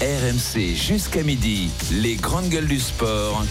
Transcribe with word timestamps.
RMC 0.00 0.74
jusqu'à 0.74 1.22
midi, 1.22 1.68
les 1.92 2.14
grandes 2.14 2.48
gueules 2.48 2.66
du 2.66 2.80
sport. 2.80 3.44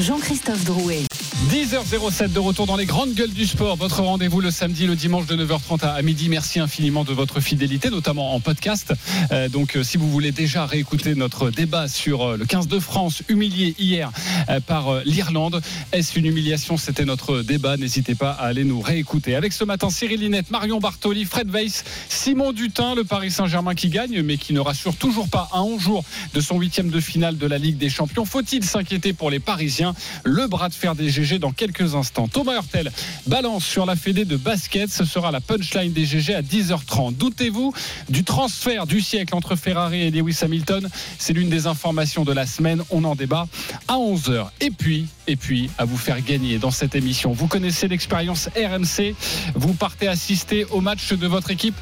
Jean-Christophe 0.00 0.64
Drouet. 0.64 1.02
10h07 1.48 2.32
de 2.32 2.38
retour 2.38 2.66
dans 2.66 2.76
les 2.76 2.84
grandes 2.84 3.14
gueules 3.14 3.32
du 3.32 3.46
sport. 3.46 3.76
Votre 3.76 4.02
rendez-vous 4.02 4.40
le 4.42 4.50
samedi, 4.50 4.86
le 4.86 4.94
dimanche 4.94 5.26
de 5.26 5.36
9h30 5.36 5.84
à 5.86 6.00
midi. 6.02 6.28
Merci 6.28 6.60
infiniment 6.60 7.02
de 7.02 7.14
votre 7.14 7.40
fidélité, 7.40 7.88
notamment 7.88 8.34
en 8.34 8.40
podcast. 8.40 8.92
Euh, 9.32 9.48
donc, 9.48 9.76
euh, 9.76 9.82
si 9.82 9.96
vous 9.96 10.10
voulez 10.10 10.32
déjà 10.32 10.66
réécouter 10.66 11.14
notre 11.14 11.50
débat 11.50 11.88
sur 11.88 12.22
euh, 12.22 12.36
le 12.36 12.44
15 12.44 12.68
de 12.68 12.78
France, 12.78 13.22
humilié 13.28 13.74
hier 13.78 14.12
euh, 14.50 14.60
par 14.60 14.88
euh, 14.88 15.02
l'Irlande, 15.06 15.62
est-ce 15.92 16.18
une 16.18 16.26
humiliation? 16.26 16.76
C'était 16.76 17.06
notre 17.06 17.40
débat. 17.40 17.78
N'hésitez 17.78 18.14
pas 18.14 18.32
à 18.32 18.44
aller 18.44 18.64
nous 18.64 18.80
réécouter. 18.80 19.34
Avec 19.34 19.54
ce 19.54 19.64
matin, 19.64 19.88
Cyril 19.88 20.20
Linette, 20.20 20.50
Marion 20.50 20.78
Bartoli, 20.78 21.24
Fred 21.24 21.50
Weiss, 21.50 21.84
Simon 22.10 22.52
Dutin, 22.52 22.94
le 22.94 23.04
Paris 23.04 23.30
Saint-Germain 23.30 23.74
qui 23.74 23.88
gagne, 23.88 24.22
mais 24.22 24.36
qui 24.36 24.52
ne 24.52 24.60
rassure 24.60 24.94
toujours 24.94 25.28
pas 25.28 25.48
à 25.52 25.62
11 25.62 25.88
de 26.34 26.40
son 26.40 26.58
huitième 26.58 26.90
de 26.90 27.00
finale 27.00 27.38
de 27.38 27.46
la 27.46 27.58
Ligue 27.58 27.76
des 27.76 27.90
Champions. 27.90 28.24
Faut-il 28.24 28.64
s'inquiéter 28.64 29.12
pour 29.12 29.30
les 29.30 29.40
Parisiens? 29.40 29.94
Le 30.24 30.46
bras 30.46 30.68
de 30.68 30.74
fer 30.74 30.94
des 30.94 31.10
GG 31.10 31.38
dans 31.38 31.52
quelques 31.52 31.94
instants. 31.94 32.28
Thomas 32.28 32.54
Hurtel 32.54 32.90
balance 33.26 33.64
sur 33.64 33.86
la 33.86 33.96
fédé 33.96 34.24
de 34.24 34.36
basket. 34.36 34.90
Ce 34.90 35.04
sera 35.04 35.30
la 35.30 35.40
punchline 35.40 35.92
des 35.92 36.04
GG 36.04 36.34
à 36.34 36.42
10h30. 36.42 37.16
Doutez-vous 37.16 37.72
du 38.08 38.24
transfert 38.24 38.86
du 38.86 39.00
siècle 39.00 39.34
entre 39.34 39.56
Ferrari 39.56 40.02
et 40.02 40.10
Lewis 40.10 40.38
Hamilton? 40.42 40.88
C'est 41.18 41.32
l'une 41.32 41.50
des 41.50 41.66
informations 41.66 42.24
de 42.24 42.32
la 42.32 42.46
semaine. 42.46 42.82
On 42.90 43.04
en 43.04 43.14
débat 43.14 43.46
à 43.88 43.94
11h. 43.94 44.48
Et 44.60 44.70
puis, 44.70 45.06
et 45.26 45.36
puis, 45.36 45.70
à 45.78 45.84
vous 45.84 45.96
faire 45.96 46.20
gagner 46.22 46.58
dans 46.58 46.70
cette 46.70 46.94
émission. 46.94 47.32
Vous 47.32 47.46
connaissez 47.46 47.88
l'expérience 47.88 48.48
RMC. 48.56 49.14
Vous 49.54 49.74
partez 49.74 50.08
assister 50.08 50.64
au 50.66 50.80
match 50.80 51.12
de 51.12 51.26
votre 51.26 51.50
équipe? 51.50 51.74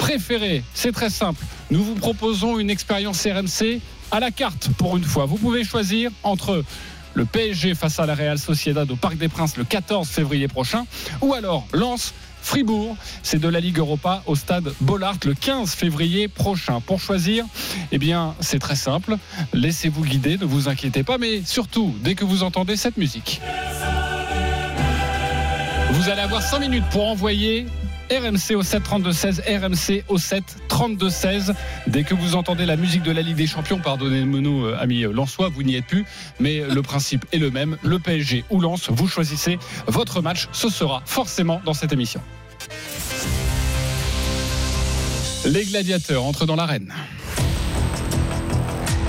Préférée. 0.00 0.64
C'est 0.72 0.92
très 0.92 1.10
simple. 1.10 1.44
Nous 1.70 1.84
vous 1.84 1.94
proposons 1.94 2.58
une 2.58 2.70
expérience 2.70 3.26
RMC 3.26 3.80
à 4.10 4.18
la 4.18 4.30
carte 4.30 4.70
pour 4.78 4.96
une 4.96 5.04
fois. 5.04 5.26
Vous 5.26 5.36
pouvez 5.36 5.62
choisir 5.62 6.10
entre 6.22 6.64
le 7.12 7.24
PSG 7.26 7.74
face 7.74 8.00
à 8.00 8.06
la 8.06 8.14
Real 8.14 8.38
Sociedad 8.38 8.90
au 8.90 8.96
Parc 8.96 9.18
des 9.18 9.28
Princes 9.28 9.58
le 9.58 9.64
14 9.64 10.08
février 10.08 10.48
prochain, 10.48 10.86
ou 11.20 11.34
alors 11.34 11.66
Lens. 11.72 12.14
Fribourg, 12.42 12.96
c'est 13.22 13.38
de 13.38 13.48
la 13.48 13.60
Ligue 13.60 13.76
Europa 13.76 14.22
au 14.24 14.34
stade 14.34 14.72
Bollard 14.80 15.18
le 15.26 15.34
15 15.34 15.74
février 15.74 16.26
prochain. 16.26 16.80
Pour 16.80 16.98
choisir, 16.98 17.44
eh 17.92 17.98
bien, 17.98 18.34
c'est 18.40 18.58
très 18.58 18.76
simple. 18.76 19.18
Laissez-vous 19.52 20.02
guider, 20.02 20.38
ne 20.38 20.46
vous 20.46 20.70
inquiétez 20.70 21.02
pas, 21.02 21.18
mais 21.18 21.42
surtout, 21.44 21.94
dès 22.00 22.14
que 22.14 22.24
vous 22.24 22.42
entendez 22.42 22.76
cette 22.76 22.96
musique, 22.96 23.42
vous 25.90 26.08
allez 26.08 26.22
avoir 26.22 26.40
5 26.40 26.60
minutes 26.60 26.88
pour 26.90 27.06
envoyer 27.08 27.66
RMC 28.10 28.56
au 28.56 28.62
7 28.62 28.82
32 28.82 29.12
16, 29.12 29.42
RMC 29.46 30.04
au 30.08 30.18
7 30.18 30.44
32 30.68 31.10
16. 31.10 31.54
Dès 31.86 32.02
que 32.02 32.14
vous 32.14 32.34
entendez 32.34 32.66
la 32.66 32.76
musique 32.76 33.02
de 33.02 33.12
la 33.12 33.22
Ligue 33.22 33.36
des 33.36 33.46
Champions, 33.46 33.78
pardonnez-nous, 33.78 34.66
euh, 34.66 34.76
amis 34.80 35.02
Lensois, 35.02 35.48
vous 35.48 35.62
n'y 35.62 35.76
êtes 35.76 35.86
plus, 35.86 36.04
mais 36.40 36.60
le 36.60 36.82
principe 36.82 37.24
est 37.32 37.38
le 37.38 37.50
même. 37.50 37.76
Le 37.82 37.98
PSG 37.98 38.44
ou 38.50 38.60
Lens, 38.60 38.90
vous 38.90 39.06
choisissez 39.06 39.58
votre 39.86 40.22
match. 40.22 40.48
Ce 40.52 40.68
sera 40.68 41.02
forcément 41.04 41.60
dans 41.64 41.74
cette 41.74 41.92
émission. 41.92 42.20
Les 45.46 45.64
gladiateurs 45.64 46.24
entrent 46.24 46.46
dans 46.46 46.56
l'arène. 46.56 46.92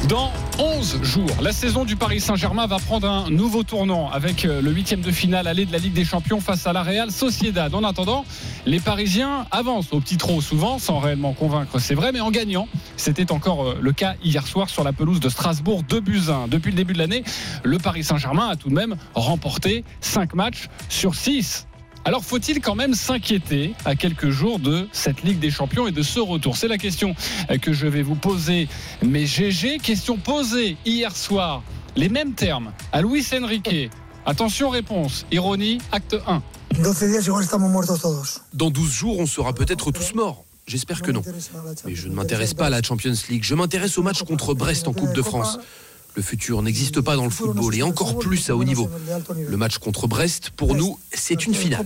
Dans 0.07 0.31
11 0.61 1.01
jours, 1.01 1.41
la 1.41 1.53
saison 1.53 1.85
du 1.85 1.95
Paris 1.95 2.19
Saint-Germain 2.19 2.67
va 2.67 2.77
prendre 2.77 3.09
un 3.09 3.31
nouveau 3.31 3.63
tournant 3.63 4.11
avec 4.11 4.45
euh, 4.45 4.61
le 4.61 4.69
huitième 4.69 5.01
de 5.01 5.09
finale 5.09 5.47
aller 5.47 5.65
de 5.65 5.71
la 5.71 5.79
Ligue 5.79 5.93
des 5.93 6.05
Champions 6.05 6.39
face 6.39 6.67
à 6.67 6.73
la 6.73 6.83
Real 6.83 7.09
Sociedad. 7.09 7.73
En 7.73 7.83
attendant, 7.83 8.25
les 8.67 8.79
Parisiens 8.79 9.47
avancent 9.49 9.91
au 9.91 9.99
petit 9.99 10.17
trot 10.17 10.39
souvent, 10.39 10.77
sans 10.77 10.99
réellement 10.99 11.33
convaincre, 11.33 11.79
c'est 11.79 11.95
vrai, 11.95 12.11
mais 12.11 12.19
en 12.19 12.29
gagnant. 12.29 12.67
C'était 12.95 13.31
encore 13.31 13.69
euh, 13.69 13.79
le 13.81 13.91
cas 13.91 14.13
hier 14.23 14.45
soir 14.45 14.69
sur 14.69 14.83
la 14.83 14.93
pelouse 14.93 15.19
de 15.19 15.29
Strasbourg, 15.29 15.81
2 15.81 15.99
buts 15.99 16.21
1. 16.29 16.47
Depuis 16.47 16.69
le 16.69 16.77
début 16.77 16.93
de 16.93 16.99
l'année, 16.99 17.23
le 17.63 17.79
Paris 17.79 18.03
Saint-Germain 18.03 18.49
a 18.49 18.55
tout 18.55 18.69
de 18.69 18.75
même 18.75 18.97
remporté 19.15 19.83
5 20.01 20.35
matchs 20.35 20.67
sur 20.89 21.15
6. 21.15 21.65
Alors 22.03 22.23
faut-il 22.23 22.61
quand 22.61 22.73
même 22.73 22.95
s'inquiéter 22.95 23.75
à 23.85 23.95
quelques 23.95 24.29
jours 24.29 24.57
de 24.57 24.87
cette 24.91 25.21
Ligue 25.21 25.39
des 25.39 25.51
Champions 25.51 25.87
et 25.87 25.91
de 25.91 26.01
ce 26.01 26.19
retour? 26.19 26.57
C'est 26.57 26.67
la 26.67 26.79
question 26.79 27.15
que 27.61 27.73
je 27.73 27.85
vais 27.85 28.01
vous 28.01 28.15
poser. 28.15 28.67
Mais 29.05 29.25
GG, 29.25 29.77
question 29.77 30.17
posée 30.17 30.77
hier 30.83 31.15
soir, 31.15 31.61
les 31.95 32.09
mêmes 32.09 32.33
termes 32.33 32.73
à 32.91 33.03
Luis 33.03 33.25
Enrique. 33.33 33.91
Attention 34.25 34.69
réponse, 34.69 35.25
ironie, 35.31 35.77
acte 35.91 36.15
1. 36.25 36.41
Dans 38.53 38.71
12 38.71 38.91
jours, 38.91 39.19
on 39.19 39.27
sera 39.27 39.53
peut-être 39.53 39.91
tous 39.91 40.15
morts. 40.15 40.43
J'espère 40.65 41.01
que 41.01 41.11
non. 41.11 41.21
Mais 41.85 41.95
je 41.95 42.07
ne 42.07 42.15
m'intéresse 42.15 42.53
pas 42.53 42.67
à 42.67 42.69
la 42.69 42.81
Champions 42.81 43.13
League. 43.29 43.43
Je 43.43 43.55
m'intéresse 43.55 43.97
au 43.97 44.03
match 44.03 44.23
contre 44.23 44.53
Brest 44.53 44.87
en 44.87 44.93
Coupe 44.93 45.13
de 45.13 45.21
France. 45.21 45.59
Le 46.13 46.21
futur 46.21 46.61
n'existe 46.61 46.99
pas 46.99 47.15
dans 47.15 47.23
le 47.23 47.29
football 47.29 47.73
et 47.75 47.83
encore 47.83 48.19
plus 48.19 48.49
à 48.49 48.55
haut 48.55 48.63
niveau. 48.63 48.89
Le 49.47 49.57
match 49.57 49.77
contre 49.77 50.07
Brest, 50.07 50.51
pour 50.51 50.75
nous, 50.75 50.99
c'est 51.13 51.45
une 51.45 51.53
finale. 51.53 51.85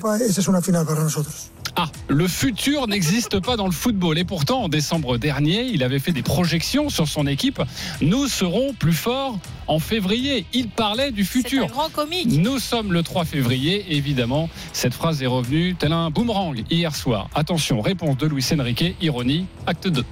Ah, 1.78 1.92
le 2.08 2.28
futur 2.28 2.88
n'existe 2.88 3.40
pas 3.40 3.58
dans 3.58 3.66
le 3.66 3.74
football. 3.74 4.18
Et 4.18 4.24
pourtant, 4.24 4.64
en 4.64 4.70
décembre 4.70 5.18
dernier, 5.18 5.66
il 5.66 5.84
avait 5.84 6.00
fait 6.00 6.14
des 6.14 6.24
projections 6.24 6.90
sur 6.90 7.08
son 7.08 7.28
équipe. 7.28 7.62
Nous 8.02 8.28
serons 8.28 8.74
plus 8.74 8.94
forts 8.94 9.38
en 9.68 9.80
février. 9.80 10.46
Il 10.54 10.70
parlait 10.70 11.12
du 11.12 11.26
futur. 11.26 11.66
un 11.66 11.68
grand 11.68 11.90
comique. 11.90 12.32
Nous 12.32 12.60
sommes 12.60 12.94
le 12.94 13.04
3 13.04 13.26
février. 13.26 13.86
Évidemment, 13.90 14.50
cette 14.74 14.94
phrase 14.94 15.22
est 15.22 15.28
revenue 15.28 15.76
tel 15.78 15.92
un 15.92 16.10
boomerang 16.10 16.64
hier 16.72 16.96
soir. 16.96 17.30
Attention, 17.36 17.82
réponse 17.82 18.18
de 18.18 18.28
Luis 18.28 18.46
Enrique, 18.58 18.96
ironie, 19.02 19.46
acte 19.68 19.88
2. 19.88 20.04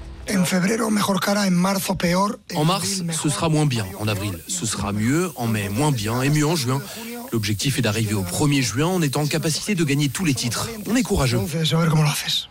En 2.56 2.66
mars, 2.66 3.03
ce 3.11 3.29
sera 3.29 3.50
moins 3.50 3.66
bien. 3.66 3.85
En 4.00 4.07
avril, 4.07 4.39
ce 4.47 4.66
sera 4.66 4.94
mieux. 4.94 5.31
En 5.35 5.47
mai, 5.47 5.69
moins 5.69 5.91
bien. 5.91 6.22
Et 6.22 6.29
mieux 6.29 6.47
en 6.47 6.56
juin. 6.56 6.81
L'objectif 7.34 7.79
est 7.79 7.81
d'arriver 7.81 8.13
au 8.13 8.22
1er 8.22 8.61
juin 8.61 8.85
en 8.85 9.01
étant 9.01 9.22
en 9.22 9.28
capacité 9.28 9.73
de 9.73 9.84
gagner 9.84 10.07
tous 10.07 10.23
les 10.23 10.35
titres. 10.35 10.69
On 10.88 10.95
est 10.95 11.01
courageux. 11.01 11.39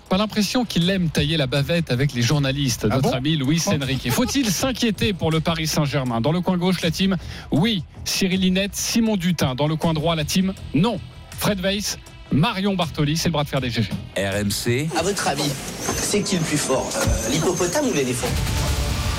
Pas 0.08 0.18
l'impression 0.18 0.64
qu'il 0.64 0.90
aime 0.90 1.08
tailler 1.08 1.36
la 1.36 1.46
bavette 1.46 1.92
avec 1.92 2.12
les 2.12 2.22
journalistes, 2.22 2.84
notre 2.84 3.14
ami 3.14 3.36
Luis 3.36 3.62
Enrique. 3.68 4.10
Faut-il 4.10 4.50
s'inquiéter 4.50 5.12
pour 5.12 5.30
le 5.30 5.38
Paris 5.40 5.68
Saint-Germain? 5.68 6.20
Dans 6.20 6.32
le 6.32 6.40
coin 6.40 6.58
gauche, 6.58 6.82
la 6.82 6.90
team, 6.90 7.16
oui. 7.52 7.84
Cyril 8.04 8.40
Linette, 8.40 8.74
Simon 8.74 9.16
Dutin. 9.16 9.54
Dans 9.54 9.68
le 9.68 9.76
coin 9.76 9.94
droit, 9.94 10.16
la 10.16 10.24
team, 10.24 10.52
non. 10.74 10.98
Fred 11.38 11.60
Weiss, 11.60 11.96
Marion 12.32 12.74
Bartoli, 12.74 13.16
c'est 13.16 13.28
le 13.28 13.32
bras 13.32 13.44
de 13.44 13.48
fer 13.48 13.60
des 13.60 13.70
GG. 13.70 13.90
RMC, 14.16 14.88
À 14.98 15.02
votre 15.02 15.28
avis, 15.28 15.50
c'est 15.80 16.22
qui 16.22 16.36
le 16.36 16.42
plus 16.42 16.56
fort? 16.56 16.88
Euh, 16.96 17.30
L'hippopotame 17.30 17.86
ou 17.88 17.92
l'éléphant? 17.92 18.28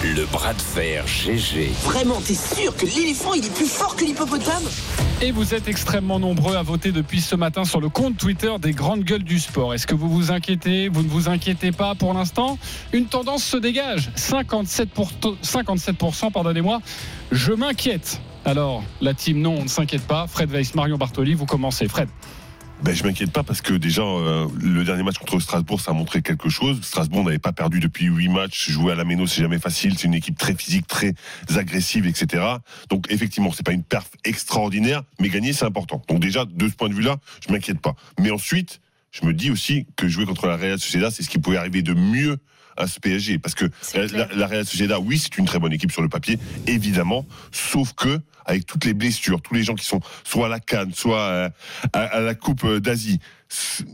Le 0.03 0.25
bras 0.25 0.53
de 0.53 0.61
fer 0.61 1.05
GG. 1.07 1.69
Vraiment, 1.83 2.19
t'es 2.21 2.33
sûr 2.33 2.75
que 2.75 2.85
l'éléphant 2.85 3.33
il 3.35 3.45
est 3.45 3.53
plus 3.55 3.67
fort 3.67 3.95
que 3.95 4.03
l'hippopotame? 4.03 4.63
Et 5.21 5.31
vous 5.31 5.53
êtes 5.53 5.67
extrêmement 5.67 6.19
nombreux 6.19 6.55
à 6.55 6.63
voter 6.63 6.91
depuis 6.91 7.21
ce 7.21 7.35
matin 7.35 7.63
sur 7.63 7.79
le 7.79 7.87
compte 7.87 8.17
Twitter 8.17 8.51
des 8.59 8.71
grandes 8.71 9.03
gueules 9.03 9.23
du 9.23 9.39
sport. 9.39 9.73
Est-ce 9.73 9.87
que 9.87 9.95
vous 9.95 10.09
vous 10.09 10.31
inquiétez? 10.31 10.89
Vous 10.89 11.03
ne 11.03 11.07
vous 11.07 11.29
inquiétez 11.29 11.71
pas 11.71 11.95
pour 11.95 12.13
l'instant? 12.13 12.57
Une 12.91 13.05
tendance 13.05 13.43
se 13.43 13.55
dégage. 13.57 14.09
57%, 14.17 14.87
57% 15.43 16.31
pardonnez-moi. 16.31 16.81
Je 17.31 17.53
m'inquiète. 17.53 18.19
Alors, 18.43 18.83
la 18.99 19.13
team 19.13 19.39
non, 19.39 19.55
on 19.59 19.63
ne 19.63 19.69
s'inquiète 19.69 20.05
pas. 20.05 20.25
Fred 20.27 20.49
Weiss, 20.51 20.75
Marion 20.75 20.97
Bartoli, 20.97 21.35
vous 21.35 21.45
commencez. 21.45 21.87
Fred. 21.87 22.09
Ben, 22.83 22.93
je 22.93 23.03
m'inquiète 23.05 23.31
pas 23.31 23.43
parce 23.43 23.61
que 23.61 23.73
déjà 23.73 24.01
euh, 24.01 24.45
le 24.61 24.83
dernier 24.83 25.03
match 25.03 25.17
contre 25.17 25.39
Strasbourg 25.39 25.79
ça 25.79 25.91
a 25.91 25.93
montré 25.93 26.21
quelque 26.21 26.49
chose. 26.49 26.81
Strasbourg 26.81 27.23
n'avait 27.23 27.39
pas 27.39 27.53
perdu 27.53 27.79
depuis 27.79 28.07
huit 28.07 28.27
matchs. 28.27 28.71
Jouer 28.71 28.91
à 28.91 28.95
la 28.95 29.05
Méno 29.05 29.25
c'est 29.25 29.41
jamais 29.41 29.57
facile. 29.57 29.97
C'est 29.97 30.05
une 30.07 30.13
équipe 30.13 30.37
très 30.37 30.53
physique, 30.53 30.85
très 30.85 31.13
agressive, 31.55 32.05
etc. 32.05 32.43
Donc 32.89 33.05
effectivement 33.09 33.53
c'est 33.53 33.65
pas 33.65 33.71
une 33.71 33.83
perf 33.83 34.09
extraordinaire, 34.25 35.03
mais 35.21 35.29
gagner 35.29 35.53
c'est 35.53 35.63
important. 35.63 36.01
Donc 36.09 36.19
déjà 36.19 36.43
de 36.43 36.67
ce 36.67 36.73
point 36.73 36.89
de 36.89 36.93
vue-là, 36.93 37.15
je 37.47 37.53
m'inquiète 37.53 37.79
pas. 37.79 37.95
Mais 38.19 38.31
ensuite, 38.31 38.81
je 39.11 39.25
me 39.25 39.33
dis 39.33 39.49
aussi 39.49 39.87
que 39.95 40.09
jouer 40.09 40.25
contre 40.25 40.47
la 40.47 40.57
Real 40.57 40.77
Sociedad 40.77 41.09
c'est 41.09 41.23
ce 41.23 41.29
qui 41.29 41.39
pouvait 41.39 41.57
arriver 41.57 41.83
de 41.83 41.93
mieux 41.93 42.37
à 42.75 42.87
ce 42.87 42.99
PSG 42.99 43.39
parce 43.39 43.55
que 43.55 43.65
la, 43.93 44.07
la, 44.07 44.27
la 44.35 44.47
Real 44.47 44.65
Sociedad 44.65 44.99
oui 45.01 45.19
c'est 45.19 45.37
une 45.37 45.45
très 45.45 45.59
bonne 45.59 45.71
équipe 45.71 45.93
sur 45.93 46.01
le 46.01 46.09
papier 46.09 46.37
évidemment 46.67 47.25
sauf 47.53 47.93
que 47.93 48.19
avec 48.45 48.65
toutes 48.65 48.85
les 48.85 48.93
blessures 48.93 49.41
tous 49.41 49.53
les 49.53 49.63
gens 49.63 49.75
qui 49.75 49.85
sont 49.85 49.99
soit 50.23 50.45
à 50.47 50.49
la 50.49 50.59
Cannes 50.59 50.93
soit 50.93 51.23
à, 51.45 51.49
à- 51.93 51.99
à 52.17 52.19
la 52.19 52.35
Coupe 52.35 52.65
d'Asie. 52.77 53.19
s- 53.19 53.21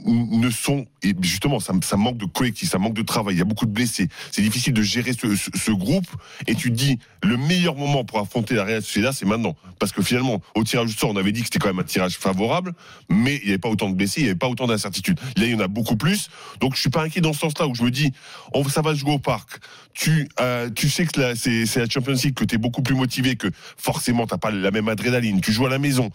ne 0.05 0.49
sont 0.49 0.85
et 1.01 1.15
justement 1.21 1.59
ça, 1.59 1.73
ça 1.83 1.97
manque 1.97 2.17
de 2.17 2.25
collectif, 2.25 2.69
ça 2.69 2.77
manque 2.77 2.93
de 2.93 3.01
travail. 3.01 3.35
Il 3.35 3.39
y 3.39 3.41
a 3.41 3.45
beaucoup 3.45 3.65
de 3.65 3.71
blessés. 3.71 4.09
C'est 4.31 4.41
difficile 4.41 4.73
de 4.73 4.81
gérer 4.81 5.13
ce, 5.13 5.71
groupe. 5.71 6.07
Et 6.47 6.55
tu 6.55 6.71
dis 6.71 6.99
le 7.23 7.37
meilleur 7.37 7.75
moment 7.75 8.03
pour 8.03 8.19
affronter 8.19 8.55
la 8.55 8.63
Real 8.63 8.81
Sociedad, 8.81 9.13
c'est 9.13 9.25
maintenant, 9.25 9.55
parce 9.77 9.91
que 9.91 10.01
finalement 10.01 10.41
au 10.55 10.63
tirage 10.63 10.89
au 10.89 10.97
sort, 10.97 11.11
on 11.11 11.15
avait 11.15 11.31
dit 11.31 11.41
que 11.41 11.45
c'était 11.45 11.59
quand 11.59 11.69
même 11.69 11.79
un 11.79 11.83
tirage 11.83 12.17
favorable, 12.17 12.73
mais 13.09 13.35
il 13.37 13.45
n'y 13.45 13.49
avait 13.49 13.59
pas 13.59 13.69
autant 13.69 13.89
de 13.89 13.95
blessés, 13.95 14.21
il 14.21 14.23
n'y 14.23 14.29
avait 14.29 14.37
pas 14.37 14.47
autant 14.47 14.67
d'incertitudes. 14.67 15.19
Là, 15.37 15.45
il 15.45 15.51
y 15.51 15.55
en 15.55 15.59
a 15.59 15.67
beaucoup 15.67 15.95
plus. 15.95 16.29
Donc 16.59 16.75
je 16.75 16.81
suis 16.81 16.89
pas 16.89 17.03
inquiet 17.03 17.21
dans 17.21 17.33
ce 17.33 17.39
sens-là 17.39 17.67
où 17.67 17.75
je 17.75 17.83
me 17.83 17.91
dis 17.91 18.11
on, 18.53 18.67
ça 18.67 18.81
va 18.81 18.93
jouer 18.93 19.11
au 19.11 19.19
parc. 19.19 19.59
Tu, 19.93 20.27
euh, 20.39 20.69
tu 20.69 20.89
sais 20.89 21.05
que 21.05 21.35
c'est 21.35 21.75
la 21.77 21.89
Champions 21.89 22.13
League, 22.13 22.33
que 22.33 22.45
tu 22.45 22.55
es 22.55 22.57
beaucoup 22.57 22.81
plus 22.81 22.95
motivé, 22.95 23.35
que 23.35 23.47
forcément 23.77 24.27
t'as 24.27 24.37
pas 24.37 24.51
la 24.51 24.71
même 24.71 24.89
adrénaline. 24.89 25.41
Tu 25.41 25.51
joues 25.51 25.65
à 25.65 25.69
la 25.69 25.79
maison. 25.79 26.11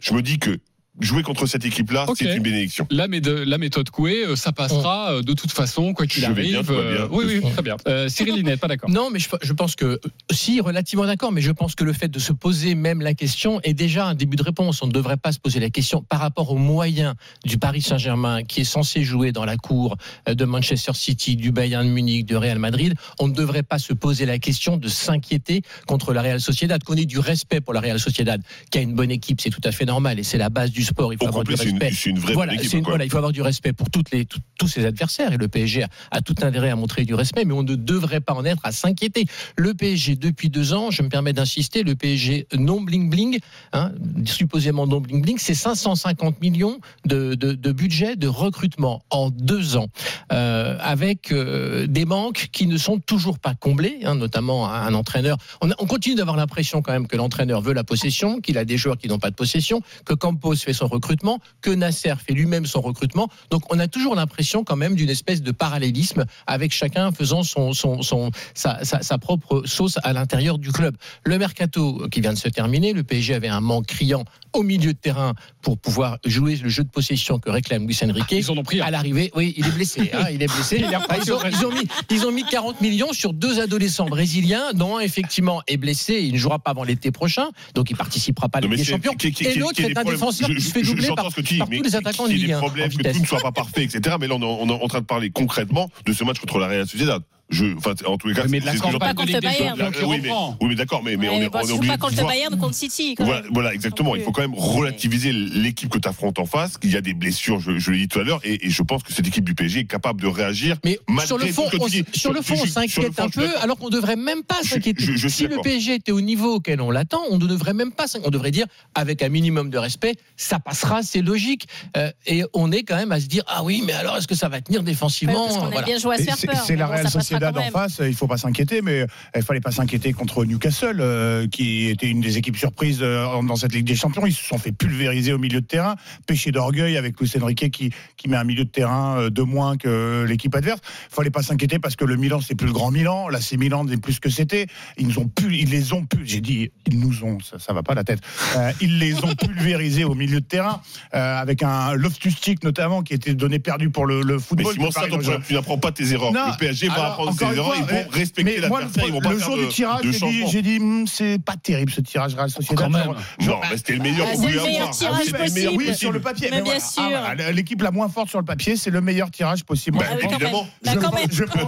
Je 0.00 0.12
me 0.12 0.22
dis 0.22 0.38
que 0.38 0.58
jouer 1.00 1.22
contre 1.22 1.46
cette 1.46 1.64
équipe-là, 1.64 2.06
c'est 2.16 2.36
une 2.36 2.42
bénédiction. 2.42 2.86
La, 2.90 3.08
méthode 3.08 3.90
Coué, 3.90 4.24
euh, 4.24 4.36
ça 4.36 4.52
passera 4.52 5.12
euh, 5.12 5.22
de 5.22 5.32
toute 5.32 5.50
façon, 5.50 5.92
quoi 5.92 6.06
qu'il 6.06 6.20
bien, 6.20 6.30
arrive. 6.30 6.58
tout 6.58 6.72
va 6.72 6.74
euh, 6.74 6.96
bien. 6.96 7.08
oui, 7.10 7.24
oui, 7.42 7.50
très 7.52 7.62
bien. 7.62 7.76
Euh, 7.88 8.08
Cyril 8.08 8.34
Linette, 8.36 8.60
pas 8.60 8.68
d'accord. 8.68 8.90
Non, 8.90 9.10
mais 9.10 9.18
je, 9.18 9.28
je 9.42 9.52
pense 9.52 9.74
que, 9.74 10.00
si, 10.30 10.60
relativement 10.60 11.06
d'accord, 11.06 11.32
mais 11.32 11.40
je 11.40 11.50
pense 11.50 11.74
que 11.74 11.84
le 11.84 11.92
fait 11.92 12.08
de 12.08 12.18
se 12.18 12.32
poser 12.32 12.74
même 12.74 13.00
la 13.00 13.14
question 13.14 13.60
est 13.62 13.74
déjà 13.74 14.06
un 14.06 14.14
début 14.14 14.36
de 14.36 14.42
réponse. 14.42 14.82
On 14.82 14.86
ne 14.86 14.92
devrait 14.92 15.16
pas 15.16 15.32
se 15.32 15.38
poser 15.38 15.58
la 15.58 15.70
question 15.70 16.02
par 16.02 16.20
rapport 16.20 16.50
aux 16.52 16.58
moyens 16.58 17.14
du 17.44 17.58
Paris 17.58 17.82
Saint-Germain 17.82 18.44
qui 18.44 18.60
est 18.60 18.64
censé 18.64 19.02
jouer 19.02 19.32
dans 19.32 19.44
la 19.44 19.56
cour 19.56 19.96
de 20.26 20.44
Manchester 20.44 20.92
City, 20.94 21.36
du 21.36 21.50
Bayern 21.50 21.86
de 21.86 21.90
Munich, 21.92 22.24
du 22.26 22.36
Real 22.36 22.58
Madrid. 22.58 22.94
On 23.18 23.28
ne 23.28 23.34
devrait 23.34 23.62
pas 23.62 23.78
se 23.78 23.92
poser 23.92 24.26
la 24.26 24.38
question 24.38 24.76
de 24.76 24.88
s'inquiéter 24.88 25.62
contre 25.86 26.12
la 26.12 26.22
Real 26.22 26.40
Sociedad, 26.40 26.82
qu'on 26.84 26.96
ait 26.96 27.04
du 27.04 27.18
respect 27.18 27.60
pour 27.60 27.74
la 27.74 27.80
Real 27.80 27.98
Sociedad, 27.98 28.40
qui 28.70 28.78
a 28.78 28.80
une 28.80 28.94
bonne 28.94 29.10
équipe, 29.10 29.40
c'est 29.40 29.50
tout 29.50 29.60
à 29.64 29.72
fait 29.72 29.84
normal 29.84 30.18
et 30.18 30.22
c'est 30.22 30.38
la 30.38 30.50
base 30.50 30.70
du 30.70 30.83
sport. 30.84 31.12
Il 31.12 31.18
faut 31.18 31.24
Au 31.26 31.28
avoir 31.28 31.44
du 31.44 31.54
respect. 31.54 31.90
c'est 31.92 32.10
une 32.10 32.18
vraie 32.18 32.34
Voilà, 32.34 32.54
équipe. 32.54 32.72
une- 32.72 32.84
il 33.02 33.10
faut 33.10 33.16
avoir 33.16 33.32
du 33.32 33.42
respect 33.42 33.72
pour 33.72 33.90
toutes 33.90 34.10
les, 34.10 34.24
tout- 34.24 34.38
tous 34.58 34.68
ses 34.68 34.84
adversaires 34.86 35.32
et 35.32 35.36
le 35.36 35.48
PSG 35.48 35.82
a, 35.84 35.88
a 36.10 36.20
tout 36.20 36.34
intérêt 36.42 36.70
à 36.70 36.76
montrer 36.76 37.04
du 37.04 37.14
respect, 37.14 37.44
mais 37.44 37.54
on 37.54 37.62
ne 37.62 37.74
devrait 37.74 38.20
pas 38.20 38.34
en 38.34 38.44
être 38.44 38.60
à 38.64 38.72
s'inquiéter. 38.72 39.24
Le 39.56 39.74
PSG, 39.74 40.16
depuis 40.16 40.50
deux 40.50 40.72
ans, 40.72 40.90
je 40.90 41.02
me 41.02 41.08
permets 41.08 41.32
d'insister, 41.32 41.82
le 41.82 41.94
PSG 41.94 42.46
non 42.56 42.80
bling 42.80 43.08
bling, 43.10 43.38
hein, 43.72 43.92
supposément 44.24 44.86
non 44.86 45.00
bling 45.00 45.22
bling, 45.22 45.38
c'est 45.38 45.54
550 45.54 46.40
millions 46.40 46.78
de, 47.06 47.34
de, 47.34 47.52
de 47.52 47.72
budget 47.72 48.16
de 48.16 48.28
recrutement 48.28 49.02
en 49.10 49.30
deux 49.30 49.76
ans, 49.76 49.88
euh, 50.32 50.76
avec 50.80 51.32
euh, 51.32 51.86
des 51.86 52.04
manques 52.04 52.48
qui 52.52 52.66
ne 52.66 52.76
sont 52.76 52.98
toujours 52.98 53.38
pas 53.38 53.54
comblés, 53.54 54.00
hein, 54.04 54.14
notamment 54.14 54.68
un, 54.70 54.92
entraîneur. 54.94 55.36
On 55.60 55.86
continue 55.86 56.14
d'avoir 56.14 56.36
l'impression 56.36 56.82
quand 56.82 56.92
même 56.92 57.06
que 57.06 57.16
l'entraîneur 57.16 57.60
veut 57.60 57.72
la 57.72 57.84
possession, 57.84 58.40
qu'il 58.40 58.58
a 58.58 58.64
des 58.64 58.76
joueurs 58.76 58.98
qui 58.98 59.08
n'ont 59.08 59.18
pas 59.18 59.30
de 59.30 59.34
possession, 59.34 59.80
que 60.04 60.14
Campos 60.14 60.54
fait 60.56 60.72
son 60.74 60.86
recrutement, 60.86 61.38
que 61.62 61.70
Nasser 61.70 62.14
fait 62.24 62.34
lui-même 62.34 62.66
son 62.66 62.80
recrutement. 62.80 63.28
Donc 63.50 63.62
on 63.72 63.78
a 63.78 63.88
toujours 63.88 64.14
l'impression 64.14 64.64
quand 64.64 64.76
même 64.76 64.94
d'une 64.94 65.10
espèce 65.10 65.42
de 65.42 65.52
parallélisme 65.52 66.24
avec 66.46 66.72
chacun 66.72 67.12
faisant 67.12 67.42
son, 67.42 67.72
son, 67.72 68.02
son, 68.02 68.30
sa, 68.54 68.84
sa, 68.84 69.02
sa 69.02 69.18
propre 69.18 69.62
sauce 69.64 69.98
à 70.02 70.12
l'intérieur 70.12 70.58
du 70.58 70.72
club. 70.72 70.96
Le 71.24 71.38
mercato 71.38 72.06
qui 72.10 72.20
vient 72.20 72.32
de 72.32 72.38
se 72.38 72.48
terminer, 72.48 72.92
le 72.92 73.02
PSG 73.02 73.34
avait 73.34 73.48
un 73.48 73.60
manque 73.60 73.86
criant 73.86 74.24
au 74.54 74.62
milieu 74.62 74.92
de 74.92 74.98
terrain 74.98 75.34
pour 75.62 75.78
pouvoir 75.78 76.18
jouer 76.24 76.56
le 76.56 76.68
jeu 76.68 76.84
de 76.84 76.88
possession 76.88 77.38
que 77.38 77.50
réclame 77.50 77.86
Luis 77.86 77.98
Enrique. 78.02 78.30
Ils 78.32 78.50
en 78.50 78.56
ont 78.56 78.62
pris 78.62 78.80
un. 78.80 78.84
À 78.84 78.90
l'arrivée, 78.90 79.30
oui, 79.34 79.54
il 79.56 79.66
est 79.66 79.70
blessé. 79.72 80.10
hein, 80.12 80.26
il 80.32 80.42
est 80.42 80.46
blessé. 80.52 80.76
Il 80.78 80.84
est 80.84 80.94
Ah, 81.08 81.16
ils, 81.24 81.32
ont, 81.32 81.38
ils 81.50 81.66
ont 81.66 81.70
mis, 81.72 81.86
ils 82.10 82.26
ont 82.26 82.32
mis 82.32 82.44
40 82.44 82.80
millions 82.80 83.12
sur 83.12 83.32
deux 83.32 83.60
adolescents 83.60 84.06
brésiliens, 84.06 84.72
dont 84.74 84.96
un 84.96 85.00
effectivement 85.00 85.62
est 85.66 85.76
blessé. 85.76 86.20
Il 86.22 86.32
ne 86.34 86.38
jouera 86.38 86.58
pas 86.58 86.70
avant 86.72 86.84
l'été 86.84 87.10
prochain, 87.10 87.48
donc 87.74 87.90
il 87.90 87.96
participera 87.96 88.48
pas 88.48 88.58
à 88.58 88.60
la 88.62 88.68
des 88.68 88.84
Champions. 88.84 89.12
qui- 89.14 89.32
qui- 89.32 89.44
Et 89.44 89.54
l'autre 89.56 89.80
est 89.80 89.88
des 89.92 89.98
un 89.98 90.04
défenseur 90.04 90.48
Je- 90.48 90.54
qui 90.54 90.60
se 90.62 90.72
fait 90.72 90.82
doubler 90.82 91.08
par, 91.14 91.30
ce 91.30 91.36
que 91.36 91.40
tu 91.40 91.54
dis, 91.54 91.58
par 91.58 91.68
mais 91.68 91.78
tous 91.78 91.82
les 91.84 91.96
attaquants 91.96 92.26
de 92.26 92.32
Ligue 92.32 92.46
des 92.46 92.52
1 92.52 92.56
en 92.58 92.60
problèmes, 92.60 92.90
que 92.90 93.02
tout 93.12 93.20
ne 93.20 93.26
soit 93.26 93.40
pas 93.40 93.52
parfait, 93.52 93.84
etc. 93.84 94.16
Mais 94.20 94.26
là, 94.28 94.34
est, 94.36 94.42
on 94.44 94.68
est 94.68 94.72
en 94.84 94.88
train 94.88 95.00
de 95.00 95.06
parler 95.06 95.30
concrètement 95.30 95.90
de 96.04 96.12
ce 96.12 96.24
match 96.24 96.38
contre 96.38 96.58
la 96.58 96.66
Real 96.68 96.86
Sociedad. 96.86 97.22
Je, 97.50 97.66
enfin, 97.76 97.92
en 98.06 98.16
tous 98.16 98.28
les 98.28 98.34
cas, 98.34 98.44
Mais 98.48 98.58
de 98.60 98.66
la 98.66 98.74
campagne 98.74 99.14
Ligue 99.18 99.34
des 99.34 99.40
Bayern. 99.40 99.92
Qui 99.92 100.04
Oui, 100.04 100.18
mais, 100.22 100.30
oui, 100.60 100.68
mais 100.68 100.74
d'accord, 100.74 101.02
mais, 101.02 101.16
mais 101.16 101.28
on 101.28 101.40
est, 101.42 101.50
on 101.54 101.60
est 101.60 101.72
obligé 101.72 101.92
pas 101.92 101.98
contre 101.98 102.16
le 102.16 102.26
Bayern 102.26 102.56
contre 102.58 102.74
City. 102.74 103.14
quand 103.14 103.24
Voilà, 103.24 103.42
même. 103.42 103.50
voilà, 103.52 103.74
exactement. 103.74 104.16
Il 104.16 104.22
faut 104.22 104.32
quand 104.32 104.40
même 104.40 104.54
relativiser 104.54 105.32
l'équipe 105.32 105.90
que 105.90 105.98
tu 105.98 106.08
affrontes 106.08 106.38
en 106.38 106.46
face. 106.46 106.78
Il 106.82 106.90
y 106.90 106.96
a 106.96 107.00
des 107.02 107.12
blessures, 107.14 107.60
je, 107.60 107.78
je 107.78 107.90
l'ai 107.90 107.98
dit 107.98 108.08
tout 108.08 108.18
à 108.18 108.24
l'heure, 108.24 108.40
et, 108.44 108.66
et 108.66 108.70
je 108.70 108.82
pense 108.82 109.02
que 109.02 109.12
cette 109.12 109.26
équipe 109.26 109.44
du 109.44 109.54
PSG 109.54 109.80
est 109.80 109.84
capable 109.84 110.20
de 110.22 110.26
réagir. 110.26 110.76
Mais 110.84 110.98
malgré 111.06 111.26
sur 111.26 111.38
le 111.38 111.46
tout 111.46 111.52
fond, 111.52 111.64
ce 111.70 111.76
que 111.76 111.82
on, 111.82 111.86
tu 111.86 112.02
dis. 112.02 112.18
sur 112.18 112.32
le 112.32 112.40
fond, 112.40 112.54
on 112.60 112.66
s'inquiète 112.66 113.20
un 113.20 113.28
peu, 113.28 113.48
alors 113.60 113.76
qu'on 113.78 113.90
devrait 113.90 114.16
même 114.16 114.42
pas 114.42 114.62
s'inquiéter. 114.62 115.04
Si 115.28 115.46
le. 115.46 115.60
PSG 115.60 115.94
était 115.94 116.12
au 116.12 116.20
niveau 116.20 116.54
auquel 116.56 116.80
on 116.80 116.90
l'attend, 116.90 117.22
on 117.30 117.38
ne 117.38 117.46
devrait 117.46 117.74
même 117.74 117.92
pas 117.92 118.06
s'inquiéter. 118.06 118.28
On 118.28 118.30
devrait 118.30 118.50
dire, 118.50 118.66
avec 118.94 119.22
un 119.22 119.28
minimum 119.28 119.70
de 119.70 119.78
respect, 119.78 120.14
ça 120.36 120.58
passera, 120.58 121.02
c'est 121.02 121.22
logique. 121.22 121.66
Euh, 121.96 122.10
et 122.26 122.44
on 122.54 122.72
est 122.72 122.82
quand 122.84 122.96
même 122.96 123.12
à 123.12 123.20
se 123.20 123.26
dire, 123.26 123.42
ah 123.46 123.62
oui, 123.64 123.82
mais 123.86 123.92
alors 123.92 124.16
est-ce 124.16 124.28
que 124.28 124.34
ça 124.34 124.48
va 124.48 124.60
tenir 124.60 124.80
Ouais, 124.80 124.86
défensivement 124.86 125.48
C'est 125.48 126.46
peur. 126.46 126.64
c'est 126.66 126.72
mais 126.72 126.76
la 126.76 126.88
passera 126.88 127.33
Sociedad 127.34 127.54
quand 127.54 127.60
en 127.60 127.64
même. 127.64 127.72
face, 127.72 128.00
il 128.04 128.14
faut 128.14 128.26
pas 128.26 128.36
s'inquiéter, 128.36 128.82
mais 128.82 129.06
il 129.34 129.42
fallait 129.42 129.60
pas 129.60 129.70
s'inquiéter 129.70 130.12
contre 130.12 130.44
Newcastle, 130.44 130.98
euh, 131.00 131.46
qui 131.48 131.88
était 131.88 132.08
une 132.08 132.20
des 132.20 132.38
équipes 132.38 132.56
surprises 132.56 133.00
euh, 133.02 133.42
dans 133.42 133.56
cette 133.56 133.74
Ligue 133.74 133.86
des 133.86 133.94
Champions. 133.94 134.26
Ils 134.26 134.32
se 134.32 134.44
sont 134.44 134.58
fait 134.58 134.72
pulvériser 134.72 135.32
au 135.32 135.38
milieu 135.38 135.60
de 135.60 135.66
terrain, 135.66 135.96
péché 136.26 136.50
d'orgueil 136.50 136.96
avec 136.96 137.18
Luis 137.20 137.30
Enrique 137.40 137.70
qui, 137.70 137.90
qui 138.16 138.28
met 138.28 138.36
un 138.36 138.44
milieu 138.44 138.64
de 138.64 138.70
terrain 138.70 139.18
euh, 139.18 139.30
de 139.30 139.42
moins 139.42 139.76
que 139.76 140.24
l'équipe 140.28 140.54
adverse. 140.54 140.80
Il 141.10 141.14
fallait 141.14 141.30
pas 141.30 141.42
s'inquiéter 141.42 141.78
parce 141.78 141.96
que 141.96 142.04
le 142.04 142.16
Milan, 142.16 142.40
c'est 142.40 142.54
plus 142.54 142.66
le 142.66 142.72
grand 142.72 142.90
Milan. 142.90 143.28
Là, 143.28 143.40
c'est 143.40 143.56
Milan 143.56 143.84
n'est 143.84 143.96
plus 143.96 144.14
ce 144.14 144.20
que 144.20 144.30
c'était. 144.30 144.66
Ils 144.96 145.08
nous 145.08 145.18
ont 145.18 145.28
pu, 145.28 145.56
ils 145.56 145.70
les 145.70 145.92
ont 145.92 146.04
pu. 146.04 146.18
J'ai 146.24 146.40
dit, 146.40 146.70
ils 146.86 146.98
nous 146.98 147.24
ont, 147.24 147.38
ça, 147.40 147.58
ça 147.58 147.72
va 147.72 147.82
pas 147.82 147.94
la 147.94 148.04
tête. 148.04 148.20
Euh, 148.56 148.72
ils 148.80 148.98
les 148.98 149.24
ont 149.24 149.34
pulvérisés 149.34 150.04
au 150.04 150.14
milieu 150.14 150.40
de 150.40 150.46
terrain 150.46 150.80
euh, 151.14 151.40
avec 151.40 151.62
un 151.62 151.94
Loftus-Cheek 151.94 152.62
notamment 152.62 153.02
qui 153.02 153.14
était 153.14 153.34
donné 153.34 153.58
perdu 153.58 153.90
pour 153.90 154.06
le, 154.06 154.22
le 154.22 154.34
Mais 154.34 154.40
football. 154.40 154.72
Simon, 154.74 154.90
ça, 154.90 155.06
donc, 155.06 155.22
Saint-Germain. 155.22 155.44
tu 155.46 155.54
n'apprends 155.54 155.78
pas 155.78 155.92
tes 155.92 156.12
erreurs. 156.12 156.32
Non, 156.32 156.46
le 156.46 156.58
PSG 156.58 156.88
va 156.88 157.08
apprendre 157.08 157.23
encore 157.28 157.48
ses 157.48 157.54
une 157.54 157.60
erreurs, 157.60 157.74
fois, 157.74 157.86
ils 157.88 157.94
vont 158.04 158.10
respecter 158.10 158.56
le, 158.58 158.62
ils 158.64 159.12
vont 159.12 159.20
pas 159.20 159.30
le 159.32 159.38
faire 159.38 159.46
jour 159.46 159.56
de, 159.56 159.62
du 159.62 159.68
tirage, 159.68 160.00
j'ai 160.04 160.10
dit, 160.10 160.18
changement. 160.18 160.46
j'ai 160.48 160.62
dit, 160.62 160.76
hum, 160.78 161.06
c'est 161.06 161.38
pas 161.44 161.56
terrible 161.56 161.92
ce 161.92 162.00
tirage 162.00 162.34
Real 162.34 162.50
Sociedad. 162.50 162.78
Quand 162.78 162.90
même. 162.90 163.14
Genre- 163.40 163.60
Non, 163.60 163.68
c'était 163.76 163.92
le 163.94 163.98
meilleur 164.00 164.26
Ah, 164.28 164.34
qu'on 164.34 164.40
c'est 164.42 164.46
pouvait 164.46 164.54
le 164.58 164.62
meilleur 164.62 164.88
avoir. 164.88 165.12
Ah, 165.14 165.20
c'était 165.24 165.32
le 165.32 165.52
meilleur 165.52 165.72
possible. 165.72 165.90
oui, 165.90 165.96
sur 165.96 166.12
le 166.12 166.20
papier. 166.20 166.48
Mais 166.50 166.62
bien 166.62 166.80
sûr. 166.80 167.02
Ah, 167.04 167.34
voilà, 167.34 167.52
L'équipe 167.52 167.82
la 167.82 167.90
moins 167.90 168.08
forte 168.08 168.28
sur 168.28 168.38
le 168.38 168.44
papier, 168.44 168.76
c'est 168.76 168.90
le 168.90 169.00
meilleur 169.00 169.30
tirage 169.30 169.64
possible. 169.64 169.98
Évidemment. 170.22 170.66
je, 170.84 171.42
pense- 171.44 171.62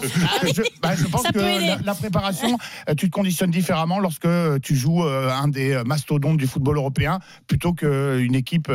pense, 0.81 1.03
pense 1.11 1.33
que 1.33 1.39
la, 1.39 1.79
la 1.85 1.95
préparation, 1.95 2.59
euh, 2.89 2.95
tu 2.95 3.07
te 3.07 3.11
conditionnes 3.15 3.51
différemment 3.51 3.99
lorsque 3.99 4.25
euh, 4.25 4.59
tu 4.63 4.77
joues 4.77 5.05
euh, 5.05 5.31
un 5.31 5.49
des 5.49 5.81
mastodontes 5.85 6.37
du 6.37 6.47
football 6.47 6.77
européen 6.77 7.19
plutôt 7.47 7.73
qu'une 7.73 8.35
équipe 8.35 8.71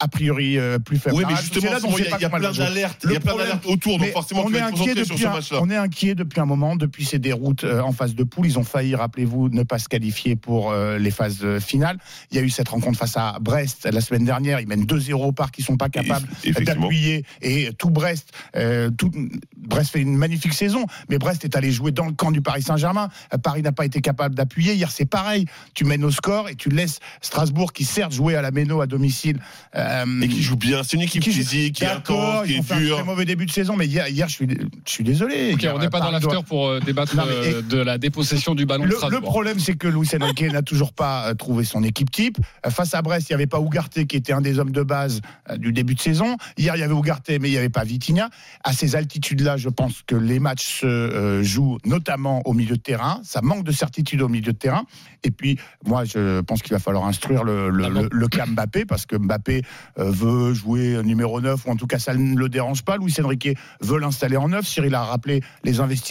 a 0.00 0.08
priori 0.08 0.58
plus 0.84 0.98
faible. 0.98 1.16
Oui, 1.16 1.22
La 1.22 1.28
mais 1.30 1.36
justement, 1.36 1.70
il 1.98 2.04
y 2.20 2.24
a, 2.24 2.28
plein 2.30 2.52
d'alertes, 2.52 3.00
il 3.04 3.08
Le 3.08 3.14
y 3.14 3.16
a 3.16 3.20
plein 3.20 3.28
problème- 3.30 3.48
d'alertes 3.48 3.66
autour, 3.66 3.98
donc 3.98 4.10
forcément, 4.12 4.42
on 4.44 4.48
tu 4.50 4.56
est 4.56 4.60
vas 4.60 4.66
te 4.66 4.72
inquiet 4.74 4.78
concentrer 4.94 5.04
sur 5.04 5.18
ce 5.18 5.24
match-là. 5.34 5.58
On 5.62 5.70
est 5.70 5.76
inquiet 5.76 6.14
depuis 6.24 6.40
un 6.40 6.46
moment, 6.46 6.76
depuis 6.76 7.04
ces 7.04 7.18
déroutes 7.18 7.64
euh, 7.64 7.80
en 7.80 7.92
phase 7.92 8.14
de 8.14 8.24
poule. 8.24 8.46
Ils 8.46 8.58
ont 8.58 8.64
failli, 8.64 8.94
rappelez-vous, 8.94 9.48
ne 9.50 9.62
pas 9.62 9.78
se 9.78 9.88
qualifier 9.88 10.36
pour 10.36 10.70
euh, 10.72 10.98
les 10.98 11.10
phases 11.10 11.40
euh, 11.42 11.60
finales. 11.60 11.98
Il 12.30 12.36
y 12.36 12.40
a 12.40 12.42
eu 12.42 12.50
cette 12.50 12.68
rencontre 12.68 12.98
face 12.98 13.16
à 13.16 13.38
Brest 13.40 13.88
la 13.90 14.00
semaine 14.00 14.24
dernière. 14.24 14.60
Ils 14.60 14.66
mènent 14.68 14.84
2-0 14.84 15.12
au 15.14 15.32
parc. 15.32 15.58
Ils 15.58 15.64
sont 15.64 15.76
pas 15.76 15.88
capables 15.88 16.26
d'appuyer. 16.64 17.24
Et 17.42 17.70
tout 17.78 17.90
Brest, 17.90 18.30
euh, 18.56 18.90
tout, 18.90 19.10
Brest 19.56 19.90
fait 19.92 20.00
une 20.00 20.16
magnifique 20.16 20.54
saison, 20.54 20.86
mais 21.08 21.18
Brest 21.18 21.44
est 21.44 21.56
allé 21.56 21.70
jouer 21.72 21.92
dans 21.92 22.06
le 22.06 22.12
camp 22.12 22.30
du 22.30 22.40
Paris 22.42 22.62
Saint-Germain. 22.62 23.08
Euh, 23.32 23.38
Paris 23.38 23.62
n'a 23.62 23.72
pas 23.72 23.84
été 23.84 24.00
capable 24.00 24.34
d'appuyer. 24.34 24.74
Hier, 24.74 24.90
c'est 24.90 25.06
pareil. 25.06 25.46
Tu 25.74 25.84
mènes 25.84 26.04
au 26.04 26.10
score 26.10 26.48
et 26.48 26.54
tu 26.54 26.68
laisses 26.68 27.00
Strasbourg, 27.20 27.72
qui 27.72 27.84
certes 27.84 28.12
jouait 28.12 28.34
à 28.36 28.42
la 28.42 28.50
Méno 28.50 28.80
à 28.80 28.86
domicile, 28.86 29.38
euh, 29.76 30.04
Et 30.22 30.28
qui 30.28 30.42
joue 30.42 30.56
bien. 30.56 30.82
C'est 30.82 30.96
une 30.96 31.02
équipe 31.02 31.22
qui 31.22 31.30
joue- 31.32 31.38
physique, 31.38 31.76
qui 31.76 31.84
est 31.84 31.88
intense, 31.88 32.46
qui 32.46 32.54
est 32.54 32.62
fait 32.62 32.74
un 32.74 32.76
très 32.76 32.84
dure. 32.84 33.04
mauvais 33.04 33.24
début 33.24 33.46
de 33.46 33.50
saison, 33.50 33.76
mais 33.76 33.86
hier, 33.86 34.08
hier 34.08 34.28
je, 34.28 34.34
suis, 34.34 34.48
je 34.48 34.90
suis 34.90 35.04
désolé. 35.04 35.52
Hier, 35.58 35.74
on 35.74 35.78
n'est 35.78 35.88
pas 35.90 35.98
dans 36.00 36.04
Paris 36.06 36.13
l'after 36.14 36.42
pour 36.46 36.68
euh, 36.68 36.80
débattre 36.80 37.14
Non, 37.16 37.24
mais- 37.26 37.54
euh, 37.54 37.62
de 37.62 37.78
la 37.78 37.98
dépossession 37.98 38.54
du 38.54 38.66
ballon 38.66 38.84
de 38.84 38.90
Le, 39.10 39.20
problème, 39.20 39.58
c'est 39.58 39.74
que 39.76 39.88
Luis 39.88 40.08
Enrique 40.20 40.42
n'a 40.52 40.62
toujours 40.62 40.92
pas 40.92 41.28
euh, 41.28 41.34
trouvé 41.34 41.64
son 41.64 41.82
équipe 41.82 42.10
type. 42.10 42.38
Face 42.68 42.94
à 42.94 43.02
Brest, 43.02 43.28
il 43.28 43.32
n'y 43.32 43.34
avait 43.34 43.46
pas 43.46 43.60
Ougarté 43.60 44.06
qui 44.06 44.16
était 44.16 44.32
un 44.32 44.40
des 44.40 44.58
hommes 44.58 44.72
de 44.72 44.82
base 44.82 45.20
du 45.56 45.72
début 45.72 45.94
de 45.94 46.00
saison. 46.00 46.36
Hier, 46.56 46.76
il 46.76 46.80
y 46.80 46.82
avait 46.82 46.92
Ougarté, 46.94 47.38
mais 47.38 47.48
il 47.48 47.52
n'y 47.52 47.58
avait 47.58 47.68
pas 47.68 47.84
Vitinha. 47.84 48.28
À 48.64 48.72
ces 48.72 48.96
altitudes-là, 48.96 49.56
je 49.56 49.68
pense 49.68 50.02
que 50.06 50.14
les 50.16 50.38
matchs 50.40 50.80
se 50.80 51.40
jouent 51.42 51.78
notamment 51.84 52.42
au 52.46 52.52
milieu 52.52 52.76
de 52.76 52.82
terrain. 52.82 53.20
Ça 53.24 53.40
manque 53.42 53.64
de 53.64 53.72
certitude 53.72 54.22
au 54.22 54.28
milieu 54.28 54.52
de 54.52 54.58
terrain. 54.58 54.84
Et 55.22 55.30
puis, 55.30 55.58
moi, 55.86 56.04
je 56.04 56.40
pense 56.42 56.62
qu'il 56.62 56.72
va 56.72 56.78
falloir 56.78 57.04
instruire 57.06 57.44
le, 57.44 57.70
le, 57.70 57.84
Ah 57.86 57.90
bon 57.90 58.08
le- 58.10 58.28
cas 58.28 58.46
Mbappé, 58.46 58.84
parce 58.84 59.06
que 59.06 59.16
Mbappé 59.16 59.62
veut 59.96 60.52
jouer 60.54 61.02
numéro 61.02 61.40
9, 61.40 61.66
ou 61.66 61.70
en 61.70 61.76
tout 61.76 61.86
cas, 61.86 61.98
ça 61.98 62.14
ne 62.14 62.36
le 62.36 62.48
dérange 62.48 62.82
pas. 62.82 62.96
Luis 62.96 63.14
Enrique 63.22 63.48
veut 63.80 63.98
l'installer 63.98 64.36
en 64.36 64.48
9. 64.48 64.66
Cyril 64.66 64.94
a 64.94 65.04
rappelé 65.04 65.42
les 65.64 65.80
investissements 65.80 66.03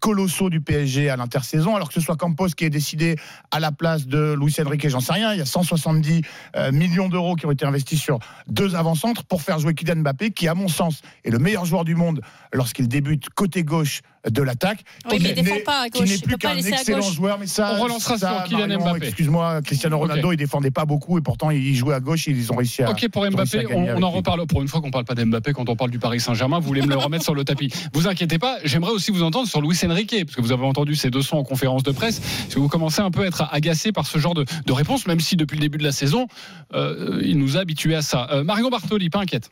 colossaux 0.00 0.50
du 0.50 0.60
PSG 0.60 1.10
à 1.10 1.16
l'intersaison, 1.16 1.76
alors 1.76 1.88
que 1.88 1.94
ce 1.94 2.00
soit 2.00 2.16
Campos 2.16 2.48
qui 2.48 2.64
est 2.64 2.70
décidé 2.70 3.16
à 3.50 3.60
la 3.60 3.72
place 3.72 4.06
de 4.06 4.34
Luis 4.38 4.54
Enrique, 4.64 4.88
j'en 4.88 5.00
sais 5.00 5.12
rien. 5.12 5.32
Il 5.32 5.38
y 5.38 5.42
a 5.42 5.46
170 5.46 6.22
euh, 6.56 6.72
millions 6.72 7.08
d'euros 7.08 7.34
qui 7.36 7.46
ont 7.46 7.50
été 7.50 7.64
investis 7.64 8.00
sur 8.00 8.18
deux 8.46 8.74
avant-centres 8.74 9.24
pour 9.24 9.42
faire 9.42 9.58
jouer 9.58 9.74
Kylian 9.74 9.96
Mbappé, 9.96 10.30
qui, 10.30 10.48
à 10.48 10.54
mon 10.54 10.68
sens, 10.68 11.02
est 11.24 11.30
le 11.30 11.38
meilleur 11.38 11.64
joueur 11.64 11.84
du 11.84 11.94
monde 11.94 12.20
lorsqu'il 12.52 12.78
qu'il 12.78 12.88
débute 12.88 13.28
côté 13.30 13.64
gauche 13.64 14.02
de 14.30 14.42
l'attaque. 14.42 14.80
Oui, 15.10 15.18
mais 15.22 15.30
il 15.30 15.34
Qui 15.34 15.42
défend 15.42 15.54
n'est- 15.56 15.60
pas 15.62 15.80
à 15.82 15.88
Qui 15.88 15.98
gauche. 16.00 16.08
n'est 16.08 16.14
Il 16.16 16.22
plus 16.22 16.32
peut 16.32 16.38
pas 16.38 16.48
qu'un 16.50 16.54
laisser 16.54 16.72
à 16.72 16.76
excellent 16.80 16.98
gauche. 17.00 17.14
joueur, 17.14 17.38
mais 17.38 17.46
ça. 17.46 17.74
On 17.78 17.82
relancera 17.82 18.18
ça, 18.18 18.34
sur 18.36 18.44
Kylian 18.44 18.68
Marion, 18.68 18.80
Mbappé. 18.92 19.06
Excuse-moi, 19.06 19.62
Cristiano 19.62 19.98
Ronaldo, 19.98 20.32
il 20.32 20.36
défendait 20.36 20.70
pas 20.70 20.84
beaucoup 20.84 21.18
et 21.18 21.20
pourtant 21.20 21.50
il 21.50 21.74
jouait 21.74 21.94
à 21.94 22.00
gauche. 22.00 22.26
Ils 22.26 22.52
ont 22.52 22.56
réussi 22.56 22.82
à. 22.82 22.90
Ok 22.90 23.08
pour 23.08 23.24
Mbappé, 23.30 23.66
on, 23.74 24.02
en 24.02 24.10
reparle 24.10 24.46
pour 24.46 24.62
une 24.62 24.68
fois 24.68 24.80
qu'on 24.80 24.90
parle 24.90 25.04
pas 25.04 25.14
d'Mbappé 25.14 25.52
quand 25.52 25.68
on 25.68 25.76
parle 25.76 25.90
du 25.90 25.98
Paris 25.98 26.20
Saint-Germain. 26.20 26.58
Vous 26.58 26.66
voulez 26.66 26.82
me 26.82 26.88
le 26.88 26.96
remettre 26.96 27.24
sur 27.24 27.34
le 27.34 27.44
tapis 27.44 27.72
Vous 27.92 28.06
inquiétez 28.08 28.38
pas, 28.38 28.58
j'aimerais 28.64 28.92
aussi 28.92 29.10
vous 29.10 29.22
entendre 29.22 29.48
sur 29.48 29.60
Luis 29.60 29.78
Enrique 29.84 30.14
parce 30.24 30.36
que 30.36 30.42
vous 30.42 30.52
avez 30.52 30.64
entendu 30.64 30.94
ces 30.94 31.10
deux 31.10 31.22
sons 31.22 31.38
en 31.38 31.44
conférence 31.44 31.82
de 31.82 31.90
presse. 31.92 32.20
Si 32.48 32.56
vous 32.56 32.68
commencez 32.68 33.00
un 33.00 33.10
peu 33.10 33.22
à 33.22 33.26
être 33.26 33.48
agacé 33.52 33.92
par 33.92 34.06
ce 34.06 34.18
genre 34.18 34.34
de, 34.34 34.44
de 34.66 34.72
réponse, 34.72 35.06
même 35.06 35.20
si 35.20 35.36
depuis 35.36 35.56
le 35.56 35.62
début 35.62 35.78
de 35.78 35.84
la 35.84 35.92
saison, 35.92 36.26
euh, 36.74 37.20
il 37.24 37.38
nous 37.38 37.56
a 37.56 37.60
habitués 37.60 37.94
à 37.94 38.02
ça. 38.02 38.28
Euh, 38.32 38.44
Marion 38.44 38.68
Bartoli, 38.70 39.10
pas 39.10 39.20
inquiète. 39.20 39.50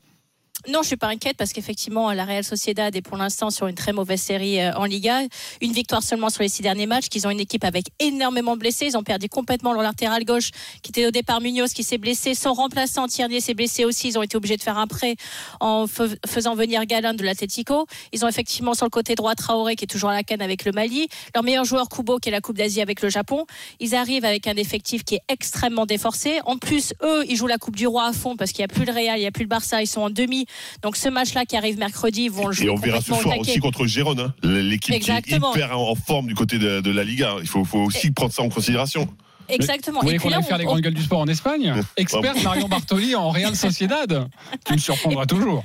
Non, 0.69 0.83
je 0.83 0.89
suis 0.89 0.97
pas 0.97 1.09
inquiète 1.09 1.37
parce 1.37 1.53
qu'effectivement, 1.53 2.11
la 2.13 2.25
Real 2.25 2.43
Sociedad 2.43 2.95
est 2.97 3.03
pour 3.03 3.17
l'instant 3.17 3.51
sur 3.51 3.69
une 3.69 3.77
très 3.77 3.93
mauvaise 3.93 4.21
série 4.21 4.61
euh, 4.61 4.73
en 4.75 4.85
Liga. 4.85 5.21
Une 5.61 5.73
victoire 5.73 6.03
seulement 6.03 6.29
sur 6.29 6.43
les 6.43 6.49
six 6.49 6.63
derniers 6.63 6.87
matchs. 6.87 7.09
Qu'ils 7.09 7.27
ont 7.27 7.31
une 7.31 7.41
équipe 7.41 7.63
avec 7.63 7.87
énormément 8.01 8.55
de 8.55 8.61
blessés. 8.61 8.87
Ils 8.87 8.97
ont 8.97 9.05
perdu 9.05 9.29
complètement 9.29 9.75
leur 9.75 9.83
latéral 9.83 10.25
gauche, 10.25 10.51
qui 10.83 10.91
était 10.91 11.07
au 11.07 11.11
départ 11.13 11.41
Munoz, 11.41 11.73
qui 11.73 11.85
s'est 11.85 11.99
blessé. 11.99 12.35
Son 12.35 12.53
remplaçant 12.53 13.07
Tierney 13.07 13.41
s'est 13.41 13.55
blessé 13.55 13.85
aussi. 13.85 14.09
Ils 14.09 14.19
ont 14.19 14.23
été 14.23 14.37
obligés 14.37 14.57
de 14.57 14.63
faire 14.63 14.79
un 14.79 14.87
prêt 14.87 15.15
en 15.61 15.87
faisant 15.87 16.55
venir 16.57 16.85
Galan 16.87 17.15
de 17.15 17.23
l'Atlético. 17.23 17.87
Ils 18.13 18.25
ont 18.25 18.29
effectivement 18.29 18.75
sur 18.75 18.87
le 18.87 18.91
côté 18.91 19.15
droit 19.15 19.35
Traoré, 19.35 19.77
qui 19.77 19.85
est 19.85 19.89
toujours 19.89 20.11
à 20.11 20.15
la 20.15 20.25
canne 20.25 20.43
avec 20.43 20.65
le 20.65 20.73
Mali. 20.73 21.07
Leur 21.35 21.45
meilleur 21.45 21.65
joueur 21.65 21.89
Kubo, 21.89 22.19
qui 22.19 22.31
est 22.31 22.33
la 22.33 22.41
Coupe 22.41 22.57
d'Asie 22.57 22.81
avec 22.81 23.03
le 23.03 23.09
Japon. 23.09 23.47
Ils 23.79 23.95
arrivent 23.95 24.25
avec 24.25 24.49
un 24.49 24.57
effectif 24.57 25.05
qui 25.05 25.17
est 25.17 25.23
extrêmement 25.29 25.87
déforcé. 25.87 26.41
En 26.45 26.57
plus, 26.57 26.93
eux, 27.03 27.25
ils 27.29 27.37
jouent 27.37 27.47
la 27.47 27.59
Coupe 27.59 27.77
du 27.77 27.87
Roi 27.87 28.07
à 28.07 28.13
fond 28.13 28.37
parce 28.37 28.53
qu'il 28.53 28.63
n'y 28.63 28.71
a 28.71 28.75
plus 28.75 28.85
le 28.85 28.93
Real, 28.93 29.19
il 29.19 29.21
n'y 29.21 29.27
a 29.27 29.33
plus 29.33 29.45
le 29.45 29.49
Barça. 29.49 29.83
Ils 29.83 29.87
sont 29.87 30.01
en 30.01 30.11
demi. 30.11 30.46
Donc 30.83 30.97
ce 30.97 31.09
match-là 31.09 31.45
qui 31.45 31.57
arrive 31.57 31.79
mercredi, 31.79 32.25
ils 32.25 32.31
vont 32.31 32.49
le 32.49 32.53
jouer 32.53 32.67
Et 32.67 32.71
on 32.71 32.76
verra 32.76 33.00
ce 33.00 33.15
soir 33.15 33.38
aussi 33.38 33.59
contre 33.59 33.87
Gérone, 33.87 34.21
hein, 34.21 34.35
l'équipe 34.43 34.99
qui 35.00 35.11
est 35.11 35.29
hyper 35.31 35.79
en 35.79 35.95
forme 35.95 36.26
du 36.26 36.35
côté 36.35 36.59
de, 36.59 36.81
de 36.81 36.91
la 36.91 37.05
Liga. 37.05 37.37
Il 37.41 37.49
faut, 37.49 37.65
faut 37.65 37.81
aussi 37.81 38.11
prendre 38.11 38.33
ça 38.33 38.43
en 38.43 38.49
considération. 38.49 39.09
Exactement. 39.49 40.00
Vous 40.00 40.07
voulez 40.07 40.19
qu'on 40.19 40.33
aille 40.33 40.43
faire 40.43 40.57
on- 40.57 40.59
les 40.59 40.65
grandes 40.65 40.81
gueules 40.81 40.95
du 40.95 41.03
sport 41.03 41.21
en 41.21 41.29
Espagne 41.29 41.73
Experte 41.97 42.43
Marion 42.43 42.69
Bartoli 42.69 43.15
en 43.15 43.31
Real 43.31 43.55
Sociedad. 43.55 44.29
Tu 44.65 44.73
me 44.73 44.79
surprendras 44.79 45.26
toujours. 45.26 45.65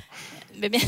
Mais 0.62 0.68
bien. 0.68 0.80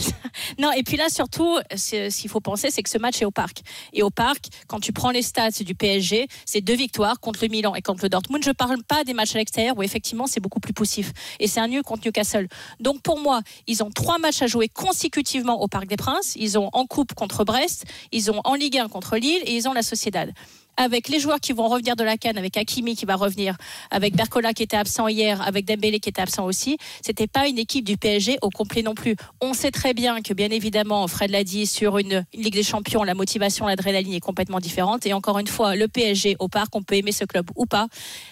Non, 0.61 0.71
et 0.71 0.85
puis 0.85 0.97
là, 0.97 1.09
surtout, 1.09 1.59
ce 1.75 2.21
qu'il 2.21 2.31
faut 2.31 2.41
penser, 2.41 2.71
c'est 2.71 2.83
que 2.83 2.91
ce 2.91 2.99
match 2.99 3.21
est 3.21 3.25
au 3.25 3.33
parc. 3.33 3.63
Et 3.93 4.05
au 4.05 4.11
parc, 4.11 4.47
quand 4.69 4.79
tu 4.79 4.93
prends 4.93 5.11
les 5.11 5.23
stats 5.23 5.51
du 5.51 5.75
PSG, 5.75 6.29
c'est 6.47 6.61
deux 6.61 6.77
victoires 6.77 7.19
contre 7.19 7.41
le 7.43 7.49
Milan 7.49 7.75
et 7.75 7.83
contre 7.83 8.05
le 8.05 8.09
Dortmund. 8.09 8.45
Je 8.45 8.51
ne 8.51 8.55
parle 8.55 8.83
pas 8.85 9.03
des 9.03 9.15
matchs 9.15 9.35
à 9.35 9.39
l'extérieur 9.39 9.77
où 9.77 9.83
effectivement 9.83 10.29
c'est 10.29 10.39
beaucoup 10.39 10.61
plus 10.61 10.73
poussif. 10.73 11.13
Et 11.41 11.49
c'est 11.49 11.59
un 11.59 11.67
nul 11.67 11.83
contre 11.83 12.07
Newcastle. 12.07 12.47
Donc 12.79 13.03
pour 13.03 13.19
moi, 13.19 13.41
ils 13.67 13.83
ont 13.83 13.91
trois 13.91 14.19
matchs 14.19 14.43
à 14.43 14.47
jouer 14.47 14.69
consécutivement 14.69 15.61
au 15.61 15.67
Parc 15.67 15.87
des 15.87 15.97
Princes. 15.97 16.35
Ils 16.37 16.57
ont 16.57 16.71
en 16.73 16.87
Coupe 16.87 17.15
contre 17.15 17.45
Brest, 17.45 17.85
ils 18.13 18.31
ont 18.31 18.41
en 18.45 18.55
Ligue 18.55 18.79
1 18.79 18.89
contre 18.89 19.17
Lille 19.17 19.43
et 19.45 19.57
ils 19.57 19.69
ont 19.69 19.73
la 19.73 19.83
Sociedad. 19.83 20.33
Avec 20.77 21.09
les 21.09 21.21
joueurs 21.21 21.41
qui 21.41 21.53
vont 21.53 21.69
revenir 21.69 21.97
de 21.97 22.03
la 22.03 22.17
canne, 22.17 22.37
avec 22.37 22.57
Hakimi 22.57 22.97
qui 22.97 23.07
va 23.07 23.15
revenir, 23.15 23.57
avec 23.91 24.17
Bercola 24.17 24.53
qui 24.53 24.63
était 24.63 24.77
absent 24.77 25.07
hier, 25.09 25.41
avec 25.43 25.65
Dembélé 25.67 26.01
qui 26.01 26.09
était 26.09 26.23
absent 26.23 26.45
aussi, 26.45 26.79
c'était 27.01 27.27
pas 27.27 27.47
une 27.47 27.59
équipe 27.59 27.85
du 27.85 27.97
PSG 27.97 28.39
au 28.43 28.51
complet 28.51 28.83
non 28.83 28.95
plus. 28.95 29.15
On 29.41 29.55
sait 29.55 29.71
très 29.71 29.95
bien 29.95 30.21
que 30.21 30.35
bien 30.35 30.51
évidemment, 30.51 31.07
Fred 31.07 31.31
l'a 31.31 31.45
dit, 31.45 31.67
sur 31.67 31.99
une, 31.99 32.25
Ligue 32.35 32.55
des 32.55 32.63
Champions, 32.63 33.05
la 33.05 33.15
motivation, 33.15 33.67
l'adrénaline 33.67 34.15
est 34.15 34.21
complètement 34.21 34.59
différente. 34.59 35.07
Et 35.07 35.13
encore 35.13 35.39
une 35.39 35.47
fois, 35.47 35.77
le 35.77 35.87
PSG 35.87 36.37
au 36.39 36.49
parc, 36.49 36.75
on 36.75 36.83
peut 36.83 36.97
aimer 36.97 37.13
ce 37.13 37.25
club 37.25 37.51
ou 37.55 37.67
pas. 37.67 37.87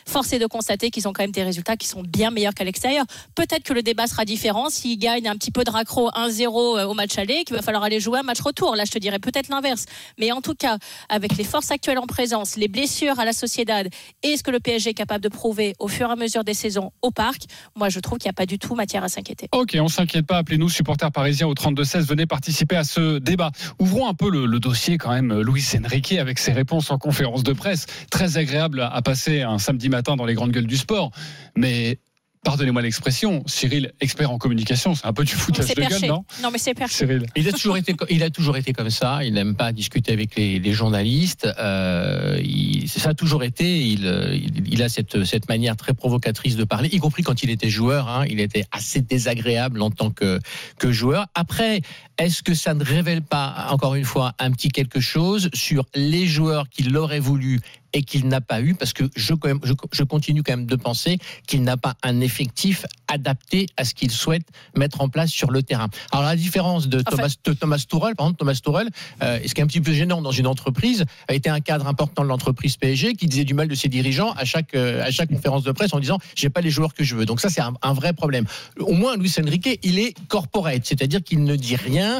Force 0.06 0.32
est 0.32 0.38
de 0.38 0.46
constater 0.46 0.90
qu'ils 0.90 1.06
ont 1.06 1.12
quand 1.12 1.22
même 1.22 1.30
des 1.30 1.44
résultats 1.44 1.76
qui 1.76 1.86
sont 1.86 2.02
bien 2.02 2.30
meilleurs 2.30 2.54
qu'à 2.54 2.64
l'extérieur. 2.64 3.04
Peut-être 3.34 3.62
que 3.62 3.72
le 3.72 3.82
débat 3.82 4.06
sera 4.06 4.24
différent 4.24 4.68
s'ils 4.68 4.98
gagnent 4.98 5.28
un 5.28 5.36
petit 5.36 5.52
peu 5.52 5.62
de 5.64 5.70
raccro 5.70 6.10
1-0 6.10 6.84
au 6.84 6.94
match 6.94 7.16
aller, 7.18 7.44
qu'il 7.44 7.54
va 7.54 7.62
falloir 7.62 7.84
aller 7.84 8.00
jouer 8.00 8.18
un 8.18 8.24
match 8.24 8.40
retour. 8.40 8.74
Là, 8.74 8.84
je 8.84 8.90
te 8.90 8.98
dirais 8.98 9.18
peut-être 9.18 9.48
l'inverse. 9.48 9.84
Mais 10.18 10.32
en 10.32 10.40
tout 10.40 10.54
cas, 10.54 10.78
avec 11.08 11.36
les 11.36 11.44
forces 11.44 11.70
actuelles 11.70 11.98
en 11.98 12.06
présence, 12.06 12.31
les 12.56 12.68
blessures 12.68 13.18
à 13.18 13.24
la 13.24 13.32
Sociedad 13.32 13.88
et 14.22 14.36
ce 14.36 14.42
que 14.42 14.50
le 14.50 14.60
PSG 14.60 14.90
est 14.90 14.94
capable 14.94 15.22
de 15.22 15.28
prouver 15.28 15.74
au 15.78 15.88
fur 15.88 16.08
et 16.08 16.12
à 16.12 16.16
mesure 16.16 16.44
des 16.44 16.54
saisons 16.54 16.90
au 17.02 17.10
parc, 17.10 17.42
moi 17.76 17.88
je 17.88 18.00
trouve 18.00 18.18
qu'il 18.18 18.28
n'y 18.28 18.32
a 18.32 18.34
pas 18.34 18.46
du 18.46 18.58
tout 18.58 18.74
matière 18.74 19.04
à 19.04 19.08
s'inquiéter. 19.08 19.48
Ok, 19.52 19.76
on 19.80 19.88
s'inquiète 19.88 20.26
pas. 20.26 20.38
Appelez-nous, 20.38 20.68
supporters 20.68 21.12
parisiens 21.12 21.46
au 21.46 21.54
32-16. 21.54 22.00
Venez 22.00 22.26
participer 22.26 22.76
à 22.76 22.84
ce 22.84 23.18
débat. 23.18 23.50
Ouvrons 23.78 24.08
un 24.08 24.14
peu 24.14 24.30
le, 24.30 24.46
le 24.46 24.60
dossier 24.60 24.98
quand 24.98 25.10
même. 25.10 25.40
Louis 25.40 25.64
Enrique 25.84 26.12
avec 26.12 26.38
ses 26.38 26.52
réponses 26.52 26.90
en 26.90 26.98
conférence 26.98 27.42
de 27.42 27.52
presse. 27.52 27.86
Très 28.10 28.38
agréable 28.38 28.80
à 28.80 29.02
passer 29.02 29.42
un 29.42 29.58
samedi 29.58 29.88
matin 29.88 30.16
dans 30.16 30.24
les 30.24 30.34
grandes 30.34 30.52
gueules 30.52 30.66
du 30.66 30.76
sport. 30.76 31.10
Mais 31.56 31.98
pardonnez-moi 32.44 32.82
l'expression, 32.82 33.42
Cyril, 33.46 33.92
expert 34.00 34.30
en 34.30 34.38
communication, 34.38 34.94
c'est 34.94 35.06
un 35.06 35.12
peu 35.12 35.24
du 35.24 35.32
foutage 35.34 35.66
C'est 35.66 35.74
de 35.76 35.80
gueule, 35.80 35.90
perché. 35.90 36.08
non 36.08 36.24
Non, 36.42 36.50
mais 36.50 36.58
c'est 36.58 36.74
perché. 36.74 36.94
Cyril. 36.96 37.26
Il 37.36 37.48
a 37.48 37.52
toujours 37.52 37.76
été, 37.76 37.94
il 38.10 38.22
a 38.22 38.30
toujours 38.30 38.56
été 38.56 38.72
comme 38.72 38.90
ça. 38.90 39.24
Il 39.24 39.34
n'aime 39.34 39.54
pas 39.54 39.72
discuter 39.72 40.12
avec 40.12 40.34
les, 40.36 40.58
les 40.58 40.72
journalistes. 40.72 41.48
Euh, 41.58 42.40
il- 42.44 42.88
ça 42.88 43.10
a 43.10 43.14
toujours 43.14 43.42
été. 43.44 43.78
Il, 43.80 44.04
il, 44.34 44.72
il 44.72 44.82
a 44.82 44.88
cette, 44.88 45.24
cette 45.24 45.48
manière 45.48 45.76
très 45.76 45.94
provocatrice 45.94 46.56
de 46.56 46.64
parler, 46.64 46.88
y 46.92 46.98
compris 46.98 47.22
quand 47.22 47.42
il 47.42 47.50
était 47.50 47.70
joueur. 47.70 48.08
hein. 48.08 48.24
il 48.28 48.40
était 48.40 48.64
assez 48.72 49.00
désagréable 49.00 49.80
en 49.82 49.90
tant 49.90 50.10
que, 50.10 50.38
que 50.78 50.90
joueur. 50.92 51.26
Après, 51.34 51.80
est-ce 52.22 52.42
que 52.42 52.54
ça 52.54 52.74
ne 52.74 52.84
révèle 52.84 53.22
pas, 53.22 53.66
encore 53.70 53.94
une 53.94 54.04
fois, 54.04 54.32
un 54.38 54.52
petit 54.52 54.68
quelque 54.68 55.00
chose 55.00 55.50
sur 55.54 55.84
les 55.94 56.26
joueurs 56.26 56.68
qu'il 56.68 56.96
aurait 56.96 57.18
voulu 57.18 57.60
et 57.92 58.02
qu'il 58.02 58.26
n'a 58.28 58.40
pas 58.40 58.60
eu, 58.60 58.74
parce 58.74 58.92
que 58.92 59.04
je, 59.16 59.34
quand 59.34 59.48
même, 59.48 59.60
je, 59.64 59.74
je 59.92 60.02
continue 60.02 60.42
quand 60.42 60.56
même 60.56 60.66
de 60.66 60.76
penser 60.76 61.18
qu'il 61.46 61.62
n'a 61.62 61.76
pas 61.76 61.94
un 62.02 62.20
effectif 62.20 62.86
adapté 63.08 63.66
à 63.76 63.84
ce 63.84 63.94
qu'il 63.94 64.10
souhaite 64.10 64.46
mettre 64.76 65.00
en 65.00 65.08
place 65.08 65.30
sur 65.30 65.50
le 65.50 65.62
terrain. 65.62 65.88
Alors 66.10 66.24
la 66.24 66.36
différence 66.36 66.88
de 66.88 67.00
Thomas, 67.00 67.34
de 67.44 67.52
Thomas 67.52 67.84
Tuchel, 67.86 68.14
par 68.14 68.26
exemple, 68.26 68.38
Thomas 68.38 68.54
Tuchel, 68.54 68.88
euh, 69.22 69.38
ce 69.46 69.54
qui 69.54 69.60
est 69.60 69.64
un 69.64 69.66
petit 69.66 69.80
peu 69.80 69.92
gênant 69.92 70.22
dans 70.22 70.30
une 70.30 70.46
entreprise, 70.46 71.04
a 71.28 71.34
été 71.34 71.50
un 71.50 71.60
cadre 71.60 71.86
important 71.86 72.22
de 72.22 72.28
l'entreprise 72.28 72.76
PSG 72.76 73.14
qui 73.14 73.26
disait 73.26 73.44
du 73.44 73.54
mal 73.54 73.68
de 73.68 73.74
ses 73.74 73.88
dirigeants 73.88 74.32
à 74.32 74.44
chaque 74.44 74.74
euh, 74.74 75.04
à 75.04 75.10
chaque 75.10 75.28
conférence 75.28 75.62
de 75.62 75.72
presse 75.72 75.92
en 75.92 76.00
disant 76.00 76.18
j'ai 76.34 76.48
pas 76.48 76.60
les 76.60 76.70
joueurs 76.70 76.94
que 76.94 77.04
je 77.04 77.14
veux. 77.14 77.26
Donc 77.26 77.40
ça 77.40 77.50
c'est 77.50 77.60
un, 77.60 77.74
un 77.82 77.92
vrai 77.92 78.12
problème. 78.14 78.46
Au 78.78 78.94
moins 78.94 79.16
Luis 79.16 79.32
Enrique, 79.38 79.78
il 79.82 79.98
est 79.98 80.14
corporate, 80.28 80.82
c'est-à-dire 80.84 81.22
qu'il 81.22 81.44
ne 81.44 81.56
dit 81.56 81.76
rien, 81.76 82.11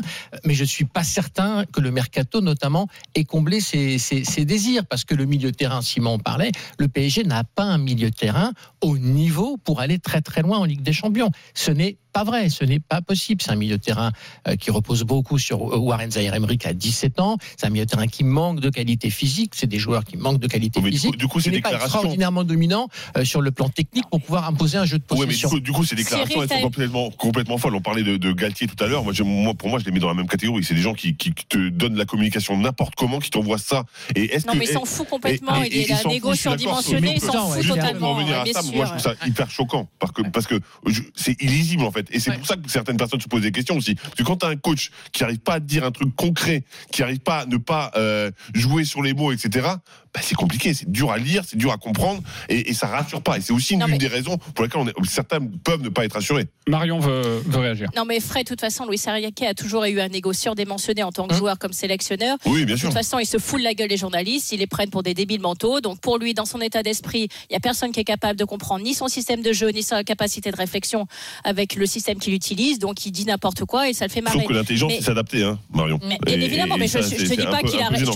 mais 0.44 0.54
je 0.54 0.64
suis 0.64 0.84
pas 0.84 1.04
certain 1.04 1.64
que 1.66 1.80
le 1.80 1.90
mercato 1.90 2.40
notamment 2.40 2.88
ait 3.14 3.24
comblé 3.24 3.60
ses 3.60 4.44
désirs 4.44 4.86
parce 4.86 5.04
que 5.04 5.14
le 5.14 5.24
milieu 5.24 5.50
de 5.50 5.56
terrain, 5.56 5.82
Simon 5.82 6.14
en 6.14 6.18
parlait, 6.18 6.52
le 6.78 6.88
PSG 6.88 7.24
n'a 7.24 7.44
pas 7.44 7.64
un 7.64 7.78
milieu 7.78 8.10
de 8.10 8.16
terrain 8.16 8.52
au 8.80 8.98
niveau 8.98 9.56
pour 9.56 9.80
aller 9.80 9.98
très 9.98 10.20
très 10.20 10.42
loin 10.42 10.58
en 10.58 10.64
Ligue 10.64 10.82
des 10.82 10.92
Champions. 10.92 11.30
Ce 11.54 11.70
n'est 11.70 11.96
pas 12.12 12.24
vrai, 12.24 12.48
ce 12.50 12.64
n'est 12.64 12.80
pas 12.80 13.00
possible. 13.00 13.40
C'est 13.42 13.50
un 13.50 13.56
milieu 13.56 13.78
de 13.78 13.82
terrain 13.82 14.12
euh, 14.48 14.56
qui 14.56 14.70
repose 14.70 15.02
beaucoup 15.04 15.38
sur 15.38 15.72
euh, 15.74 15.78
Warren 15.78 16.10
Zaïre-Emery 16.10 16.58
qui 16.58 16.66
a 16.68 16.72
17 16.72 17.20
ans. 17.20 17.38
C'est 17.56 17.66
un 17.66 17.70
milieu 17.70 17.84
de 17.84 17.90
terrain 17.90 18.06
qui 18.06 18.24
manque 18.24 18.60
de 18.60 18.70
qualité 18.70 19.10
physique. 19.10 19.52
C'est 19.54 19.66
des 19.66 19.78
joueurs 19.78 20.04
qui 20.04 20.16
manquent 20.16 20.40
de 20.40 20.46
qualité 20.46 20.80
Mais 20.80 20.90
du 20.90 20.96
coup- 20.96 21.00
physique. 21.02 21.16
du 21.16 21.26
coup, 21.28 21.38
qui 21.38 21.44
ces 21.44 21.50
n'est 21.50 21.60
pas 21.60 21.70
déclarations- 21.70 21.98
extraordinairement 21.98 22.44
dominant 22.44 22.88
euh, 23.16 23.24
sur 23.24 23.40
le 23.40 23.50
plan 23.50 23.68
technique 23.68 24.08
pour 24.10 24.20
pouvoir 24.20 24.46
imposer 24.48 24.78
un 24.78 24.84
jeu 24.84 24.98
de 24.98 25.04
Oui, 25.10 25.18
mais 25.20 25.24
du 25.24 25.26
possession. 25.28 25.48
coup, 25.50 25.60
du 25.60 25.72
coup, 25.72 25.84
ces 25.84 25.96
déclarations, 25.96 26.42
elles 26.42 26.48
sont 26.48 26.60
complètement, 26.60 27.10
complètement 27.10 27.58
folles. 27.58 27.74
On 27.74 27.80
parlait 27.80 28.02
de, 28.02 28.16
de 28.16 28.32
Galtier 28.32 28.66
tout 28.66 28.82
à 28.82 28.86
l'heure. 28.88 29.04
Moi, 29.04 29.54
pour 29.54 29.68
moi, 29.68 29.78
je 29.78 29.84
les 29.84 29.90
mets 29.92 30.00
dans 30.00 30.08
la 30.08 30.14
même 30.14 30.28
catégorie. 30.28 30.64
C'est 30.64 30.74
des 30.74 30.80
gens 30.82 30.94
qui, 30.94 31.16
qui 31.16 31.32
te 31.32 31.68
donnent 31.68 31.96
la 31.96 32.04
communication 32.04 32.56
n'importe 32.58 32.94
comment, 32.94 33.18
qui 33.20 33.30
t'envoient 33.30 33.58
ça. 33.58 33.84
Et 34.14 34.34
est-ce 34.34 34.46
Non, 34.46 34.52
que 34.54 34.58
mais 34.58 34.66
s'en 34.66 34.84
fout 34.84 35.08
complètement. 35.08 35.62
et- 35.62 35.68
il 35.68 35.74
et- 35.76 35.80
est 35.82 35.90
il 35.90 35.96
s'en 35.96 36.08
négo 36.10 36.30
mais 36.30 36.36
s'en 36.36 36.50
ouais, 36.52 36.58
fout 36.58 36.66
pour 36.96 37.66
Pour 37.66 37.76
totalement. 37.76 38.10
en 38.10 38.14
revenir 38.14 38.40
à 38.40 38.44
ça, 38.46 38.62
moi 38.74 38.84
je 38.84 38.90
trouve 38.90 39.00
ça 39.02 39.14
hyper 39.26 39.50
choquant 39.50 39.88
parce 39.98 40.12
que 40.12 40.22
parce 40.22 40.46
que 40.46 40.60
je- 40.86 41.02
c'est 41.14 41.40
illisible 41.42 41.84
en 41.84 41.90
fait 41.90 42.01
et 42.10 42.20
c'est 42.20 42.32
pour 42.32 42.46
ça 42.46 42.56
que 42.56 42.70
certaines 42.70 42.96
personnes 42.96 43.20
se 43.20 43.28
posent 43.28 43.42
des 43.42 43.52
questions 43.52 43.76
aussi 43.76 43.94
parce 43.94 44.14
que 44.14 44.22
quand 44.22 44.36
tu 44.38 44.46
as 44.46 44.50
un 44.50 44.56
coach 44.56 44.90
qui 45.12 45.22
arrive 45.24 45.38
pas 45.38 45.54
à 45.54 45.60
te 45.60 45.64
dire 45.66 45.84
un 45.84 45.90
truc 45.90 46.14
concret 46.16 46.64
qui 46.90 47.02
arrive 47.02 47.20
pas 47.20 47.40
à 47.40 47.46
ne 47.46 47.56
pas 47.56 47.90
euh, 47.96 48.30
jouer 48.54 48.84
sur 48.84 49.02
les 49.02 49.14
mots 49.14 49.32
etc 49.32 49.66
bah, 50.14 50.20
c'est 50.22 50.34
compliqué 50.34 50.74
c'est 50.74 50.90
dur 50.90 51.10
à 51.10 51.18
lire 51.18 51.42
c'est 51.46 51.56
dur 51.56 51.72
à 51.72 51.76
comprendre 51.78 52.22
et, 52.48 52.70
et 52.70 52.74
ça 52.74 52.86
rassure 52.86 53.22
pas 53.22 53.38
et 53.38 53.40
c'est 53.40 53.52
aussi 53.52 53.74
une, 53.74 53.80
Non, 53.80 53.86
mais- 53.88 53.98
des 53.98 54.08
raisons 54.08 54.36
pour 54.38 54.64
lesquelles 54.64 54.80
on 54.82 54.88
est- 54.88 55.04
certains 55.08 55.40
peuvent 55.64 55.82
ne 55.82 55.88
pas 55.88 56.04
être 56.04 56.14
rassurés 56.14 56.46
Marion 56.68 57.00
veut, 57.00 57.42
veut 57.44 57.58
réagir. 57.58 57.88
Non, 57.96 58.04
mais 58.04 58.20
Fred, 58.20 58.44
de 58.44 58.48
toute 58.50 58.60
façon, 58.60 58.86
Luis 58.86 59.00
Enrique 59.08 59.42
a 59.42 59.52
toujours 59.52 59.82
eu 59.84 59.98
un 60.00 60.08
égo 60.10 60.32
surdimensionné 60.32 61.02
en 61.02 61.10
tant 61.10 61.26
que 61.26 61.32
Hum. 61.32 61.38
joueur 61.38 61.58
comme 61.58 61.72
sélectionneur. 61.72 62.36
oui 62.46 62.64
bien 62.64 62.76
De 62.76 62.80
sûr 62.80 62.88
toute 62.90 62.96
façon, 62.98 63.18
il 63.18 63.26
se 63.26 63.38
fout 63.38 63.58
de 63.58 63.64
la 63.64 63.74
gueule 63.74 63.88
des 63.88 63.96
journalistes, 63.96 64.52
ils 64.52 64.58
les 64.60 64.68
prennent 64.68 64.90
pour 64.90 65.02
des 65.02 65.12
débiles 65.12 65.40
mentaux. 65.40 65.80
Donc 65.80 66.00
pour 66.00 66.18
lui, 66.18 66.34
dans 66.34 66.44
son 66.44 66.60
état 66.60 66.84
d'esprit, 66.84 67.28
il 67.50 67.52
y 67.54 67.56
a 67.56 67.60
personne 67.60 67.90
qui 67.90 67.98
est 67.98 68.04
capable 68.04 68.38
de 68.38 68.44
comprendre 68.44 68.84
ni 68.84 68.94
son 68.94 69.08
système 69.08 69.42
de 69.42 69.52
jeu, 69.52 69.70
ni 69.70 69.82
sa 69.82 70.04
capacité 70.04 70.52
de 70.52 70.56
réflexion 70.56 71.06
avec 71.42 71.74
le 71.74 71.84
système 71.92 72.18
qu'il 72.18 72.34
utilise. 72.34 72.78
Donc 72.78 73.04
il 73.06 73.12
dit 73.12 73.24
n'importe 73.24 73.64
quoi 73.64 73.88
et 73.88 73.92
ça 73.92 74.06
le 74.06 74.10
fait 74.10 74.20
marrer. 74.20 74.38
sauf 74.38 74.48
que 74.48 74.52
l'intelligence 74.52 74.92
c'est 74.96 75.02
s'adapter 75.02 75.44
hein 75.44 75.58
Marion 75.72 75.98
Mais 76.02 76.18
Et- 76.26 76.32
évidemment, 76.44 76.76
et 76.76 76.80
mais 76.80 76.86
je, 76.88 76.92
ça, 76.92 77.00
je, 77.02 77.14
te 77.16 77.34
dis 77.34 77.46
pas 77.46 77.62
qu'il 77.62 77.80
a 77.80 77.88
raison. 77.88 78.12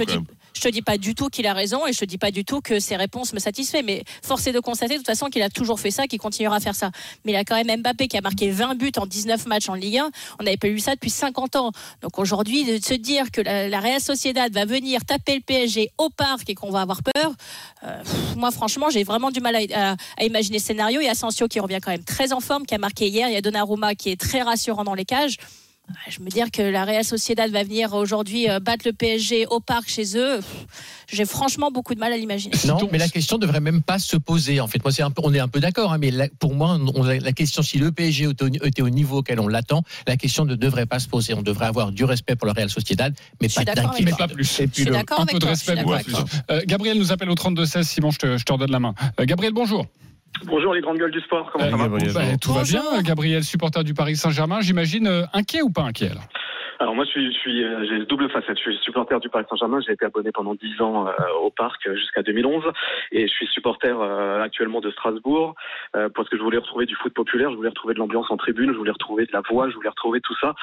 Je 0.57 0.63
te 0.63 0.69
dis, 0.71 0.81
pas 0.81 0.97
du 0.97 1.15
tout 1.15 1.29
qu'il 1.29 1.47
a 1.47 1.53
raison 1.53 1.87
et 1.87 1.93
je 1.93 1.99
te 1.99 2.07
dis 2.07 2.17
pas 2.17 2.31
du 2.31 2.43
tout 2.43 2.63
que 2.63 2.81
ses 2.81 2.97
réponses 2.97 3.35
me 3.35 3.39
satisfait. 3.39 3.83
Mais 3.83 4.05
force 4.23 4.47
est 4.47 4.53
de 4.53 4.59
constater 4.61 4.95
de 4.95 4.99
toute 5.01 5.07
façon 5.07 5.27
qu'il 5.27 5.43
a 5.43 5.51
toujours 5.51 5.79
fait 5.79 5.91
ça, 5.91 6.07
qu'il 6.07 6.19
continuera 6.19 6.57
à 6.57 6.61
faire 6.61 6.75
ça. 6.75 6.91
Mais 7.27 7.33
il 7.33 7.37
a 7.37 7.45
quand 7.45 7.63
même 7.63 7.81
Mbappé 7.83 8.09
qui 8.09 8.17
a 8.17 8.23
marqué 8.23 8.51
20 8.51 8.75
buts 8.75 8.91
en 8.97 9.05
19 9.05 9.47
matchs 9.47 9.69
en 9.69 9.75
Ligue 9.75 9.99
1. 9.99 10.11
On 10.41 10.45
n'avait 10.45 10.57
pas 10.57 10.69
eu 10.69 10.79
ça 10.81 10.95
depuis 10.95 11.11
50 11.11 11.57
ans. 11.57 11.73
Donc 12.01 12.19
aujourd'hui, 12.19 12.65
de 12.65 12.83
se 12.83 12.95
dire 12.95 13.31
que 13.31 13.43
la, 13.43 13.69
la 13.69 13.81
Real 13.81 14.01
Sociedad 14.01 14.51
va 14.51 14.65
venir 14.65 15.05
taper 15.05 15.35
le 15.35 15.41
PSG 15.43 15.91
au 15.99 16.09
parc 16.09 16.49
et 16.49 16.55
qu'on 16.55 16.71
va 16.71 16.81
avoir 16.81 17.01
peur, 17.03 17.33
euh, 17.85 18.03
pff, 18.03 18.37
moi 18.37 18.51
franchement, 18.51 18.89
j'ai 18.89 19.05
vraiment 19.05 19.31
du 19.31 19.41
mal 19.41 19.57
à, 19.57 19.91
à- 19.93 19.97
à 20.17 20.25
imaginer 20.25 20.59
ce 20.59 20.67
scénario. 20.69 21.03
Il 21.03 21.05
y 21.05 21.09
a 21.09 21.11
Asensio 21.11 21.49
qui 21.49 21.61
revient 21.61 21.81
quand 21.83 21.91
même 21.91 22.05
très 22.05 22.33
en 22.33 22.41
forme, 22.41 22.65
qui 22.65 22.75
a 22.75 22.79
marqué 22.79 23.09
hier. 23.09 23.29
Il 23.29 23.35
y 23.35 23.37
a 23.37 23.43
Donnarumma 23.43 23.66
qui 23.99 24.11
est 24.11 24.21
très 24.21 24.43
rassurant 24.43 24.85
dans 24.85 24.95
les 24.95 25.05
cages. 25.05 25.37
Je 26.09 26.19
me 26.21 26.29
dire 26.31 26.51
que 26.51 26.63
la 26.63 26.85
Real 26.85 27.05
Sociedad 27.05 27.49
va 27.53 27.63
venir 27.63 27.95
aujourd'hui 27.95 28.51
euh, 28.51 28.59
battre 28.59 28.85
le 28.87 28.93
PSG 28.93 29.47
au 29.47 29.61
parc 29.61 29.89
chez 29.89 30.19
eux. 30.19 30.41
J'ai 31.13 31.25
franchement 31.25 31.71
beaucoup 31.71 31.95
de 31.95 32.01
mal 32.01 32.13
à 32.13 32.17
l'imaginer. 32.17 32.57
Non, 32.67 32.77
mais 32.91 32.99
la 32.99 33.07
question 33.09 33.39
devrait 33.39 33.61
même 33.61 33.83
pas 33.83 34.01
se 34.01 34.17
poser. 34.17 34.59
En 34.61 34.67
fait, 34.67 34.83
moi, 34.83 34.91
c'est 34.91 35.05
un 35.05 35.13
peu, 35.13 35.23
on 35.25 35.33
est 35.33 35.39
un 35.39 35.47
peu 35.47 35.61
d'accord, 35.61 35.93
hein, 35.93 35.99
mais 35.99 36.11
la- 36.11 36.27
pour 36.41 36.57
moi, 36.57 36.77
on- 36.97 37.03
la 37.05 37.31
question 37.31 37.63
si 37.63 37.79
le 37.79 37.93
PSG 37.93 38.29
était 38.65 38.83
au, 38.83 38.89
niveau 38.91 39.19
auquel 39.19 39.39
on 39.39 39.47
l'attend, 39.47 39.85
la 40.09 40.17
question 40.17 40.45
ne 40.45 40.57
devrait 40.57 40.87
pas 40.87 40.99
se 40.99 41.07
poser. 41.07 41.35
On 41.35 41.43
devrait 41.43 41.67
avoir 41.67 41.93
du 41.93 42.03
respect 42.03 42.35
pour 42.35 42.47
le 42.47 42.53
Real 42.53 42.69
Sociedad, 42.69 43.15
mais 43.41 43.49
pas 43.49 43.61
avec 43.61 43.69
Mais 43.77 43.83
d'inquiétude. 43.83 44.17
pas 44.17 44.27
plus. 44.27 44.59
Et 44.61 44.67
puis 44.67 44.83
suis 44.83 44.85
le- 44.87 44.97
Un 44.97 44.99
avec 44.99 45.09
peu 45.09 45.35
de 45.35 45.39
toi, 45.39 45.39
je 45.41 45.47
respect. 45.55 45.65
suis 45.67 45.75
d'accord 45.77 45.93
mais 45.93 45.95
avec 46.01 46.07
pas 46.07 46.13
toi. 46.19 46.25
plus. 46.25 46.39
Euh, 46.51 46.63
Gabriel 46.67 46.99
nous 46.99 47.13
appelle 47.13 47.31
au 47.31 47.37
32-16. 47.37 47.87
Simon, 47.87 48.11
je 48.11 48.19
te, 48.19 48.37
je 48.39 48.45
te 48.45 48.53
redonne 48.53 48.73
la 48.73 48.81
main. 48.81 48.95
Euh, 49.21 49.25
Gabriel, 49.25 49.53
bonjour. 49.53 49.87
Bonjour 50.45 50.75
les 50.75 50.81
grandes 50.81 50.99
gueules 50.99 51.11
du 51.11 51.21
sport, 51.21 51.51
comment 51.53 51.65
Euh, 51.65 51.71
ça 51.71 51.77
va 51.77 51.85
Gabriel. 51.85 52.13
bah, 52.13 52.37
tout 52.41 52.53
va 52.53 52.63
bien, 52.63 52.83
Gabriel, 53.03 53.43
supporter 53.45 53.83
du 53.85 53.95
Paris 53.95 54.17
Saint-Germain. 54.17 54.61
J'imagine 54.61 55.07
euh, 55.07 55.25
inquiet 55.33 55.63
ou 55.63 55.71
pas 55.71 55.83
inquiet 55.83 56.11
là 56.11 56.21
Alors 56.79 56.95
moi 56.95 57.05
je 57.05 57.11
suis, 57.11 57.33
je 57.33 57.39
suis 57.39 57.65
euh, 57.65 57.87
j'ai 57.89 58.05
double 58.05 58.29
facette. 58.29 58.59
Je 58.59 58.71
suis 58.71 58.77
supporter 58.79 59.19
du 59.21 59.31
Paris 59.31 59.47
Saint-Germain. 59.49 59.81
J'ai 59.81 59.93
été 59.93 60.05
abonné 60.05 60.31
pendant 60.31 60.55
10 60.55 60.83
ans 60.83 61.09
euh, 61.09 61.13
au 61.41 61.51
parc 61.51 61.87
euh, 61.87 61.95
jusqu'à 61.97 62.23
2011 62.23 62.65
et 63.13 63.27
je 63.27 63.33
suis 63.33 63.47
supporter 63.47 63.99
actuellement 64.43 64.81
de 64.81 64.91
Strasbourg 64.91 65.55
parce 65.93 66.29
que 66.29 66.37
je 66.37 66.43
voulais 66.43 66.59
retrouver 66.59 66.87
du 66.87 66.95
foot 66.97 67.13
populaire, 67.15 67.51
je 67.51 67.57
voulais 67.57 67.69
retrouver 67.69 67.95
de 67.95 67.99
l'ambiance 67.99 68.31
en 68.31 68.37
tribune, 68.37 68.73
je 68.73 68.77
voulais 68.77 68.91
retrouver 68.91 69.27
de 69.27 69.33
la 69.33 69.43
voix, 69.49 69.69
je 69.71 69.75
voulais 69.75 69.89
retrouver 69.89 70.21
tout 70.21 70.35
ça. 70.41 70.55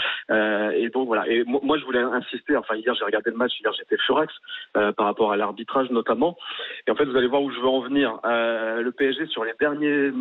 Et 0.76 0.90
donc 0.90 1.08
voilà. 1.08 1.28
Et 1.28 1.44
moi, 1.46 1.78
je 1.78 1.86
voulais 1.86 2.00
insister. 2.00 2.56
Enfin 2.58 2.76
hier 2.76 2.94
j'ai 2.96 3.06
regardé 3.06 3.32
le 3.32 3.38
match, 3.38 3.54
hier 3.60 3.72
j'étais 3.74 3.98
furax 3.98 4.34
par 4.74 5.06
rapport 5.06 5.32
à 5.32 5.38
l'arbitrage 5.38 5.90
notamment. 5.90 6.38
Et 6.88 6.92
en 6.92 6.96
fait 6.96 7.06
vous 7.06 7.16
allez 7.16 7.28
voir 7.28 7.42
où 7.42 7.52
je 7.52 7.60
veux 7.60 7.68
en 7.68 7.82
venir. 7.82 8.20
Le 8.24 8.90
PSG 8.92 9.28
sur 9.28 9.44
les 9.44 9.54
derniers 9.60 10.12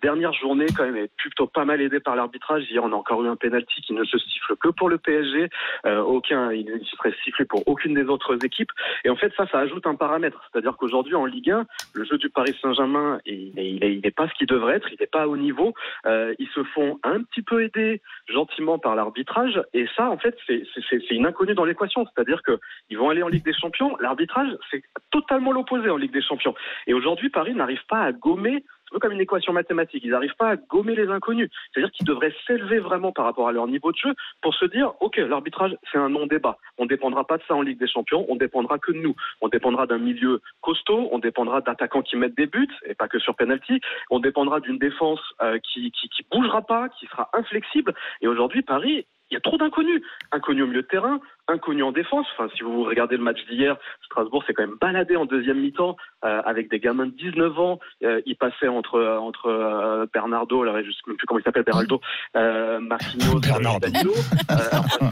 dernières 0.00 0.32
journées 0.34 0.66
quand 0.76 0.84
même 0.84 0.96
est 0.96 1.10
plutôt 1.16 1.46
pas 1.46 1.64
mal 1.64 1.80
aidé 1.80 2.00
par 2.00 2.16
l'arbitrage. 2.16 2.64
Hier 2.70 2.82
on 2.82 2.92
a 2.92 2.96
encore 2.96 3.22
eu 3.24 3.28
un 3.28 3.36
penalty 3.36 3.82
qui 3.82 3.92
ne 3.92 4.04
se 4.04 4.18
siffle 4.18 4.56
que 4.56 4.68
pour 4.68 4.88
le 4.88 4.98
PSG. 4.98 5.41
Euh, 5.86 6.00
aucun, 6.00 6.52
il 6.52 6.66
ne 6.66 6.78
serait 6.84 7.14
sifflé 7.24 7.44
pour 7.44 7.66
aucune 7.66 7.94
des 7.94 8.04
autres 8.04 8.44
équipes. 8.44 8.70
Et 9.04 9.10
en 9.10 9.16
fait, 9.16 9.32
ça, 9.36 9.46
ça 9.50 9.60
ajoute 9.60 9.86
un 9.86 9.94
paramètre. 9.94 10.48
C'est-à-dire 10.50 10.76
qu'aujourd'hui, 10.76 11.14
en 11.14 11.24
Ligue 11.24 11.50
1, 11.50 11.66
le 11.94 12.04
jeu 12.04 12.18
du 12.18 12.30
Paris 12.30 12.56
Saint-Germain, 12.60 13.20
il 13.26 14.00
n'est 14.02 14.10
pas 14.10 14.28
ce 14.28 14.34
qu'il 14.34 14.46
devrait 14.46 14.76
être, 14.76 14.92
il 14.92 14.96
n'est 15.00 15.06
pas 15.06 15.26
haut 15.26 15.36
niveau. 15.36 15.74
Euh, 16.06 16.34
ils 16.38 16.48
se 16.48 16.62
font 16.64 16.98
un 17.02 17.22
petit 17.22 17.42
peu 17.42 17.62
aider 17.62 18.00
gentiment 18.28 18.78
par 18.78 18.94
l'arbitrage. 18.94 19.60
Et 19.74 19.86
ça, 19.96 20.10
en 20.10 20.18
fait, 20.18 20.36
c'est 20.46 21.10
une 21.10 21.26
inconnue 21.26 21.54
dans 21.54 21.64
l'équation. 21.64 22.06
C'est-à-dire 22.06 22.42
qu'ils 22.42 22.98
vont 22.98 23.10
aller 23.10 23.22
en 23.22 23.28
Ligue 23.28 23.44
des 23.44 23.54
Champions. 23.54 23.96
L'arbitrage, 24.00 24.48
c'est 24.70 24.82
totalement 25.10 25.52
l'opposé 25.52 25.90
en 25.90 25.96
Ligue 25.96 26.12
des 26.12 26.22
Champions. 26.22 26.54
Et 26.86 26.94
aujourd'hui, 26.94 27.30
Paris 27.30 27.54
n'arrive 27.54 27.84
pas 27.88 28.02
à 28.02 28.12
gommer 28.12 28.64
peu 28.92 28.98
comme 28.98 29.12
une 29.12 29.20
équation 29.20 29.52
mathématique. 29.52 30.02
Ils 30.04 30.10
n'arrivent 30.10 30.36
pas 30.38 30.50
à 30.50 30.56
gommer 30.56 30.94
les 30.94 31.08
inconnus. 31.08 31.50
C'est-à-dire 31.72 31.90
qu'ils 31.92 32.06
devraient 32.06 32.34
s'élever 32.46 32.78
vraiment 32.78 33.12
par 33.12 33.24
rapport 33.24 33.48
à 33.48 33.52
leur 33.52 33.66
niveau 33.66 33.92
de 33.92 33.96
jeu 33.96 34.14
pour 34.40 34.54
se 34.54 34.64
dire, 34.66 34.92
OK, 35.00 35.16
l'arbitrage, 35.16 35.76
c'est 35.90 35.98
un 35.98 36.08
non-débat. 36.08 36.58
On 36.78 36.84
ne 36.84 36.88
dépendra 36.88 37.26
pas 37.26 37.38
de 37.38 37.42
ça 37.48 37.54
en 37.54 37.62
Ligue 37.62 37.78
des 37.78 37.88
Champions. 37.88 38.26
On 38.28 38.36
dépendra 38.36 38.78
que 38.78 38.92
de 38.92 38.98
nous. 38.98 39.14
On 39.40 39.48
dépendra 39.48 39.86
d'un 39.86 39.98
milieu 39.98 40.40
costaud. 40.60 41.08
On 41.10 41.18
dépendra 41.18 41.60
d'attaquants 41.60 42.02
qui 42.02 42.16
mettent 42.16 42.36
des 42.36 42.46
buts 42.46 42.68
et 42.86 42.94
pas 42.94 43.08
que 43.08 43.18
sur 43.18 43.34
penalty. 43.34 43.80
On 44.10 44.20
dépendra 44.20 44.60
d'une 44.60 44.78
défense 44.78 45.20
euh, 45.42 45.58
qui, 45.58 45.90
qui, 45.92 46.08
qui 46.08 46.24
bougera 46.30 46.62
pas, 46.62 46.88
qui 46.88 47.06
sera 47.06 47.30
inflexible. 47.32 47.94
Et 48.20 48.28
aujourd'hui, 48.28 48.62
Paris, 48.62 49.06
il 49.32 49.34
y 49.34 49.38
a 49.38 49.40
trop 49.40 49.56
d'inconnus. 49.56 50.02
Inconnus 50.30 50.64
au 50.64 50.66
milieu 50.66 50.82
de 50.82 50.86
terrain, 50.86 51.18
inconnus 51.52 51.84
en 51.84 51.92
défense. 51.92 52.26
Enfin, 52.36 52.48
si 52.56 52.62
vous 52.62 52.82
regardez 52.84 53.16
le 53.16 53.22
match 53.22 53.38
d'hier, 53.48 53.76
Strasbourg 54.06 54.42
s'est 54.44 54.54
quand 54.54 54.66
même 54.66 54.76
baladé 54.80 55.16
en 55.16 55.24
deuxième 55.26 55.60
mi-temps 55.60 55.96
euh, 56.24 56.42
avec 56.44 56.70
des 56.70 56.80
gamins 56.80 57.06
de 57.06 57.12
19 57.12 57.58
ans. 57.60 57.78
Euh, 58.02 58.20
il 58.26 58.36
passait 58.36 58.68
entre 58.68 59.00
entre 59.18 59.46
euh, 59.46 60.06
Bernardo, 60.12 60.64
là, 60.64 60.82
je 60.82 60.90
sais 60.90 60.98
même 61.06 61.16
plus 61.16 61.26
comment 61.26 61.38
il 61.40 61.44
s'appelle, 61.44 61.62
Beraldo, 61.64 62.00
euh, 62.36 62.80
Marquinhos, 62.80 63.40
Bernardo. 63.40 63.86
Danilo. 63.88 64.12
Euh, 64.50 64.54
enfin, 64.72 65.08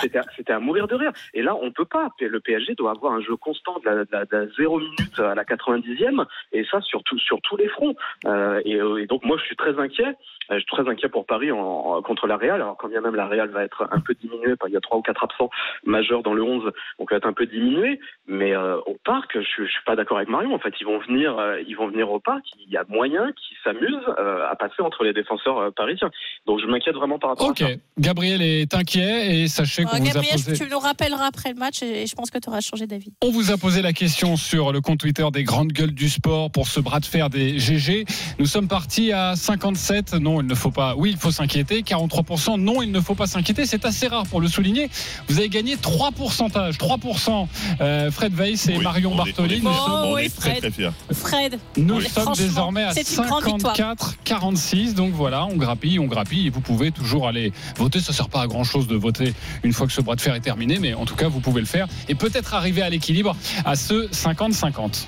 c'était- 0.00 0.52
à 0.52 0.58
mourir 0.60 0.86
de 0.86 0.94
rire. 0.94 1.10
Et 1.34 1.42
là, 1.42 1.54
on 1.60 1.70
peut 1.72 1.84
pas. 1.84 2.08
Le 2.20 2.40
PSG 2.40 2.74
doit 2.74 2.92
avoir 2.92 3.12
un 3.12 3.20
jeu 3.20 3.36
constant 3.36 3.78
de 3.80 3.84
la, 3.84 4.04
de 4.04 4.08
la- 4.12 4.24
de 4.24 4.36
la 4.36 4.46
zéro 4.56 4.78
minute 4.78 5.18
à 5.18 5.34
la 5.34 5.44
90e, 5.44 6.24
et 6.52 6.64
ça 6.70 6.80
sur, 6.82 7.02
tout- 7.02 7.18
sur 7.18 7.40
tous 7.42 7.56
les 7.56 7.68
fronts. 7.68 7.94
Euh, 8.26 8.60
et, 8.64 8.76
et 9.02 9.06
donc 9.06 9.24
moi, 9.24 9.36
je 9.38 9.44
suis 9.44 9.56
très 9.56 9.78
inquiet. 9.78 10.06
Euh, 10.50 10.54
Je 10.54 10.58
suis 10.58 10.66
très 10.66 10.88
inquiet 10.88 11.08
pour 11.08 11.26
Paris 11.26 11.50
en, 11.52 11.58
en- 11.58 12.02
contre 12.02 12.26
la 12.26 12.36
Real. 12.36 12.54
Alors 12.62 12.76
quand 12.76 12.88
bien 12.88 13.00
même 13.00 13.16
la 13.16 13.26
Real 13.26 13.48
va 13.50 13.64
être 13.64 13.88
un 13.90 14.00
peu 14.00 14.14
diminuée, 14.14 14.54
il 14.68 14.72
y 14.72 14.76
a 14.76 14.80
trois 14.80 14.98
ou 14.98 15.02
quatre 15.02 15.24
absents 15.24 15.45
majeurs 15.84 16.22
dans 16.22 16.32
le 16.34 16.42
11, 16.42 16.64
donc 16.98 17.10
va 17.10 17.16
être 17.16 17.26
un 17.26 17.32
peu 17.32 17.46
diminuée. 17.46 17.98
Mais 18.28 18.54
euh, 18.56 18.76
au 18.86 18.96
parc, 19.04 19.32
je, 19.34 19.40
suis- 19.46 19.66
je 19.66 19.70
suis 19.70 19.84
pas 19.86 19.96
d'accord 19.96 20.16
avec 20.18 20.28
Marion. 20.28 20.54
En 20.54 20.58
fait, 20.58 20.74
ils 20.80 20.84
vont 20.86 20.98
venir, 20.98 21.38
euh, 21.38 21.60
ils 21.66 21.76
vont 21.76 21.88
venir 21.88 22.10
au 22.10 22.20
parc. 22.20 22.42
Il 22.66 22.72
y 22.72 22.76
a 22.76 22.84
moyen 22.88 23.30
qu'ils 23.32 23.56
s'amusent 23.64 23.94
euh, 24.18 24.46
à 24.50 24.56
passer 24.56 24.80
entre 24.82 25.04
les 25.04 25.12
défenseurs 25.12 25.58
euh, 25.58 25.70
parisiens. 25.70 26.10
Donc 26.46 26.60
je 26.60 26.66
m'inquiète 26.66 26.94
vraiment 26.94 27.18
par 27.18 27.30
rapport 27.30 27.48
Ok, 27.48 27.62
à 27.62 27.68
ça. 27.68 27.74
Gabriel 27.98 28.42
est 28.42 28.74
inquiet 28.74 29.34
et 29.42 29.48
sachez 29.48 29.84
qu'on 29.84 29.96
vous 29.96 30.02
a 30.02 30.12
Gabriel, 30.12 30.34
posé. 30.34 30.56
tu 30.64 30.70
nous 30.70 30.78
rappelleras 30.78 31.26
après 31.26 31.50
le 31.50 31.56
match 31.56 31.82
et 31.82 32.06
je 32.06 32.14
pense 32.14 32.30
que 32.30 32.38
tu 32.38 32.48
auras 32.48 32.60
changé 32.60 32.86
d'avis. 32.86 33.12
On 33.22 33.30
vous 33.30 33.50
a 33.52 33.56
posé 33.56 33.82
la 33.82 33.92
question 33.92 34.36
sur 34.36 34.72
le 34.72 34.80
compte 34.80 34.98
Twitter 35.00 35.24
des 35.32 35.44
grandes 35.44 35.72
gueules 35.72 35.92
du 35.94 36.08
sport 36.08 36.50
pour 36.50 36.66
ce 36.68 36.80
bras 36.80 37.00
de 37.00 37.04
fer 37.06 37.30
des 37.30 37.58
GG. 37.58 38.04
Nous 38.38 38.46
sommes 38.46 38.68
partis 38.68 39.12
à 39.12 39.36
57. 39.36 40.14
Non, 40.14 40.40
il 40.40 40.46
ne 40.46 40.54
faut 40.54 40.70
pas. 40.70 40.94
Oui, 40.96 41.10
il 41.12 41.16
faut 41.16 41.30
s'inquiéter. 41.30 41.82
43%. 41.82 42.58
Non, 42.60 42.82
il 42.82 42.90
ne 42.92 43.00
faut 43.00 43.14
pas 43.14 43.26
s'inquiéter. 43.26 43.64
C'est 43.66 43.84
assez 43.84 44.08
rare 44.08 44.24
pour 44.28 44.40
le 44.40 44.48
souligner. 44.48 44.88
Vous 45.28 45.38
avez 45.38 45.48
gagné 45.48 45.76
3 45.76 46.12
pourcentages. 46.12 46.78
3%. 46.78 47.48
Euh, 47.80 48.10
Fred 48.10 48.34
Weiss 48.34 48.68
et 48.68 48.76
Oui, 48.76 48.82
Marion 48.84 49.14
Bartoli. 49.14 49.60
Nous 49.62 49.72
sommes, 49.72 50.02
Oh, 50.06 50.12
oui, 50.16 50.30
très 50.30 50.50
Fred. 50.50 50.58
très 50.60 50.70
fiers. 50.70 50.90
Fred, 51.12 51.58
nous 51.76 52.00
sommes 52.00 52.32
désormais 52.34 52.84
à 52.84 52.92
c'est 52.92 53.08
une 53.16 53.24
grande 53.24 53.44
victoire. 53.44 53.76
54, 53.76 54.14
46. 54.24 54.94
Donc 54.94 55.12
voilà, 55.14 55.44
on 55.46 55.56
grappille, 55.56 55.98
on 55.98 56.06
grappille. 56.06 56.46
Et 56.46 56.50
vous 56.50 56.60
pouvez 56.60 56.90
toujours 56.92 57.26
aller 57.28 57.52
voter. 57.76 58.00
Ça 58.00 58.12
sert 58.12 58.28
pas 58.28 58.42
à 58.42 58.46
grand 58.46 58.64
chose 58.64 58.86
de 58.86 58.96
voter 58.96 59.34
une 59.62 59.72
fois 59.72 59.86
que 59.86 59.92
ce 59.92 60.00
bras 60.00 60.16
de 60.16 60.20
fer 60.20 60.34
est 60.34 60.40
terminé. 60.40 60.78
Mais 60.78 60.94
en 60.94 61.04
tout 61.04 61.16
cas, 61.16 61.28
vous 61.28 61.40
pouvez 61.40 61.60
le 61.60 61.66
faire. 61.66 61.86
Et 62.08 62.14
peut-être 62.14 62.54
arriver 62.54 62.82
à 62.82 62.90
l'équilibre 62.90 63.34
à 63.64 63.74
ce 63.76 64.08
50-50. 64.10 65.06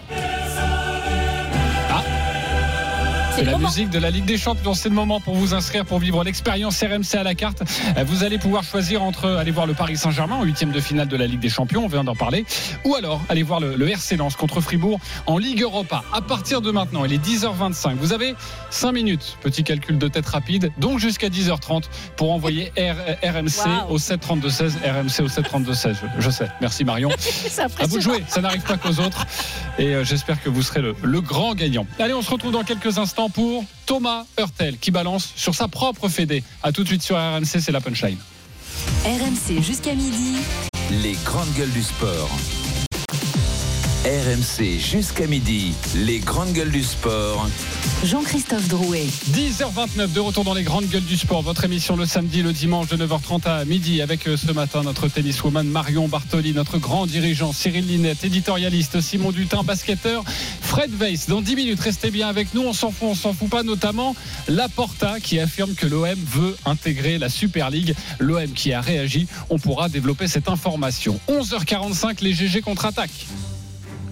C'est 3.39 3.45
la 3.45 3.53
moment. 3.53 3.69
musique 3.69 3.91
de 3.91 3.99
la 3.99 4.11
Ligue 4.11 4.25
des 4.25 4.39
Champions. 4.39 4.75
C'est 4.75 4.89
le 4.89 4.95
moment 4.95 5.21
pour 5.21 5.35
vous 5.35 5.55
inscrire 5.55 5.85
pour 5.85 5.99
vivre 5.99 6.25
l'expérience 6.25 6.81
RMC 6.83 7.15
à 7.19 7.23
la 7.23 7.35
carte. 7.35 7.63
Euh, 7.97 8.05
Vous 8.05 8.25
allez 8.25 8.39
pouvoir 8.39 8.65
choisir 8.65 9.03
entre 9.03 9.29
aller 9.31 9.51
voir 9.51 9.67
le 9.67 9.75
Paris 9.75 9.97
Saint-Germain 9.97 10.37
en 10.37 10.43
huitième 10.45 10.73
de 10.73 10.81
finale 10.81 11.09
de 11.09 11.17
la 11.17 11.27
Ligue 11.27 11.41
des 11.41 11.49
Champions, 11.49 11.85
on 11.85 11.89
vient 11.89 12.05
d'en 12.05 12.15
parler, 12.17 12.45
ou 12.85 12.95
alors 12.95 13.21
aller 13.29 13.43
voir 13.43 13.61
le, 13.61 13.77
le 13.77 13.89
RC 13.89 14.17
Lens 14.17 14.35
contre 14.37 14.61
Fribourg 14.61 14.99
en 15.27 15.39
Ligue 15.39 15.63
Europa. 15.63 16.03
À 16.13 16.21
partir 16.21 16.61
de 16.63 16.71
maintenant, 16.71 17.05
il 17.05 17.13
est 17.13 17.25
10h25. 17.25 17.95
Vous 17.97 18.13
avez 18.13 18.35
5 18.71 18.93
minutes, 18.93 19.37
petit 19.41 19.63
calcul 19.65 19.99
de 19.99 20.09
tête 20.09 20.27
rapide, 20.27 20.73
donc 20.79 20.99
jusqu'à 20.99 21.29
10h30 21.29 21.85
pour 22.17 22.33
envoyer 22.33 22.73
R- 22.77 22.95
RMC 23.23 23.69
Wow. 23.89 23.95
au 23.95 23.99
732-16. 23.99 24.73
RMC 24.85 25.21
au 25.25 25.29
732-16. 25.29 25.95
Je, 26.19 26.23
je 26.23 26.31
sais. 26.31 26.49
Merci 26.61 26.85
Marion. 26.85 27.11
À 27.81 27.87
vous 27.87 27.97
de 27.99 28.03
jouer, 28.03 28.25
ça 28.29 28.41
n'arrive 28.41 28.63
pas 28.63 28.77
qu'aux 28.77 29.01
autres. 29.01 29.27
Et 29.79 29.95
euh, 29.95 30.05
j'espère 30.05 30.43
que 30.43 30.49
vous 30.49 30.63
serez 30.63 30.81
le, 30.81 30.95
le 31.03 31.21
grand 31.21 31.55
gagnant. 31.55 31.87
Allez, 31.99 32.15
on 32.15 32.23
se 32.23 32.31
retrouve 32.31 32.53
dans 32.53 32.63
quelques 32.65 32.99
instants 32.99 33.28
pour 33.29 33.65
Thomas 33.87 34.25
Hurtel 34.39 34.79
qui 34.79 34.91
balance 34.91 35.33
sur 35.37 35.55
sa 35.55 35.69
propre 35.69 36.09
fédé. 36.09 36.43
A 36.63 36.73
tout 36.73 36.83
de 36.83 36.89
suite 36.89 37.03
sur 37.03 37.17
RMC, 37.17 37.61
c'est 37.61 37.73
la 37.73 37.81
punchline. 37.81 38.19
RMC 39.05 39.63
jusqu'à 39.63 39.95
midi. 39.95 40.37
Les 40.91 41.17
grandes 41.25 41.53
gueules 41.55 41.73
du 41.73 41.83
sport. 41.83 42.31
RMC 44.05 44.79
jusqu'à 44.79 45.27
midi. 45.27 45.75
Les 45.97 46.21
grandes 46.21 46.53
gueules 46.53 46.71
du 46.71 46.85
sport. 46.85 47.49
Jean-Christophe 48.05 48.69
Drouet. 48.69 49.07
10h29 49.33 50.13
de 50.13 50.21
retour 50.21 50.45
dans 50.45 50.55
les 50.55 50.63
grandes 50.63 50.87
gueules 50.87 51.05
du 51.05 51.17
sport. 51.17 51.43
Votre 51.43 51.65
émission 51.65 51.97
le 51.97 52.07
samedi, 52.07 52.43
le 52.43 52.53
dimanche 52.53 52.87
de 52.87 52.97
9h30 52.97 53.49
à 53.49 53.65
midi 53.65 54.01
avec 54.01 54.29
euh, 54.29 54.37
ce 54.37 54.53
matin 54.53 54.85
notre 54.85 55.09
tenniswoman 55.09 55.67
Marion 55.67 56.07
Bartoli, 56.07 56.53
notre 56.53 56.79
grand 56.79 57.07
dirigeant 57.07 57.53
Cyril 57.53 57.89
Linette, 57.89 58.23
éditorialiste 58.23 59.01
Simon 59.01 59.33
Dutin, 59.33 59.65
basketteur 59.65 60.23
Fred 60.61 60.93
Weiss. 60.97 61.27
Dans 61.27 61.41
10 61.41 61.57
minutes, 61.57 61.81
restez 61.81 62.13
bien 62.13 62.29
avec 62.29 62.55
nous. 62.55 62.63
On 62.63 62.73
s'en 62.73 62.93
fout, 62.93 63.09
on 63.11 63.15
s'en 63.17 63.33
fout 63.33 63.51
pas, 63.51 63.65
notamment 63.65 64.15
Laporta 64.47 65.19
qui 65.19 65.41
affirme 65.41 65.75
que 65.75 65.87
l'OM 65.87 66.19
veut 66.25 66.57
intégrer 66.67 67.19
la 67.19 67.29
Super 67.29 67.69
League. 67.71 67.97
L'OM 68.21 68.53
qui 68.53 68.73
a 68.73 68.81
réagi. 68.81 69.27
On 69.51 69.59
pourra 69.59 69.89
développer 69.89 70.29
cette 70.29 70.49
information. 70.49 71.19
11h45, 71.29 72.23
les 72.23 72.33
GG 72.33 72.61
contre-attaque. 72.61 73.27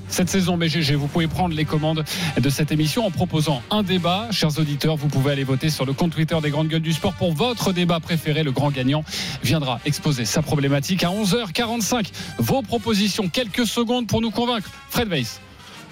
Cette 0.08 0.28
saison 0.30 0.56
BGG, 0.56 0.94
vous 0.94 1.08
pouvez 1.08 1.26
prendre 1.26 1.54
les 1.54 1.64
commandes 1.64 2.04
de 2.40 2.48
cette 2.50 2.72
émission 2.72 3.04
en 3.06 3.10
proposant 3.10 3.62
un 3.70 3.82
débat. 3.82 4.28
Chers 4.30 4.58
auditeurs, 4.58 4.96
vous 4.96 5.08
pouvez 5.08 5.32
aller 5.32 5.44
voter 5.44 5.68
sur 5.68 5.84
le 5.84 5.92
compte 5.92 6.12
Twitter 6.12 6.36
des 6.42 6.50
Grandes 6.50 6.68
Gueules 6.68 6.80
du 6.80 6.92
Sport 6.92 7.12
pour 7.14 7.32
votre 7.34 7.72
débat 7.72 8.00
préféré. 8.00 8.42
Le 8.42 8.52
grand 8.52 8.70
gagnant 8.70 9.04
viendra 9.42 9.80
exposer 9.84 10.24
sa 10.24 10.42
problématique 10.42 11.02
à 11.04 11.08
11h45. 11.08 12.06
Vos 12.38 12.62
propositions, 12.62 13.28
quelques 13.28 13.66
secondes 13.66 14.06
pour 14.06 14.20
nous 14.20 14.30
convaincre. 14.30 14.70
Fred 14.90 15.08
Weiss. 15.08 15.40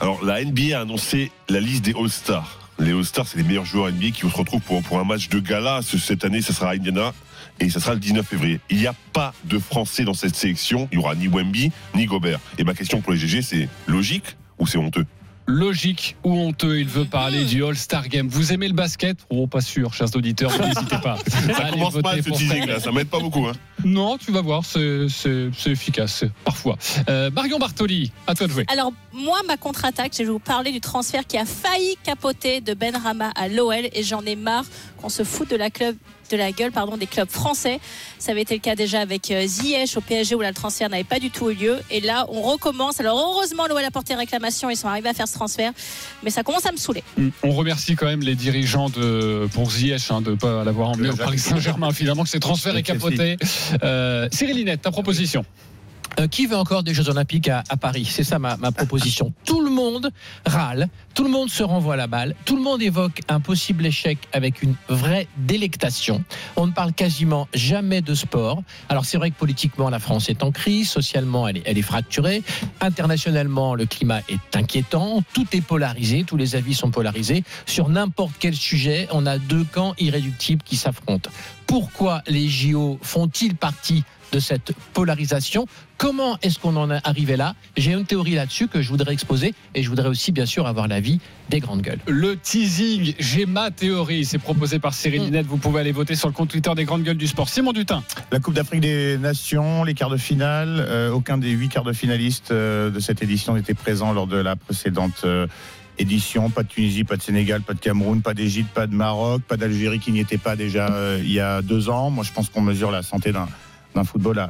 Alors, 0.01 0.25
la 0.25 0.43
NBA 0.45 0.79
a 0.79 0.83
annoncé 0.83 1.31
la 1.49 1.61
liste 1.61 1.85
des 1.85 1.95
All-Stars. 1.99 2.59
Les 2.79 2.93
All-Stars, 2.93 3.27
c'est 3.29 3.39
les 3.39 3.45
meilleurs 3.45 3.65
joueurs 3.65 3.91
NBA 3.93 4.11
qui 4.11 4.21
se 4.23 4.27
retrouvent 4.37 4.61
pour, 4.61 4.99
un 4.99 5.05
match 5.05 5.29
de 5.29 5.39
gala. 5.39 5.81
Ce- 5.83 5.99
Cette 5.99 6.25
année, 6.25 6.41
ce 6.41 6.53
sera 6.53 6.71
Indiana 6.73 7.13
et 7.61 7.71
ce 7.71 7.81
sera 7.81 7.95
le 7.95 8.01
19 8.01 8.27
février. 8.27 8.61
Il 8.71 8.79
n'y 8.79 8.87
a 8.87 8.95
pas 9.13 9.35
de 9.45 9.59
Français 9.59 10.05
dans 10.05 10.15
cette 10.15 10.37
sélection. 10.37 10.89
Il 10.93 10.99
n'y 10.99 11.05
aura 11.05 11.15
ni 11.15 11.29
Wemby, 11.29 11.73
ni 11.95 12.07
Gobert. 12.07 12.41
Et 12.59 12.65
ma 12.65 12.75
question 12.75 13.01
pour 13.01 13.13
les 13.13 13.19
GG, 13.19 13.43
c'est 13.43 13.69
logique 13.87 14.37
ou 14.59 14.67
c'est 14.67 14.79
honteux? 14.79 15.07
Logique 15.47 16.17
ou 16.25 16.39
honteux. 16.39 16.79
Il 16.79 16.89
veut 16.89 17.05
parler 17.05 17.45
du 17.45 17.63
All-Star 17.63 18.09
Game. 18.09 18.29
Vous 18.29 18.55
aimez 18.55 18.67
le 18.67 18.73
basket? 18.73 19.19
Oh, 19.29 19.47
pas 19.47 19.61
sûr, 19.61 19.93
chers 19.93 20.15
auditeurs, 20.17 20.51
n'hésitez 20.59 20.97
pas. 21.03 21.19
Ça 21.29 21.65
Allez 21.65 21.73
commence 21.73 21.95
mal 21.97 22.23
ce 22.23 22.31
teasing 22.31 22.67
là, 22.67 22.81
ça 22.81 22.91
m'aide 22.91 23.09
pas 23.09 23.19
beaucoup. 23.19 23.47
Hein. 23.47 23.53
Non, 23.85 24.17
tu 24.17 24.33
vas 24.33 24.41
voir, 24.41 24.63
c'est 24.65 25.07
efficace, 25.67 26.25
parfois. 26.45 26.79
Euh, 27.11 27.31
Marion 27.31 27.59
Bartoli, 27.59 28.11
à 28.27 28.35
toi 28.35 28.47
de 28.47 28.53
jouer. 28.53 28.65
Alors, 28.69 28.93
moi, 29.13 29.39
ma 29.47 29.59
contre-attaque, 29.59 30.13
je 30.17 30.23
vais 30.23 30.31
vous 30.31 30.39
parler 30.39 30.73
du 30.73 30.81
transfert 30.81 31.27
qui 31.27 31.37
a 31.37 31.45
failli 31.45 31.97
capoter 32.03 32.63
de 32.63 32.73
Ben 32.73 32.97
Rama 32.97 33.31
à 33.37 33.49
l'OL 33.49 33.89
et 33.93 34.03
j'en 34.03 34.23
ai 34.23 34.37
marre 34.37 34.65
qu'on 34.97 35.11
se 35.11 35.25
foute 35.25 35.51
de 35.51 35.57
la, 35.57 35.69
club, 35.69 35.97
de 36.31 36.37
la 36.37 36.53
gueule 36.53 36.73
pardon, 36.73 36.97
des 36.97 37.07
clubs 37.07 37.29
français. 37.29 37.81
Ça 38.19 38.33
avait 38.33 38.43
été 38.43 38.55
le 38.55 38.61
cas 38.61 38.75
déjà 38.75 39.01
avec 39.01 39.31
euh, 39.31 39.47
Ziyech 39.47 39.97
au 39.97 40.01
PSG 40.01 40.35
où 40.35 40.41
là, 40.41 40.49
le 40.49 40.55
transfert 40.55 40.89
n'avait 40.89 41.05
pas 41.05 41.19
du 41.19 41.31
tout 41.31 41.51
eu 41.51 41.55
lieu. 41.55 41.79
Et 41.91 42.01
là, 42.01 42.27
on 42.29 42.43
recommence. 42.43 43.01
Alors, 43.01 43.19
heureusement, 43.19 43.67
l'OL 43.67 43.85
a 43.85 43.91
porté 43.91 44.15
réclamation, 44.15 44.71
ils 44.71 44.77
sont 44.77 44.89
arrivés 44.89 45.09
à 45.09 45.15
faire 45.15 45.29
ce 45.29 45.35
transfert, 45.35 45.73
mais 46.23 46.31
ça 46.31 46.43
commence 46.43 46.67
à 46.67 46.73
me 46.73 46.77
saouler. 46.77 47.03
Mm. 47.17 47.29
On 47.43 47.53
remercie 47.53 47.97
quand 47.97 48.07
même 48.07 48.21
les 48.21 48.35
dirigeants 48.35 48.89
de 48.89 49.49
pour 49.53 49.71
Ziyech 49.71 50.11
hein, 50.11 50.21
de 50.21 50.33
ne 50.33 50.37
pas 50.37 50.65
l'avoir 50.65 50.91
emmené 50.91 51.11
au 51.11 51.17
Paris 51.17 51.39
Saint-Germain. 51.39 51.93
Finalement, 51.93 52.25
que 52.25 52.29
ces 52.29 52.41
transferts 52.41 52.77
est 52.77 52.83
capoté. 52.83 53.37
Euh, 53.83 54.29
Cyril 54.33 54.57
Linette, 54.57 54.83
ta 54.83 54.91
proposition. 54.91 55.45
Euh, 56.21 56.29
qui 56.29 56.47
veut 56.47 56.57
encore 56.57 56.83
des 56.83 56.95
Jeux 56.95 57.09
Olympiques 57.09 57.49
à, 57.49 57.65
à 57.69 57.77
Paris? 57.77 58.07
C'est 58.09 58.25
ça 58.25 58.39
ma, 58.39 58.57
ma 58.57 58.73
proposition. 58.73 59.33
Tout 59.45 59.61
le 59.61 59.71
monde 59.71 60.11
râle, 60.47 60.89
tout 61.15 61.25
le 61.25 61.31
monde 61.31 61.51
se 61.51 61.63
renvoie 61.63 61.97
la 61.97 62.07
balle, 62.07 62.35
tout 62.45 62.57
le 62.57 62.63
monde 62.63 62.83
évoque 62.83 63.21
un 63.29 63.41
possible 63.41 63.87
échec 63.87 64.19
avec 64.33 64.63
une 64.63 64.75
vraie 64.89 65.29
délectation. 65.37 66.25
On 66.57 66.67
ne 66.67 66.73
parle 66.73 66.93
quasiment 66.93 67.49
jamais 67.55 68.01
de 68.01 68.15
sport. 68.15 68.63
Alors 68.89 69.05
c'est 69.05 69.19
vrai 69.19 69.31
que 69.31 69.37
politiquement 69.37 69.91
la 69.91 69.99
France 69.99 70.29
est 70.29 70.43
en 70.43 70.51
crise, 70.51 70.89
socialement 70.91 71.47
elle 71.49 71.59
est, 71.59 71.63
elle 71.67 71.79
est 71.79 71.83
fracturée, 71.83 72.43
internationalement 72.81 73.75
le 73.75 73.87
climat 73.87 74.21
est 74.29 74.57
inquiétant, 74.57 75.23
tout 75.33 75.47
est 75.53 75.61
polarisé, 75.61 76.25
tous 76.25 76.37
les 76.37 76.57
avis 76.57 76.75
sont 76.75 76.91
polarisés. 76.91 77.45
Sur 77.67 77.89
n'importe 77.89 78.35
quel 78.39 78.55
sujet, 78.55 79.09
on 79.13 79.27
a 79.27 79.39
deux 79.39 79.65
camps 79.65 79.95
irréductibles 79.99 80.63
qui 80.63 80.77
s'affrontent. 80.77 81.31
Pourquoi 81.67 82.23
les 82.27 82.49
JO 82.49 82.99
font-ils 83.03 83.57
partie 83.57 84.05
de 84.35 84.41
cette 84.41 84.73
polarisation. 84.93 85.67
Comment 85.97 86.37
est-ce 86.43 86.59
qu'on 86.59 86.75
en 86.77 86.91
est 86.91 87.01
arrivé 87.05 87.37
là? 87.37 87.55
J'ai 87.77 87.93
une 87.93 88.05
théorie 88.05 88.35
là-dessus 88.35 88.67
que 88.67 88.83
je 88.83 88.89
voudrais 88.89 89.13
exposer 89.13 89.55
et 89.77 89.83
je 89.85 89.89
voudrais 89.89 90.09
aussi 90.09 90.33
bien 90.33 90.45
sûr 90.45 90.67
avoir 90.67 90.89
l'avis 90.89 91.21
des 91.51 91.61
grandes 91.61 91.83
gueules. 91.83 92.01
Le 92.09 92.37
teasing, 92.37 93.15
j'ai 93.21 93.47
ma 93.47 93.71
théorie, 93.71 94.25
c'est 94.25 94.39
proposé 94.39 94.81
par 94.81 94.93
Cyril 94.93 95.23
Mm. 95.23 95.25
Linette. 95.27 95.47
Vous 95.47 95.57
pouvez 95.59 95.81
aller 95.81 95.93
voter 95.93 96.17
sur 96.17 96.27
le 96.29 96.35
compte 96.35 96.49
Twitter 96.51 96.73
des 96.75 96.85
grandes 96.85 97.05
gueules 97.05 97.17
du 97.17 97.29
sport. 97.29 97.49
Simon 97.49 97.73
Dutin. 97.73 98.03
La 98.33 98.41
Coupe 98.41 98.55
d'Afrique 98.55 98.81
des 98.81 99.17
Nations, 99.19 99.85
les 99.85 99.95
quarts 99.95 100.11
de 100.11 100.17
finale, 100.17 100.85
euh, 100.89 101.11
aucun 101.13 101.39
des 101.39 101.51
huit 101.51 101.69
quarts 101.69 101.85
de 101.85 101.93
finalistes 101.93 102.51
euh, 102.51 102.91
de 102.91 102.99
cette 102.99 103.23
édition 103.23 103.55
n'était 103.55 103.75
présent 103.75 104.13
lors 104.13 104.27
de 104.27 104.37
la 104.37 104.57
précédente 104.57 105.23
euh, 105.25 105.47
édition. 105.99 106.51
Pas 106.51 106.65
de 106.65 106.69
Tunisie, 106.69 107.05
pas 107.05 107.17
de 107.17 107.23
Sénégal, 107.23 107.63
pas 107.63 107.75
de 107.75 107.79
Cameroun, 107.79 108.21
pas 108.21 108.35
d'Égypte, 108.35 108.71
pas 108.75 108.89
de 108.89 108.95
Maroc, 108.95 109.43
pas 109.43 109.57
d'Algérie 109.57 110.01
qui 110.01 110.11
n'y 110.11 110.19
était 110.19 110.39
pas 110.39 110.57
déjà 110.57 110.89
euh, 110.91 111.21
il 111.23 111.31
y 111.31 111.39
a 111.41 111.63
deux 111.63 111.89
ans. 111.89 112.11
Moi, 112.11 112.25
je 112.25 112.33
pense 112.33 112.49
qu'on 112.49 112.63
mesure 112.63 112.91
la 112.91 113.03
santé 113.03 113.31
d'un 113.31 113.47
d'un 113.95 114.05
football 114.05 114.49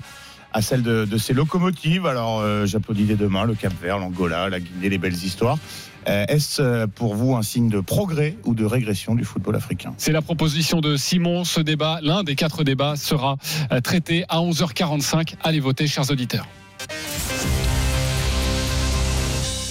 à, 0.52 0.62
celle 0.62 0.82
de, 0.82 1.04
de 1.04 1.18
ses 1.18 1.32
locomotives. 1.32 2.06
Alors, 2.06 2.40
euh, 2.40 2.66
j'applaudis 2.66 3.04
dès 3.04 3.16
demain 3.16 3.44
le 3.44 3.54
Cap 3.54 3.72
Vert, 3.80 3.98
l'Angola, 3.98 4.48
la 4.48 4.60
Guinée, 4.60 4.88
les 4.88 4.98
belles 4.98 5.12
histoires. 5.12 5.58
Euh, 6.06 6.24
Est-ce 6.28 6.60
euh, 6.60 6.86
pour 6.86 7.14
vous 7.14 7.34
un 7.34 7.42
signe 7.42 7.68
de 7.68 7.80
progrès 7.80 8.36
ou 8.44 8.54
de 8.54 8.64
régression 8.64 9.14
du 9.14 9.24
football 9.24 9.56
africain? 9.56 9.94
C'est 9.96 10.12
la 10.12 10.22
proposition 10.22 10.80
de 10.80 10.96
Simon. 10.96 11.44
Ce 11.44 11.60
débat, 11.60 11.98
l'un 12.02 12.22
des 12.22 12.34
quatre 12.34 12.62
débats, 12.62 12.96
sera 12.96 13.36
traité 13.82 14.24
à 14.28 14.38
11h45. 14.38 15.34
Allez 15.42 15.60
voter, 15.60 15.86
chers 15.86 16.10
auditeurs. 16.10 16.46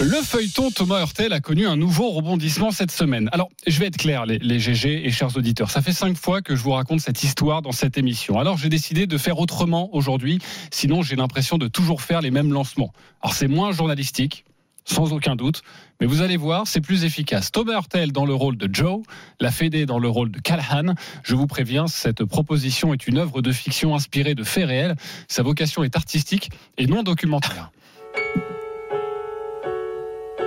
Le 0.03 0.21
feuilleton 0.21 0.69
Thomas 0.69 0.99
Hurtel 0.99 1.31
a 1.31 1.39
connu 1.39 1.65
un 1.65 1.77
nouveau 1.77 2.09
rebondissement 2.09 2.71
cette 2.71 2.91
semaine. 2.91 3.29
Alors, 3.31 3.47
je 3.65 3.79
vais 3.79 3.85
être 3.85 3.95
clair, 3.95 4.25
les, 4.25 4.59
GG 4.59 5.07
et 5.07 5.11
chers 5.11 5.37
auditeurs. 5.37 5.71
Ça 5.71 5.81
fait 5.81 5.93
cinq 5.93 6.17
fois 6.17 6.41
que 6.41 6.57
je 6.57 6.61
vous 6.61 6.71
raconte 6.71 6.99
cette 6.99 7.23
histoire 7.23 7.61
dans 7.61 7.71
cette 7.71 7.97
émission. 7.97 8.37
Alors, 8.37 8.57
j'ai 8.57 8.67
décidé 8.67 9.07
de 9.07 9.17
faire 9.17 9.39
autrement 9.39 9.95
aujourd'hui. 9.95 10.39
Sinon, 10.71 11.03
j'ai 11.03 11.15
l'impression 11.15 11.57
de 11.57 11.69
toujours 11.69 12.01
faire 12.01 12.19
les 12.19 12.31
mêmes 12.31 12.51
lancements. 12.51 12.91
Alors, 13.21 13.33
c'est 13.33 13.47
moins 13.47 13.71
journalistique, 13.71 14.43
sans 14.83 15.13
aucun 15.13 15.37
doute. 15.37 15.61
Mais 16.01 16.05
vous 16.05 16.21
allez 16.21 16.35
voir, 16.35 16.67
c'est 16.67 16.81
plus 16.81 17.05
efficace. 17.05 17.53
Thomas 17.53 17.75
Hurtel 17.75 18.11
dans 18.11 18.25
le 18.25 18.33
rôle 18.33 18.57
de 18.57 18.67
Joe, 18.69 19.03
la 19.39 19.51
Fédé 19.51 19.85
dans 19.85 19.99
le 19.99 20.09
rôle 20.09 20.31
de 20.31 20.39
Callahan. 20.39 20.95
Je 21.23 21.33
vous 21.33 21.47
préviens, 21.47 21.87
cette 21.87 22.25
proposition 22.25 22.93
est 22.93 23.07
une 23.07 23.19
œuvre 23.19 23.41
de 23.41 23.53
fiction 23.53 23.95
inspirée 23.95 24.35
de 24.35 24.43
faits 24.43 24.67
réels. 24.67 24.97
Sa 25.29 25.43
vocation 25.43 25.81
est 25.81 25.95
artistique 25.95 26.51
et 26.77 26.87
non 26.87 27.03
documentaire. 27.03 27.71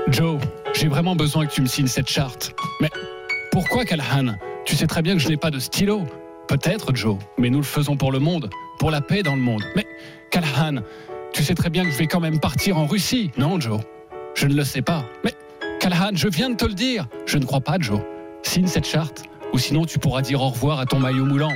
Joe, 0.09 0.38
j'ai 0.75 0.87
vraiment 0.87 1.16
besoin 1.16 1.47
que 1.47 1.53
tu 1.53 1.62
me 1.62 1.66
signes 1.66 1.88
cette 1.88 2.09
charte. 2.09 2.55
Mais 2.81 2.90
pourquoi 3.51 3.85
Callahan 3.85 4.37
Tu 4.64 4.77
sais 4.77 4.87
très 4.87 5.03
bien 5.03 5.14
que 5.14 5.19
je 5.21 5.29
n'ai 5.29 5.37
pas 5.37 5.51
de 5.51 5.59
stylo. 5.59 6.05
Peut-être, 6.47 6.95
Joe, 6.95 7.19
mais 7.38 7.51
nous 7.51 7.59
le 7.59 7.64
faisons 7.64 7.97
pour 7.97 8.12
le 8.12 8.21
monde, 8.21 8.49
pour 8.79 8.92
la 8.92 9.01
paix 9.01 9.25
dans 9.25 9.35
le 9.35 9.40
monde. 9.40 9.62
Mais 9.75 9.85
Callahan, 10.31 10.83
tu 11.33 11.42
sais 11.42 11.55
très 11.55 11.71
bien 11.71 11.85
que 11.85 11.90
je 11.90 11.99
vais 11.99 12.07
quand 12.07 12.21
même 12.21 12.38
partir 12.38 12.79
en 12.79 12.87
Russie, 12.87 13.33
non, 13.37 13.59
Joe 13.61 13.81
Je 14.35 14.47
ne 14.47 14.55
le 14.55 14.62
sais 14.62 14.83
pas. 14.83 15.05
Mais 15.25 15.35
Callahan, 15.81 16.12
je 16.14 16.29
viens 16.29 16.51
de 16.51 16.57
te 16.57 16.64
le 16.64 16.75
dire. 16.75 17.09
Je 17.27 17.38
ne 17.38 17.45
crois 17.45 17.61
pas, 17.61 17.77
Joe. 17.81 18.01
Signe 18.45 18.69
cette 18.69 18.87
charte, 18.87 19.25
ou 19.53 19.59
sinon 19.59 19.87
tu 19.87 19.99
pourras 19.99 20.23
dire 20.23 20.40
au 20.40 20.51
revoir 20.51 20.79
à 20.79 20.87
ton 20.87 21.01
maillot 21.01 21.25
moulant. 21.25 21.53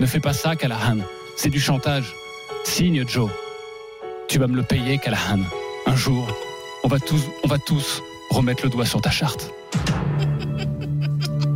Ne 0.00 0.06
fais 0.06 0.20
pas 0.20 0.32
ça, 0.32 0.56
Callahan. 0.56 0.98
C'est 1.36 1.50
du 1.50 1.60
chantage. 1.60 2.12
Signe, 2.64 3.04
Joe. 3.06 3.30
Tu 4.26 4.40
vas 4.40 4.48
me 4.48 4.56
le 4.56 4.64
payer, 4.64 4.98
Callahan. 4.98 5.40
Un 5.86 5.94
jour, 5.94 6.26
on 6.84 6.88
va 6.88 7.00
tous, 7.00 7.22
on 7.42 7.48
va 7.48 7.58
tous 7.58 8.02
remettre 8.30 8.62
le 8.62 8.70
doigt 8.70 8.84
sur 8.84 9.00
ta 9.00 9.10
charte. 9.10 9.50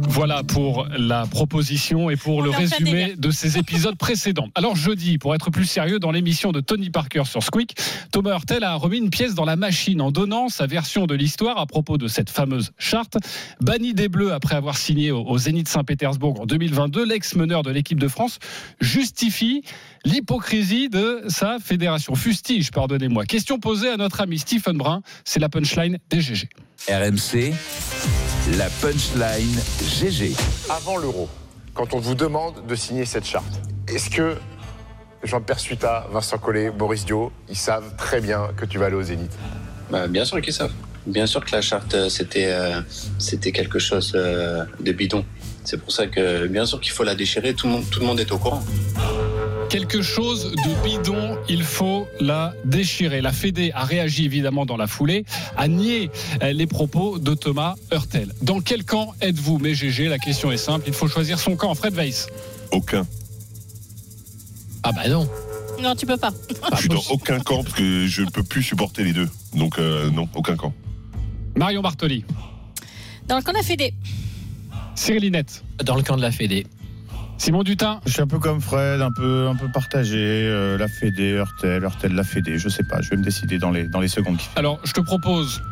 Voilà 0.09 0.43
pour 0.43 0.89
la 0.97 1.27
proposition 1.27 2.11
et 2.11 2.17
pour 2.17 2.43
le 2.43 2.51
résumé 2.51 3.15
de 3.17 3.31
ces 3.31 3.59
épisodes 3.59 3.95
précédents. 3.99 4.49
Alors 4.55 4.75
jeudi, 4.75 5.19
pour 5.19 5.35
être 5.35 5.51
plus 5.51 5.67
sérieux, 5.67 5.99
dans 5.99 6.11
l'émission 6.11 6.51
de 6.51 6.61
Tony 6.61 6.91
Parker 6.91 7.25
sur 7.27 7.43
Squeak, 7.43 7.77
Thomas 8.11 8.33
Hurtel 8.33 8.65
a 8.65 8.75
remis 8.75 8.99
une 8.99 9.11
pièce 9.11 9.35
dans 9.35 9.45
la 9.45 9.57
machine 9.57 10.01
en 10.01 10.11
donnant 10.11 10.49
sa 10.49 10.67
version 10.67 11.07
de 11.07 11.15
l'histoire 11.15 11.59
à 11.59 11.67
propos 11.67 11.99
de 11.99 12.09
cette 12.09 12.31
fameuse 12.31 12.73
charte. 12.79 13.19
Banni 13.61 13.95
des 13.95 14.09
Bleus 14.09 14.33
après 14.33 14.57
avoir 14.57 14.77
signé 14.77 15.13
au 15.13 15.29
au 15.29 15.39
Zénith 15.39 15.69
Saint-Pétersbourg 15.69 16.41
en 16.41 16.47
2022, 16.47 17.05
l'ex-meneur 17.05 17.63
de 17.63 17.71
l'équipe 17.71 18.01
de 18.01 18.09
France 18.09 18.39
justifie 18.81 19.63
l'hypocrisie 20.05 20.89
de 20.89 21.23
sa 21.29 21.59
fédération. 21.59 22.15
Fustige, 22.15 22.71
pardonnez-moi. 22.71 23.27
Question 23.27 23.59
posée 23.59 23.91
à 23.91 23.97
notre 23.97 24.21
ami 24.21 24.39
Stephen 24.39 24.79
Brun, 24.79 25.03
c'est 25.25 25.41
la 25.41 25.49
punchline 25.49 25.99
des 26.09 26.21
GG. 26.21 26.49
RMC, 26.89 27.53
la 28.57 28.69
punchline 28.81 29.61
GG. 29.83 30.35
Avant 30.71 30.97
l'euro, 30.97 31.29
quand 31.75 31.93
on 31.93 31.99
vous 31.99 32.15
demande 32.15 32.67
de 32.67 32.75
signer 32.75 33.05
cette 33.05 33.27
charte, 33.27 33.61
est-ce 33.87 34.09
que 34.09 34.37
Jean-Pierre 35.23 35.59
Suita, 35.59 36.07
Vincent 36.11 36.39
Collet, 36.39 36.71
Boris 36.71 37.05
Dio, 37.05 37.33
ils 37.49 37.57
savent 37.57 37.95
très 37.97 38.21
bien 38.21 38.49
que 38.57 38.65
tu 38.65 38.79
vas 38.79 38.87
aller 38.87 38.97
au 38.97 39.03
Zénith? 39.03 39.37
Bah, 39.91 40.07
bien 40.07 40.25
sûr 40.25 40.41
qu'ils 40.41 40.53
savent. 40.53 40.73
Bien 41.07 41.27
sûr 41.27 41.45
que 41.45 41.53
la 41.53 41.63
charte, 41.63 41.95
euh, 41.95 42.09
c'était 42.09 42.53
euh, 42.53 42.81
c'était 43.19 43.53
quelque 43.53 43.79
chose 43.79 44.13
euh, 44.15 44.65
de 44.81 44.93
bidon. 44.93 45.25
C'est 45.65 45.81
pour 45.81 45.93
ça 45.93 46.07
que, 46.07 46.47
bien 46.47 46.65
sûr 46.65 46.81
qu'il 46.81 46.93
faut 46.93 47.05
la 47.05 47.15
déchirer, 47.15 47.55
tout 47.55 47.67
le 47.67 47.73
monde, 47.75 47.85
tout 47.91 48.01
le 48.01 48.07
monde 48.07 48.21
est 48.21 48.31
au 48.33 48.39
courant. 48.39 48.63
Quelque 49.69 50.01
chose 50.03 50.53
de 50.53 50.83
bidon, 50.83 51.37
il 51.49 51.63
faut 51.63 52.07
la 52.21 52.55
déchirer. 52.65 53.21
La 53.21 53.33
Fédé 53.33 53.71
a 53.75 53.85
réagi 53.85 54.25
évidemment 54.25 54.67
dans 54.67 54.77
la 54.77 54.87
foulée, 54.87 55.25
a 55.57 55.69
nié 55.69 56.11
euh, 56.43 56.53
les 56.53 56.67
propos 56.67 57.19
de 57.19 57.35
Thomas 57.35 57.75
Hurtel. 57.93 58.33
Dans 58.43 58.61
quel 58.61 58.85
camp 58.85 59.15
êtes-vous, 59.21 59.59
mes 59.59 59.75
GG 59.75 60.09
La 60.09 60.19
question 60.19 60.51
est 60.51 60.57
simple, 60.57 60.85
il 60.87 60.95
faut 60.95 61.09
choisir 61.09 61.39
son 61.39 61.57
camp. 61.57 61.75
Fred 61.75 61.95
Weiss. 61.95 62.29
Aucun. 62.73 63.07
Ah 64.83 64.93
bah 64.93 65.09
non. 65.09 65.29
Non, 65.81 65.95
tu 65.95 66.07
peux 66.07 66.17
pas. 66.17 66.33
Je 66.73 66.79
suis 66.79 66.89
dans 66.89 67.03
aucun 67.11 67.39
camp 67.41 67.63
parce 67.63 67.75
que 67.75 68.07
je 68.07 68.23
ne 68.23 68.31
peux 68.31 68.43
plus 68.43 68.63
supporter 68.63 69.05
les 69.05 69.13
deux. 69.13 69.29
Donc 69.55 69.79
euh, 69.79 70.11
non, 70.11 70.29
aucun 70.35 70.57
camp. 70.57 70.73
Marion 71.57 71.83
Bartoli. 71.83 72.25
Dans 73.27 73.37
le 73.37 73.43
camp 73.43 73.53
de 73.53 73.59
la 73.59 73.63
Fédé. 73.63 73.93
Cyril 74.95 75.23
Linette. 75.23 75.63
Dans 75.85 75.95
le 75.95 76.03
camp 76.03 76.17
de 76.17 76.23
la 76.23 76.33
Fédé. 76.33 76.67
Simon 77.39 77.63
Dutin. 77.63 78.01
Je 78.05 78.13
suis 78.13 78.21
un 78.23 78.27
peu 78.27 78.39
comme 78.39 78.61
Fred, 78.61 79.01
un 79.01 79.13
peu, 79.13 79.47
un 79.49 79.55
peu 79.55 79.69
partagé. 79.69 80.19
euh, 80.19 80.77
la 80.77 80.89
Fédé, 80.89 81.31
Hurtel, 81.31 81.83
Hurtel, 81.83 82.13
la 82.15 82.25
Fédé. 82.25 82.59
Je 82.59 82.69
sais 82.69 82.83
pas, 82.83 83.01
je 83.01 83.11
vais 83.11 83.17
me 83.17 83.23
décider 83.23 83.59
dans 83.59 83.71
les, 83.71 83.85
dans 83.85 84.01
les 84.01 84.09
secondes 84.09 84.37
qui. 84.37 84.49
Alors, 84.57 84.81
je 84.85 84.93
te 84.93 85.01
propose. 85.01 85.63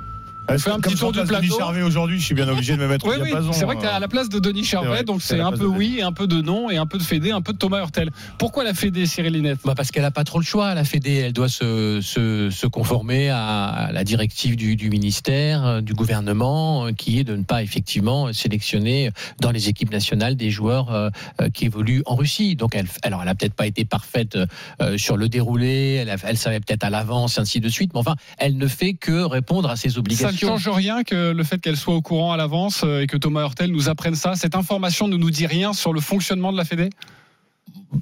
Euh, 0.50 0.58
fait 0.58 0.70
un 0.70 0.80
petit 0.80 0.94
tour 0.94 1.12
du 1.12 1.18
Denis 1.18 1.28
plateau. 1.28 1.58
Charvet 1.58 1.82
aujourd'hui, 1.82 2.20
je 2.20 2.24
suis 2.24 2.34
bien 2.34 2.48
obligé 2.48 2.74
de 2.76 2.80
me 2.82 2.88
mettre 2.88 3.06
Oui, 3.06 3.16
au 3.16 3.22
oui, 3.22 3.30
diapason. 3.30 3.52
c'est 3.52 3.64
vrai 3.64 3.76
que 3.76 3.80
tu 3.80 3.86
es 3.86 3.90
à 3.90 3.98
la 3.98 4.08
place 4.08 4.28
de 4.28 4.38
Denis 4.38 4.64
Charvet, 4.64 4.88
vrai, 4.88 5.04
donc 5.04 5.22
c'est 5.22 5.40
un 5.40 5.50
peu 5.52 5.58
de 5.58 5.64
oui, 5.66 6.00
un 6.02 6.12
peu 6.12 6.26
de 6.26 6.40
non 6.40 6.70
et 6.70 6.76
un 6.76 6.86
peu 6.86 6.98
de 6.98 7.02
Fédé, 7.02 7.30
un 7.32 7.40
peu 7.42 7.52
de 7.52 7.58
Thomas 7.58 7.80
Hurtel. 7.80 8.10
Pourquoi 8.38 8.64
la 8.64 8.74
Fédé, 8.74 9.06
Cyril 9.06 9.32
Linette 9.32 9.58
Bah 9.64 9.74
parce 9.76 9.90
qu'elle 9.90 10.02
n'a 10.02 10.10
pas 10.10 10.24
trop 10.24 10.38
le 10.38 10.44
choix. 10.44 10.74
La 10.74 10.84
Fédé, 10.84 11.14
elle 11.14 11.32
doit 11.32 11.48
se, 11.48 12.00
se, 12.00 12.50
se 12.50 12.66
conformer 12.66 13.30
à 13.30 13.90
la 13.92 14.04
directive 14.04 14.56
du, 14.56 14.76
du 14.76 14.90
ministère, 14.90 15.64
euh, 15.66 15.80
du 15.80 15.94
gouvernement, 15.94 16.86
euh, 16.86 16.92
qui 16.92 17.18
est 17.18 17.24
de 17.24 17.34
ne 17.36 17.42
pas 17.44 17.62
effectivement 17.62 18.32
sélectionner 18.32 19.10
dans 19.40 19.50
les 19.50 19.68
équipes 19.68 19.90
nationales 19.90 20.36
des 20.36 20.50
joueurs 20.50 20.90
euh, 20.92 21.10
qui 21.52 21.64
évoluent 21.66 22.02
en 22.06 22.14
Russie. 22.14 22.56
Donc, 22.56 22.74
elle, 22.74 22.86
alors, 23.02 23.22
elle 23.22 23.28
a 23.28 23.34
peut-être 23.34 23.54
pas 23.54 23.66
été 23.66 23.84
parfaite 23.84 24.38
euh, 24.80 24.96
sur 24.98 25.16
le 25.16 25.28
déroulé. 25.28 25.94
Elle, 26.02 26.14
elle 26.24 26.36
savait 26.38 26.60
peut-être 26.60 26.84
à 26.84 26.90
l'avance, 26.90 27.38
ainsi 27.38 27.60
de 27.60 27.68
suite. 27.68 27.92
Mais 27.94 28.00
enfin, 28.00 28.14
elle 28.38 28.56
ne 28.56 28.66
fait 28.66 28.94
que 28.94 29.22
répondre 29.24 29.70
à 29.70 29.76
ses 29.76 29.90
Ça, 29.90 29.98
obligations. 29.98 30.35
Ne 30.44 30.50
change 30.50 30.68
rien 30.68 31.02
que 31.02 31.32
le 31.32 31.44
fait 31.44 31.58
qu'elle 31.60 31.76
soit 31.76 31.94
au 31.94 32.02
courant 32.02 32.32
à 32.32 32.36
l'avance 32.36 32.82
euh, 32.84 33.00
et 33.00 33.06
que 33.06 33.16
Thomas 33.16 33.42
Hurtel 33.42 33.70
nous 33.70 33.88
apprenne 33.88 34.14
ça. 34.14 34.34
Cette 34.34 34.54
information 34.54 35.08
ne 35.08 35.16
nous 35.16 35.30
dit 35.30 35.46
rien 35.46 35.72
sur 35.72 35.92
le 35.92 36.00
fonctionnement 36.00 36.52
de 36.52 36.56
la 36.56 36.64
Fédé? 36.64 36.90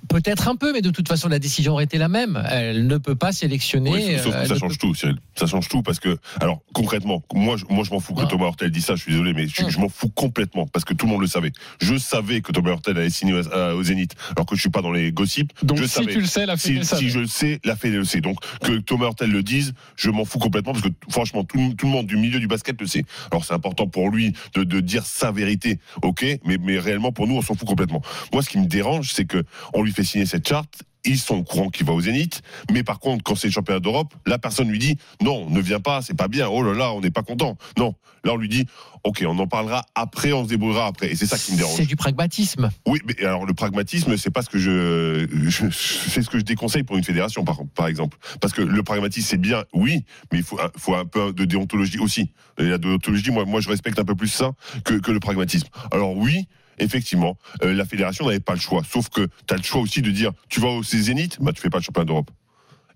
Peut-être 0.08 0.48
un 0.48 0.56
peu, 0.56 0.72
mais 0.72 0.80
de 0.80 0.90
toute 0.90 1.08
façon, 1.08 1.28
la 1.28 1.38
décision 1.38 1.72
aurait 1.72 1.84
été 1.84 1.98
la 1.98 2.08
même. 2.08 2.42
Elle 2.50 2.86
ne 2.86 2.96
peut 2.98 3.14
pas 3.16 3.32
sélectionner. 3.32 3.90
Oui, 3.90 4.16
sauf 4.22 4.34
euh, 4.34 4.42
que 4.42 4.48
ça 4.48 4.54
ne 4.54 4.58
change 4.58 4.78
peut- 4.78 4.86
tout, 4.88 4.94
Cyril. 4.94 5.16
Ça 5.36 5.46
change 5.46 5.68
tout 5.68 5.82
parce 5.82 6.00
que, 6.00 6.16
alors 6.40 6.60
concrètement, 6.72 7.22
moi, 7.34 7.56
je- 7.56 7.64
moi 7.68 7.84
je 7.84 7.90
m'en 7.90 8.00
fous 8.00 8.14
que 8.14 8.24
Thomas 8.24 8.46
Hurtel 8.46 8.70
dise 8.70 8.84
ça. 8.86 8.94
Je 8.96 9.02
suis 9.02 9.12
désolé, 9.12 9.34
mais 9.34 9.46
je, 9.46 9.68
je 9.68 9.78
m'en 9.78 9.88
fous 9.88 10.08
complètement 10.08 10.66
parce 10.66 10.84
que 10.84 10.94
tout 10.94 11.06
le 11.06 11.12
monde 11.12 11.20
le 11.20 11.26
savait. 11.26 11.52
Je 11.80 11.96
savais 11.98 12.40
que 12.40 12.52
Thomas 12.52 12.70
Hurtel 12.70 12.96
allait 12.96 13.10
signer 13.10 13.34
au, 13.34 13.40
au 13.76 13.82
Zénith, 13.82 14.14
alors 14.36 14.46
que 14.46 14.54
je 14.56 14.60
suis 14.60 14.70
pas 14.70 14.80
dans 14.82 14.92
les 14.92 15.12
gossips. 15.12 15.52
Donc, 15.62 15.78
je 15.78 15.84
si 15.84 15.90
savais. 15.90 16.12
tu 16.12 16.20
le 16.20 16.26
sais, 16.26 16.46
la 16.46 16.56
Fédé 16.56 16.82
si, 16.84 16.96
si 16.96 17.08
je 17.10 17.18
le 17.20 17.26
sais, 17.26 17.60
la 17.64 17.76
Fédé 17.76 17.96
le 17.96 18.04
sait. 18.04 18.20
Donc 18.20 18.38
que 18.62 18.78
Thomas 18.78 19.06
Hurtel 19.06 19.30
le 19.30 19.42
dise, 19.42 19.74
je 19.96 20.10
m'en 20.10 20.24
fous 20.24 20.38
complètement 20.38 20.72
parce 20.72 20.84
que 20.84 20.92
franchement, 21.10 21.44
tout, 21.44 21.58
le- 21.58 21.74
tout 21.74 21.86
le 21.86 21.92
monde 21.92 22.06
du 22.06 22.16
milieu 22.16 22.40
du 22.40 22.46
basket 22.46 22.80
le 22.80 22.86
sait. 22.86 23.04
Alors 23.30 23.44
c'est 23.44 23.54
important 23.54 23.86
pour 23.86 24.08
lui 24.10 24.32
de, 24.54 24.64
de 24.64 24.80
dire 24.80 25.04
sa 25.04 25.30
vérité, 25.30 25.78
ok, 26.02 26.24
mais, 26.44 26.56
mais 26.58 26.78
réellement 26.78 27.12
pour 27.12 27.26
nous, 27.26 27.34
on 27.36 27.42
s'en 27.42 27.54
fout 27.54 27.66
complètement. 27.68 28.00
Moi, 28.32 28.42
ce 28.42 28.48
qui 28.48 28.58
me 28.58 28.66
dérange, 28.66 29.12
c'est 29.12 29.24
que 29.26 29.44
on 29.74 29.82
lui 29.82 29.92
fait 29.92 30.04
signer 30.04 30.26
cette 30.26 30.48
charte. 30.48 30.82
Ils 31.06 31.18
sont 31.18 31.36
au 31.36 31.42
courant 31.44 31.68
qu'il 31.68 31.84
va 31.84 31.92
au 31.92 32.00
Zénith, 32.00 32.40
mais 32.72 32.82
par 32.82 32.98
contre, 32.98 33.22
quand 33.22 33.34
c'est 33.34 33.48
le 33.48 33.52
championnat 33.52 33.78
d'Europe, 33.78 34.14
la 34.24 34.38
personne 34.38 34.70
lui 34.70 34.78
dit 34.78 34.96
non, 35.20 35.50
ne 35.50 35.60
viens 35.60 35.78
pas, 35.80 36.00
c'est 36.00 36.14
pas 36.16 36.28
bien. 36.28 36.48
Oh 36.48 36.62
là 36.62 36.72
là, 36.72 36.92
on 36.94 37.02
n'est 37.02 37.10
pas 37.10 37.22
content. 37.22 37.58
Non, 37.76 37.94
là 38.24 38.32
on 38.32 38.38
lui 38.38 38.48
dit 38.48 38.64
ok, 39.02 39.22
on 39.28 39.38
en 39.38 39.46
parlera 39.46 39.84
après, 39.94 40.32
on 40.32 40.44
se 40.44 40.48
débrouillera 40.48 40.86
après, 40.86 41.10
et 41.12 41.14
c'est 41.14 41.26
ça 41.26 41.36
qui 41.36 41.52
me 41.52 41.58
dérange. 41.58 41.76
C'est 41.76 41.84
du 41.84 41.94
pragmatisme. 41.96 42.70
Oui, 42.86 43.00
mais 43.06 43.22
alors 43.22 43.44
le 43.44 43.52
pragmatisme, 43.52 44.16
c'est 44.16 44.30
pas 44.30 44.40
ce 44.40 44.48
que 44.48 44.56
je, 44.58 45.26
je- 45.50 45.68
c'est 45.70 46.22
ce 46.22 46.30
que 46.30 46.38
je 46.38 46.44
déconseille 46.44 46.84
pour 46.84 46.96
une 46.96 47.04
fédération, 47.04 47.44
par, 47.44 47.58
par 47.74 47.86
exemple. 47.86 48.16
Parce 48.40 48.54
que 48.54 48.62
le 48.62 48.82
pragmatisme, 48.82 49.28
c'est 49.28 49.36
bien, 49.36 49.64
oui, 49.74 50.06
mais 50.32 50.38
il 50.38 50.44
faut, 50.44 50.58
un- 50.58 50.70
faut 50.78 50.94
un 50.94 51.04
peu 51.04 51.34
de 51.34 51.44
déontologie 51.44 51.98
aussi. 51.98 52.32
Et 52.56 52.64
la 52.64 52.78
déontologie, 52.78 53.30
moi, 53.30 53.44
moi, 53.44 53.60
je 53.60 53.68
respecte 53.68 53.98
un 53.98 54.06
peu 54.06 54.14
plus 54.14 54.28
ça 54.28 54.52
que, 54.84 54.94
que 54.94 55.12
le 55.12 55.20
pragmatisme. 55.20 55.68
Alors 55.92 56.16
oui. 56.16 56.48
Effectivement, 56.78 57.36
euh, 57.62 57.74
la 57.74 57.84
fédération 57.84 58.26
n'avait 58.26 58.40
pas 58.40 58.54
le 58.54 58.60
choix. 58.60 58.82
Sauf 58.90 59.08
que 59.08 59.28
tu 59.46 59.54
as 59.54 59.56
le 59.56 59.62
choix 59.62 59.80
aussi 59.80 60.02
de 60.02 60.10
dire 60.10 60.32
tu 60.48 60.60
vas 60.60 60.68
au 60.68 60.82
Zénith, 60.82 61.38
bah 61.40 61.52
tu 61.52 61.60
fais 61.60 61.70
pas 61.70 61.78
le 61.78 61.84
championnat 61.84 62.06
d'Europe. 62.06 62.30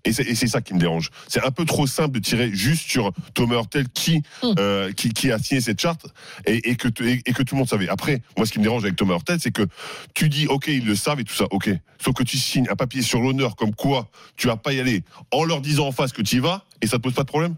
Et 0.05 0.13
c'est 0.13 0.47
ça 0.47 0.61
qui 0.61 0.73
me 0.73 0.79
dérange. 0.79 1.09
C'est 1.27 1.43
un 1.43 1.51
peu 1.51 1.65
trop 1.65 1.85
simple 1.85 2.11
de 2.11 2.19
tirer 2.19 2.51
juste 2.53 2.89
sur 2.89 3.11
Thomas 3.33 3.55
Hurtel 3.55 3.89
qui, 3.89 4.23
euh, 4.45 4.93
qui, 4.93 5.09
qui 5.09 5.29
a 5.29 5.37
signé 5.39 5.59
cette 5.59 5.81
charte 5.81 6.07
et, 6.45 6.69
et 6.69 6.75
que, 6.77 6.87
et 7.03 7.33
que 7.33 7.43
tout 7.43 7.55
le 7.55 7.59
monde 7.59 7.67
savait. 7.67 7.89
Après, 7.89 8.21
moi, 8.37 8.45
ce 8.45 8.53
qui 8.53 8.59
me 8.59 8.63
dérange 8.63 8.83
avec 8.83 8.95
Thomas 8.95 9.15
Hurtel, 9.15 9.39
c'est 9.41 9.51
que 9.51 9.67
tu 10.13 10.29
dis, 10.29 10.47
OK, 10.47 10.67
ils 10.67 10.85
le 10.85 10.95
savent 10.95 11.19
et 11.19 11.25
tout 11.25 11.35
ça, 11.35 11.45
OK. 11.51 11.69
Sauf 12.01 12.13
que 12.13 12.23
tu 12.23 12.37
signes 12.37 12.67
un 12.69 12.77
papier 12.77 13.01
sur 13.01 13.19
l'honneur 13.19 13.57
comme 13.57 13.75
quoi 13.75 14.09
tu 14.37 14.47
vas 14.47 14.55
pas 14.55 14.71
y 14.71 14.79
aller 14.79 15.03
en 15.31 15.43
leur 15.43 15.59
disant 15.59 15.87
en 15.87 15.91
face 15.91 16.13
que 16.13 16.21
tu 16.21 16.37
y 16.37 16.39
vas 16.39 16.63
et 16.81 16.87
ça 16.87 16.95
te 16.95 17.03
pose 17.03 17.13
pas 17.13 17.23
de 17.23 17.27
problème? 17.27 17.55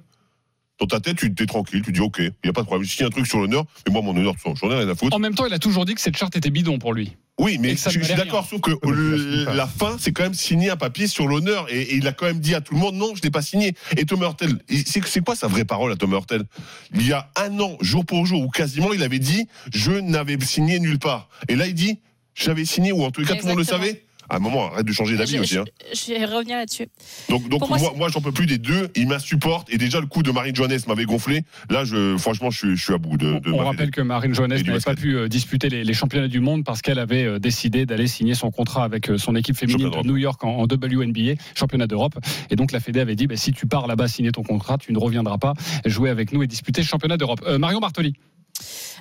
Dans 0.82 0.88
ta 0.88 1.00
tête, 1.00 1.18
tu 1.18 1.44
es 1.44 1.46
tranquille, 1.46 1.84
tu 1.84 1.92
dis, 1.92 2.00
OK, 2.00 2.18
il 2.20 2.32
n'y 2.44 2.50
a 2.50 2.54
pas 2.54 2.62
de 2.62 2.66
problème. 2.66 2.88
Je 2.88 2.92
signe 2.96 3.06
un 3.06 3.10
truc 3.12 3.28
sur 3.28 3.40
l'honneur, 3.40 3.66
mais 3.86 3.94
moi, 3.94 4.02
mon 4.02 4.18
honneur, 4.18 4.34
j'en 4.56 4.72
ai 4.72 4.76
rien 4.76 4.90
à 4.90 4.96
foutre. 4.96 5.16
En 5.16 5.20
même 5.20 5.36
temps, 5.36 5.46
il 5.46 5.54
a 5.54 5.60
toujours 5.60 5.86
dit 5.86 5.94
que 5.94 6.02
cette 6.02 6.18
charte 6.18 6.36
était 6.36 6.50
bidon 6.50 6.80
pour 6.80 6.94
lui. 6.94 7.16
Oui, 7.40 7.58
mais 7.60 7.76
je, 7.76 7.90
suis 7.90 8.16
d'accord, 8.16 8.48
sauf 8.48 8.62
que 8.62 8.72
le- 8.88 9.46
la 9.56 9.68
fin, 9.68 9.98
c'est 10.00 10.12
quand 10.12 10.24
même 10.24 10.34
signer 10.34 10.70
un 10.72 10.78
papier 10.78 11.06
sur 11.08 11.28
l'honneur. 11.28 11.68
Et, 11.72 11.82
et 11.82 11.96
il 11.98 12.08
a 12.08 12.14
quand 12.14 12.26
même 12.26 12.40
dit 12.40 12.56
à 12.56 12.62
tout 12.62 12.74
le 12.74 12.80
monde, 12.80 12.96
non, 12.96 13.14
je 13.16 13.22
n'ai 13.24 13.30
pas 13.30 13.42
signé. 13.44 13.74
Et 13.96 14.06
Thomas 14.06 14.28
Hurtel, 14.28 14.60
c'est 14.86 15.22
quoi 15.24 15.36
sa 15.36 15.48
vraie 15.48 15.66
parole 15.66 15.92
à 15.92 15.96
Thomas 15.96 16.18
Hurtel? 16.18 16.44
Il 16.96 17.08
y 17.08 17.14
a 17.14 17.30
un 17.36 17.60
an, 17.60 17.78
jour 17.82 18.04
pour 18.06 18.26
jour, 18.26 18.42
ou 18.44 18.50
quasiment, 18.50 18.92
il 18.94 19.04
avait 19.04 19.20
dit, 19.20 19.48
je 19.74 19.92
n'avais 19.92 20.40
signé 20.42 20.80
nulle 20.80 21.00
part. 21.00 21.30
Et 21.48 21.56
là, 21.56 21.68
il 21.68 21.74
dit, 21.76 22.00
j'avais 22.36 22.66
signé, 22.66 22.92
ou 22.92 23.04
en 23.04 23.12
tout 23.12 23.24
cas, 23.24 23.36
tout 23.36 23.44
le 23.44 23.50
monde 23.50 23.58
le 23.60 23.64
savait? 23.64 24.04
À 24.32 24.38
un 24.38 24.40
moment, 24.40 24.72
arrête 24.72 24.86
de 24.86 24.94
changer 24.94 25.18
d'avis 25.18 25.36
je, 25.36 25.42
aussi. 25.42 25.58
hein. 25.58 25.66
je- 25.94 26.14
vais 26.14 26.24
revenir 26.24 26.56
là-dessus. 26.56 26.88
Donc, 27.28 27.50
moi, 27.50 27.78
moi, 27.78 27.94
moi, 27.98 28.08
j'en 28.08 28.22
peux 28.22 28.32
plus 28.32 28.46
des 28.46 28.58
deux. 28.58 28.90
Il 28.96 29.10
m'insupporte. 29.10 29.70
Et 29.70 29.78
déjà, 29.78 30.00
le 30.00 30.06
coup 30.06 30.24
de 30.24 30.32
Marine 30.32 30.56
Joannès 30.56 30.88
m'avait 30.88 31.04
gonflé. 31.04 31.44
Là, 31.70 31.84
je, 31.84 32.16
franchement, 32.18 32.50
je 32.50 32.58
suis, 32.58 32.78
je 32.78 32.82
suis 32.82 32.94
à 32.94 32.98
bout 32.98 33.18
de, 33.18 33.40
de 33.40 33.52
On 33.52 33.58
rappelle 33.58 33.92
que 33.92 34.00
Marine 34.00 34.34
Johannes 34.34 34.52
n'avait 34.52 34.80
pas 34.80 34.96
pu 34.96 35.18
euh, 35.18 35.28
disputer 35.28 35.68
les, 35.68 35.84
les 35.84 35.94
championnats 35.94 36.30
du 36.30 36.40
monde 36.40 36.64
parce 36.64 36.82
qu'elle 36.82 37.00
avait 37.00 37.26
euh, 37.26 37.40
décidé 37.40 37.86
d'aller 37.86 38.08
signer 38.08 38.34
son 38.34 38.52
contrat 38.52 38.86
avec 38.86 39.10
euh, 39.10 39.18
son 39.18 39.36
équipe 39.36 39.58
féminine 39.58 39.90
de 39.90 40.08
New 40.08 40.16
York 40.16 40.42
en, 40.46 40.60
en 40.60 40.64
WNBA, 40.64 41.34
championnat 41.54 41.88
d'Europe. 41.88 42.18
Et 42.50 42.56
donc 42.56 42.72
la 42.72 42.80
Fédé 42.80 43.02
avait 43.02 43.16
dit 43.18 43.28
bah, 43.28 43.36
si 43.36 43.52
tu 43.52 43.68
pars 43.68 43.86
là-bas 43.86 44.08
signer 44.08 44.32
ton 44.32 44.44
contrat, 44.44 44.78
tu 44.78 44.94
ne 44.94 44.98
reviendras 44.98 45.40
pas 45.40 45.54
jouer 45.86 46.10
avec 46.10 46.32
nous 46.32 46.42
et 46.42 46.48
disputer 46.48 46.80
le 46.80 46.88
championnat 46.88 47.18
d'Europe. 47.18 47.42
Euh, 47.46 47.58
Marion 47.58 47.82
Bartoli. 47.82 48.14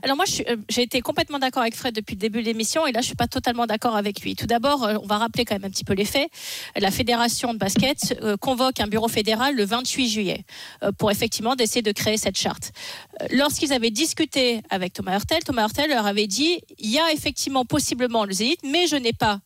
Alors 0.02 0.16
moi, 0.16 0.24
euh, 0.48 0.56
j'ai 0.68 0.82
été 0.82 1.00
complètement 1.00 1.38
d'accord 1.38 1.62
avec 1.62 1.74
Fred 1.74 1.94
depuis 1.94 2.14
le 2.14 2.20
début 2.20 2.40
de 2.40 2.46
l'émission 2.46 2.86
et 2.86 2.92
là, 2.92 3.00
je 3.00 3.06
suis 3.06 3.14
pas 3.14 3.26
totalement 3.26 3.66
d'accord 3.66 3.96
avec 3.96 4.20
lui. 4.22 4.34
Tout 4.36 4.46
d'abord, 4.46 4.84
euh, 4.84 4.96
on 5.02 5.06
va 5.06 5.18
rappeler 5.18 5.44
quand 5.44 5.54
même 5.54 5.64
un 5.64 5.70
petit 5.70 5.84
peu 5.84 5.94
les 5.94 6.04
faits. 6.04 6.30
La 6.76 6.90
fédération 6.90 7.52
de 7.52 7.58
basket 7.58 8.18
euh, 8.22 8.36
convoque 8.36 8.80
un 8.80 8.86
bureau 8.86 9.08
fédéral 9.08 9.54
le 9.54 9.64
28 9.64 10.08
juillet 10.08 10.44
pour 10.98 11.10
effectivement 11.10 11.54
d'essayer 11.56 11.82
de 11.82 11.92
créer 11.92 12.16
cette 12.16 12.38
charte. 12.38 12.72
Lorsqu'ils 13.30 13.72
avaient 13.72 13.90
discuté 13.90 14.60
avec 14.70 14.92
Thomas 14.92 15.14
Hurtel, 15.14 15.42
Thomas 15.44 15.62
Hurtel 15.62 15.90
leur 15.90 16.06
avait 16.06 16.26
dit 16.26 16.60
il 16.78 16.90
y 16.90 16.98
a 16.98 17.12
effectivement 17.12 17.64
possiblement 17.64 18.24
le 18.24 18.32
Zénith, 18.32 18.60
mais 18.64 18.86
je 18.86 18.96
n'ai 18.96 19.12
pas 19.12 19.40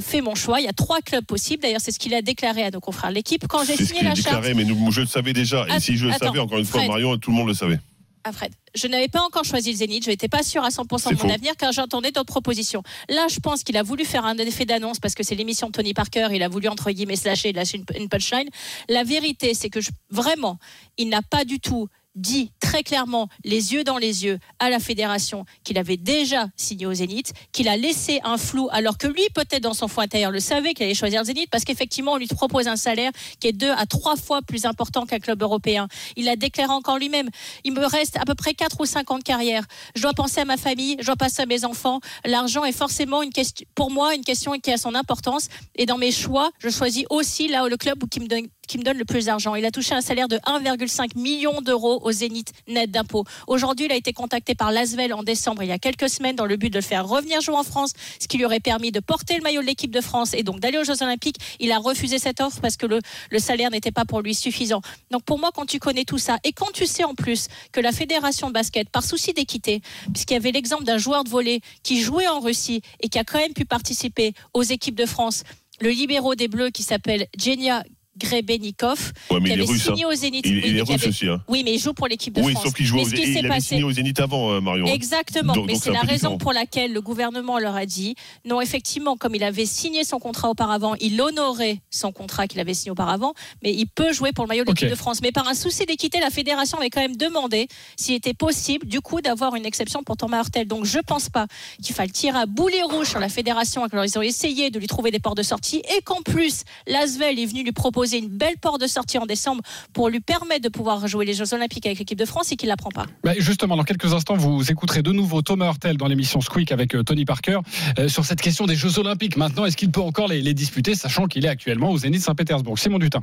fait 0.00 0.20
mon 0.20 0.34
choix. 0.34 0.60
Il 0.60 0.64
y 0.64 0.68
a 0.68 0.72
trois 0.72 1.00
clubs 1.00 1.24
possibles. 1.24 1.62
D'ailleurs, 1.62 1.80
c'est 1.80 1.92
ce 1.92 1.98
qu'il 1.98 2.14
a 2.14 2.22
déclaré 2.22 2.62
à 2.62 2.70
nos 2.70 2.80
confrères 2.80 3.10
de 3.10 3.14
l'équipe 3.14 3.46
quand 3.48 3.64
j'ai 3.64 3.76
ce 3.76 3.84
signé 3.84 4.00
a 4.00 4.04
la 4.04 4.14
charte. 4.14 4.26
déclaré, 4.26 4.54
mais 4.54 4.64
nous, 4.64 4.90
je 4.90 5.00
le 5.02 5.06
savais 5.06 5.32
déjà. 5.32 5.66
Et 5.68 5.72
Att- 5.72 5.80
si 5.80 5.96
je 5.96 6.06
le 6.06 6.12
savais, 6.12 6.38
encore 6.38 6.58
une 6.58 6.64
fois, 6.64 6.80
Fred. 6.80 6.90
Marion, 6.90 7.16
tout 7.18 7.30
le 7.30 7.36
monde 7.36 7.48
le 7.48 7.54
savait. 7.54 7.78
À 8.26 8.32
Fred. 8.32 8.52
Je 8.74 8.86
n'avais 8.88 9.08
pas 9.08 9.22
encore 9.22 9.44
choisi 9.44 9.70
le 9.70 9.76
Zénith, 9.76 10.04
je 10.04 10.10
n'étais 10.10 10.28
pas 10.28 10.42
sûr 10.42 10.62
à 10.64 10.68
100% 10.68 11.10
de 11.10 11.14
mon 11.14 11.18
faux. 11.20 11.30
avenir 11.30 11.56
car 11.56 11.72
j'entendais 11.72 12.10
d'autres 12.12 12.26
propositions. 12.32 12.82
Là, 13.08 13.26
je 13.30 13.38
pense 13.40 13.62
qu'il 13.62 13.76
a 13.76 13.82
voulu 13.82 14.04
faire 14.04 14.24
un 14.26 14.36
effet 14.38 14.64
d'annonce 14.66 14.98
parce 14.98 15.14
que 15.14 15.22
c'est 15.22 15.34
l'émission 15.34 15.68
de 15.68 15.72
Tony 15.72 15.94
Parker, 15.94 16.28
il 16.32 16.42
a 16.42 16.48
voulu 16.48 16.68
entre 16.68 16.90
guillemets 16.90 17.16
slasher, 17.16 17.52
lâcher 17.52 17.78
une, 17.78 17.84
une 18.02 18.08
punchline. 18.08 18.48
La 18.88 19.04
vérité, 19.04 19.54
c'est 19.54 19.70
que 19.70 19.80
je- 19.80 19.90
vraiment, 20.10 20.58
il 20.98 21.08
n'a 21.08 21.22
pas 21.22 21.44
du 21.44 21.60
tout 21.60 21.88
dit 22.16 22.50
très 22.60 22.82
clairement, 22.82 23.28
les 23.44 23.72
yeux 23.72 23.84
dans 23.84 23.98
les 23.98 24.24
yeux, 24.24 24.38
à 24.58 24.70
la 24.70 24.80
fédération 24.80 25.44
qu'il 25.64 25.78
avait 25.78 25.96
déjà 25.96 26.48
signé 26.56 26.86
au 26.86 26.94
Zénith, 26.94 27.32
qu'il 27.52 27.68
a 27.68 27.76
laissé 27.76 28.20
un 28.24 28.38
flou, 28.38 28.68
alors 28.72 28.98
que 28.98 29.06
lui, 29.06 29.22
peut-être 29.34 29.62
dans 29.62 29.74
son 29.74 29.88
fond 29.88 30.00
intérieur, 30.00 30.30
le 30.30 30.40
savait 30.40 30.74
qu'il 30.74 30.84
allait 30.84 30.94
choisir 30.94 31.20
le 31.20 31.26
Zénith, 31.26 31.48
parce 31.50 31.64
qu'effectivement, 31.64 32.12
on 32.12 32.16
lui 32.16 32.26
propose 32.26 32.66
un 32.66 32.76
salaire 32.76 33.12
qui 33.38 33.48
est 33.48 33.52
deux 33.52 33.70
à 33.70 33.86
trois 33.86 34.16
fois 34.16 34.42
plus 34.42 34.64
important 34.64 35.06
qu'un 35.06 35.18
club 35.18 35.42
européen. 35.42 35.88
Il 36.16 36.28
a 36.28 36.36
déclaré 36.36 36.72
encore 36.72 36.98
lui-même, 36.98 37.28
il 37.64 37.72
me 37.72 37.84
reste 37.84 38.16
à 38.16 38.24
peu 38.24 38.34
près 38.34 38.54
4 38.54 38.80
ou 38.80 38.86
5 38.86 39.10
ans 39.10 39.18
de 39.18 39.22
carrière. 39.22 39.64
Je 39.94 40.02
dois 40.02 40.14
penser 40.14 40.40
à 40.40 40.44
ma 40.44 40.56
famille, 40.56 40.96
je 41.00 41.06
dois 41.06 41.16
penser 41.16 41.42
à 41.42 41.46
mes 41.46 41.64
enfants. 41.64 42.00
L'argent 42.24 42.64
est 42.64 42.72
forcément 42.72 43.22
une 43.22 43.32
question, 43.32 43.66
pour 43.74 43.90
moi, 43.90 44.14
une 44.14 44.24
question 44.24 44.52
qui 44.58 44.72
a 44.72 44.78
son 44.78 44.94
importance. 44.94 45.48
Et 45.74 45.86
dans 45.86 45.98
mes 45.98 46.12
choix, 46.12 46.50
je 46.58 46.68
choisis 46.68 47.04
aussi 47.10 47.48
là 47.48 47.68
le 47.68 47.76
club 47.76 48.08
qui 48.08 48.20
me 48.20 48.26
donne 48.26 48.46
qui 48.66 48.78
me 48.78 48.82
donne 48.82 48.98
le 48.98 49.04
plus 49.04 49.26
d'argent. 49.26 49.54
Il 49.54 49.64
a 49.64 49.70
touché 49.70 49.94
un 49.94 50.00
salaire 50.00 50.28
de 50.28 50.36
1,5 50.38 51.18
million 51.18 51.60
d'euros 51.60 52.00
au 52.02 52.12
Zénith 52.12 52.52
net 52.68 52.90
d'impôts. 52.90 53.24
Aujourd'hui, 53.46 53.86
il 53.86 53.92
a 53.92 53.96
été 53.96 54.12
contacté 54.12 54.54
par 54.54 54.72
l'Asvel 54.72 55.12
en 55.12 55.22
décembre, 55.22 55.62
il 55.62 55.68
y 55.68 55.72
a 55.72 55.78
quelques 55.78 56.08
semaines, 56.08 56.36
dans 56.36 56.46
le 56.46 56.56
but 56.56 56.70
de 56.70 56.76
le 56.76 56.82
faire 56.82 57.06
revenir 57.06 57.40
jouer 57.40 57.56
en 57.56 57.62
France, 57.62 57.92
ce 58.20 58.28
qui 58.28 58.38
lui 58.38 58.44
aurait 58.44 58.60
permis 58.60 58.92
de 58.92 59.00
porter 59.00 59.36
le 59.36 59.42
maillot 59.42 59.60
de 59.60 59.66
l'équipe 59.66 59.90
de 59.90 60.00
France 60.00 60.34
et 60.34 60.42
donc 60.42 60.60
d'aller 60.60 60.78
aux 60.78 60.84
Jeux 60.84 61.02
Olympiques. 61.02 61.36
Il 61.60 61.72
a 61.72 61.78
refusé 61.78 62.18
cette 62.18 62.40
offre 62.40 62.60
parce 62.60 62.76
que 62.76 62.86
le, 62.86 63.00
salaire 63.38 63.70
n'était 63.70 63.92
pas 63.92 64.04
pour 64.04 64.22
lui 64.22 64.34
suffisant. 64.34 64.80
Donc 65.10 65.22
pour 65.24 65.38
moi, 65.38 65.50
quand 65.54 65.66
tu 65.66 65.78
connais 65.78 66.04
tout 66.04 66.18
ça 66.18 66.38
et 66.44 66.52
quand 66.52 66.72
tu 66.72 66.86
sais 66.86 67.04
en 67.04 67.14
plus 67.14 67.48
que 67.72 67.80
la 67.80 67.92
fédération 67.92 68.48
de 68.48 68.52
basket, 68.52 68.88
par 68.88 69.04
souci 69.04 69.32
d'équité, 69.32 69.82
puisqu'il 70.12 70.34
y 70.34 70.36
avait 70.36 70.52
l'exemple 70.52 70.84
d'un 70.84 70.98
joueur 70.98 71.24
de 71.24 71.28
volley 71.28 71.60
qui 71.82 72.00
jouait 72.00 72.28
en 72.28 72.40
Russie 72.40 72.82
et 73.00 73.08
qui 73.08 73.18
a 73.18 73.24
quand 73.24 73.38
même 73.38 73.54
pu 73.54 73.64
participer 73.64 74.32
aux 74.54 74.62
équipes 74.62 74.96
de 74.96 75.06
France, 75.06 75.44
le 75.80 75.90
libéraux 75.90 76.34
des 76.34 76.48
Bleus 76.48 76.70
qui 76.70 76.82
s'appelle 76.82 77.26
Genia 77.38 77.84
Grebenikov, 78.18 79.12
Ouais, 79.30 79.40
qui 79.42 79.52
avait 79.52 79.62
russe. 79.64 79.82
signé 79.84 80.04
hein. 80.04 80.08
au 80.10 80.14
Zénith. 80.14 80.44
Il, 80.46 80.56
Oui, 80.56 80.62
il 80.66 80.76
est 80.76 80.80
russe 80.82 80.90
avait- 80.90 81.08
aussi. 81.08 81.28
Hein. 81.28 81.42
Oui, 81.48 81.62
mais 81.64 81.74
il 81.74 81.78
joue 81.78 81.92
pour 81.94 82.06
l'équipe 82.08 82.34
de 82.34 82.42
Oui, 82.42 82.52
France. 82.52 82.64
sauf 82.64 82.74
qu'il 82.74 82.86
joue 82.86 82.96
Mais 82.96 83.02
au 83.02 83.06
qui 83.08 83.32
il 83.38 83.46
avait 83.46 83.60
signé 83.60 83.82
au 83.84 83.92
Zénith 83.92 84.20
avant, 84.20 84.52
euh, 84.52 84.60
Marion. 84.60 84.86
hein. 84.86 84.92
Exactement, 84.92 85.52
Donc- 85.54 85.66
mais 85.66 85.74
c'est 85.76 85.90
la 85.90 86.00
raison 86.00 86.14
différent. 86.14 86.38
pour 86.38 86.52
laquelle 86.52 86.92
le 86.92 87.00
gouvernement 87.00 87.58
leur 87.58 87.76
a 87.76 87.86
dit 87.86 88.14
non, 88.44 88.60
effectivement, 88.60 89.16
comme 89.16 89.34
il 89.34 89.44
avait 89.44 89.66
signé 89.66 90.04
son 90.04 90.18
contrat 90.18 90.48
auparavant, 90.50 90.94
il 91.00 91.20
honorait 91.20 91.80
son 91.90 92.12
contrat 92.12 92.46
qu'il 92.46 92.60
avait 92.60 92.74
signé 92.74 92.90
auparavant, 92.90 93.34
mais 93.62 93.72
il 93.72 93.86
peut 93.86 94.12
jouer 94.12 94.32
pour 94.32 94.44
le 94.44 94.48
maillot 94.48 94.64
de 94.64 94.70
l'équipe 94.70 94.88
de 94.88 94.94
France. 94.94 95.20
Mais 95.22 95.32
par 95.32 95.46
un 95.48 95.54
souci 95.54 95.84
d'équité, 95.86 96.20
la 96.20 96.30
fédération 96.30 96.78
avait 96.78 96.90
quand 96.90 97.00
même 97.00 97.16
demandé 97.16 97.68
s'il 97.96 98.14
était 98.14 98.34
possible, 98.34 98.86
du 98.86 99.00
coup, 99.00 99.20
d'avoir 99.20 99.54
une 99.56 99.66
exception 99.66 100.02
pour 100.02 100.16
Thomas 100.16 100.38
Hurtel. 100.38 100.66
Donc 100.66 100.84
je 100.84 100.98
pense 100.98 101.28
pas 101.28 101.46
qu'il 101.82 101.94
faille 101.94 102.10
tirer 102.10 102.38
à 102.38 102.46
boulet 102.46 102.82
rouge 102.82 103.08
sur 103.08 103.20
la 103.20 103.28
fédération, 103.28 103.84
alors 103.84 104.04
ils 104.04 104.18
ont 104.18 104.22
essayé 104.22 104.70
de 104.70 104.78
lui 104.78 104.86
trouver 104.86 105.10
des 105.10 105.18
portes 105.18 105.36
de 105.36 105.42
sortie, 105.42 105.82
et 105.96 106.02
qu'en 106.02 106.22
plus, 106.22 106.62
l'Asvel 106.86 107.38
est 107.38 107.46
venu 107.46 107.62
lui 107.62 107.72
proposer 107.72 108.05
une 108.12 108.28
belle 108.28 108.56
porte 108.60 108.80
de 108.80 108.86
sortie 108.86 109.18
en 109.18 109.26
décembre 109.26 109.62
pour 109.92 110.08
lui 110.08 110.20
permettre 110.20 110.62
de 110.62 110.68
pouvoir 110.68 111.06
jouer 111.06 111.24
les 111.24 111.34
Jeux 111.34 111.54
Olympiques 111.54 111.86
avec 111.86 111.98
l'équipe 111.98 112.18
de 112.18 112.24
France 112.24 112.52
et 112.52 112.56
qu'il 112.56 112.68
la 112.68 112.76
prend 112.76 112.90
pas. 112.90 113.06
Bah, 113.24 113.32
justement, 113.38 113.76
dans 113.76 113.84
quelques 113.84 114.12
instants, 114.12 114.36
vous 114.36 114.70
écouterez 114.70 115.02
de 115.02 115.12
nouveau 115.12 115.42
Thomas 115.42 115.66
Hurtel 115.66 115.96
dans 115.96 116.06
l'émission 116.08 116.40
Squeak 116.40 116.72
avec 116.72 116.94
euh, 116.94 117.02
Tony 117.02 117.24
Parker 117.24 117.58
euh, 117.98 118.08
sur 118.08 118.24
cette 118.24 118.40
question 118.40 118.66
des 118.66 118.76
Jeux 118.76 118.98
Olympiques. 118.98 119.36
Maintenant, 119.36 119.64
est-ce 119.64 119.76
qu'il 119.76 119.90
peut 119.90 120.00
encore 120.00 120.28
les, 120.28 120.42
les 120.42 120.54
disputer, 120.54 120.94
sachant 120.94 121.26
qu'il 121.26 121.44
est 121.44 121.48
actuellement 121.48 121.90
au 121.90 121.98
Zénith 121.98 122.22
Saint-Pétersbourg? 122.22 122.78
Simon 122.78 122.98
Dutin. 122.98 123.20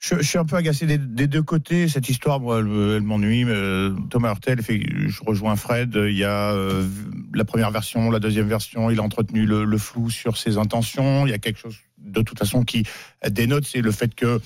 Je, 0.00 0.16
je 0.16 0.22
suis 0.22 0.36
un 0.36 0.44
peu 0.44 0.56
agacé 0.56 0.84
des, 0.84 0.98
des 0.98 1.26
deux 1.26 1.42
côtés. 1.42 1.88
Cette 1.88 2.10
histoire, 2.10 2.38
moi, 2.38 2.58
elle, 2.58 2.66
elle 2.96 3.02
m'ennuie. 3.02 3.44
euh, 3.46 3.94
Thomas 4.10 4.30
Hurtel, 4.32 4.60
fait, 4.62 4.82
je 5.06 5.22
rejoins 5.24 5.56
Fred. 5.56 5.94
Il 5.94 6.16
y 6.16 6.24
a 6.24 6.52
euh, 6.52 6.86
la 7.32 7.46
première 7.46 7.70
version, 7.70 8.10
la 8.10 8.18
deuxième 8.18 8.46
version. 8.48 8.90
Il 8.90 8.98
a 8.98 9.02
entretenu 9.02 9.46
le, 9.46 9.64
le 9.64 9.78
flou 9.78 10.10
sur 10.10 10.36
ses 10.36 10.58
intentions. 10.58 11.26
Il 11.26 11.30
y 11.30 11.32
a 11.32 11.38
quelque 11.38 11.58
chose, 11.58 11.76
de 12.04 12.22
toute 12.22 12.38
façon, 12.38 12.62
qui 12.64 12.84
dénote, 13.28 13.64
c'est 13.66 13.80
le 13.80 13.92
fait 13.92 14.14
que 14.14 14.40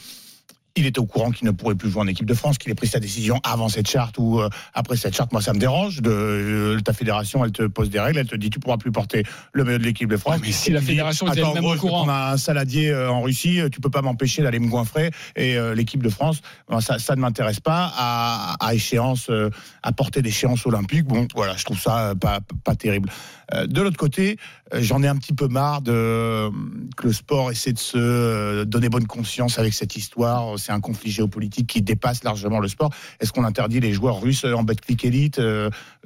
il 0.79 0.87
était 0.87 1.01
au 1.01 1.07
courant 1.07 1.31
qu'il 1.31 1.47
ne 1.47 1.51
pourrait 1.51 1.75
plus 1.75 1.91
jouer 1.91 2.03
en 2.03 2.07
équipe 2.07 2.27
de 2.27 2.35
France, 2.35 2.57
qu'il 2.59 2.71
ait 2.71 2.75
pris 2.75 2.87
sa 2.87 3.01
décision 3.01 3.41
avant 3.43 3.69
cette 3.69 3.89
charte 3.89 4.17
ou 4.19 4.39
euh, 4.39 4.49
après 4.75 4.97
cette 4.97 5.15
charte. 5.15 5.33
Moi, 5.33 5.43
ça 5.43 5.53
me 5.53 5.59
dérange. 5.59 6.01
De, 6.01 6.11
euh, 6.11 6.81
ta 6.81 6.93
fédération, 6.93 7.45
elle 7.45 7.53
te 7.53 7.65
pose 7.65 7.91
des 7.91 7.99
règles, 7.99 8.19
elle 8.19 8.29
te 8.29 8.37
dit 8.37 8.51
tu 8.51 8.61
pourras 8.61 8.77
plus 8.77 8.93
porter 8.93 9.25
le 9.53 9.65
maillot 9.65 9.79
de 9.79 9.85
l'équipe 9.85 10.09
de 10.09 10.17
France. 10.17 10.39
mais 10.41 10.53
si 10.53 10.71
la 10.71 10.81
fédération 10.81 11.27
était 11.27 11.41
gros, 11.41 11.75
au 11.75 11.77
courant. 11.77 12.05
prendre 12.05 12.13
un 12.13 12.37
saladier 12.37 12.91
euh, 12.91 13.11
en 13.11 13.23
Russie, 13.23 13.61
tu 13.73 13.81
peux 13.81 13.91
pas 13.91 14.03
m'empêcher 14.03 14.43
d'aller 14.43 14.61
me 14.61 14.69
goinfrer. 14.69 15.11
Et 15.37 15.57
l'équipe 15.75 16.03
de 16.03 16.09
France, 16.09 16.41
ben, 16.69 16.81
ça, 16.81 16.99
ça 16.99 17.17
ne 17.17 17.21
m'intéresse 17.21 17.61
pas 17.61 17.93
à, 17.97 18.57
à 18.61 18.75
échéance, 18.75 19.31
à 19.83 19.93
porter 19.93 20.23
d'échéance 20.23 20.65
olympique. 20.67 21.05
Bon, 21.05 21.27
voilà, 21.35 21.57
je 21.57 21.65
trouve 21.65 21.81
ça 21.81 22.15
pas, 22.21 22.41
pas 22.65 22.75
terrible. 22.75 23.11
Euh, 23.55 23.67
de 23.67 23.81
l'autre 23.81 23.97
côté, 23.97 24.37
euh, 24.75 24.79
j'en 24.83 25.03
ai 25.03 25.09
un 25.09 25.17
petit 25.17 25.33
peu 25.33 25.49
marre 25.49 25.81
de 25.81 25.93
euh, 25.93 26.51
que 26.97 27.07
le 27.07 27.13
sport 27.13 27.51
essaie 27.51 27.73
de 27.73 27.79
se 27.79 28.65
donner 28.65 28.89
bonne 28.89 29.07
conscience 29.07 29.59
avec 29.59 29.73
cette 29.75 29.97
histoire. 29.97 30.59
C'est 30.59 30.73
un 30.73 30.81
conflit 30.81 31.11
géopolitique 31.11 31.67
qui 31.67 31.81
dépasse 31.83 32.25
largement 32.25 32.61
le 32.61 32.69
sport. 32.69 32.91
Est-ce 33.21 33.33
qu'on 33.33 33.45
interdit 33.45 33.81
les 33.81 33.93
joueurs 33.93 34.21
russes 34.21 34.45
en 34.45 34.63
Betclic 34.65 35.05
Elite 35.05 35.41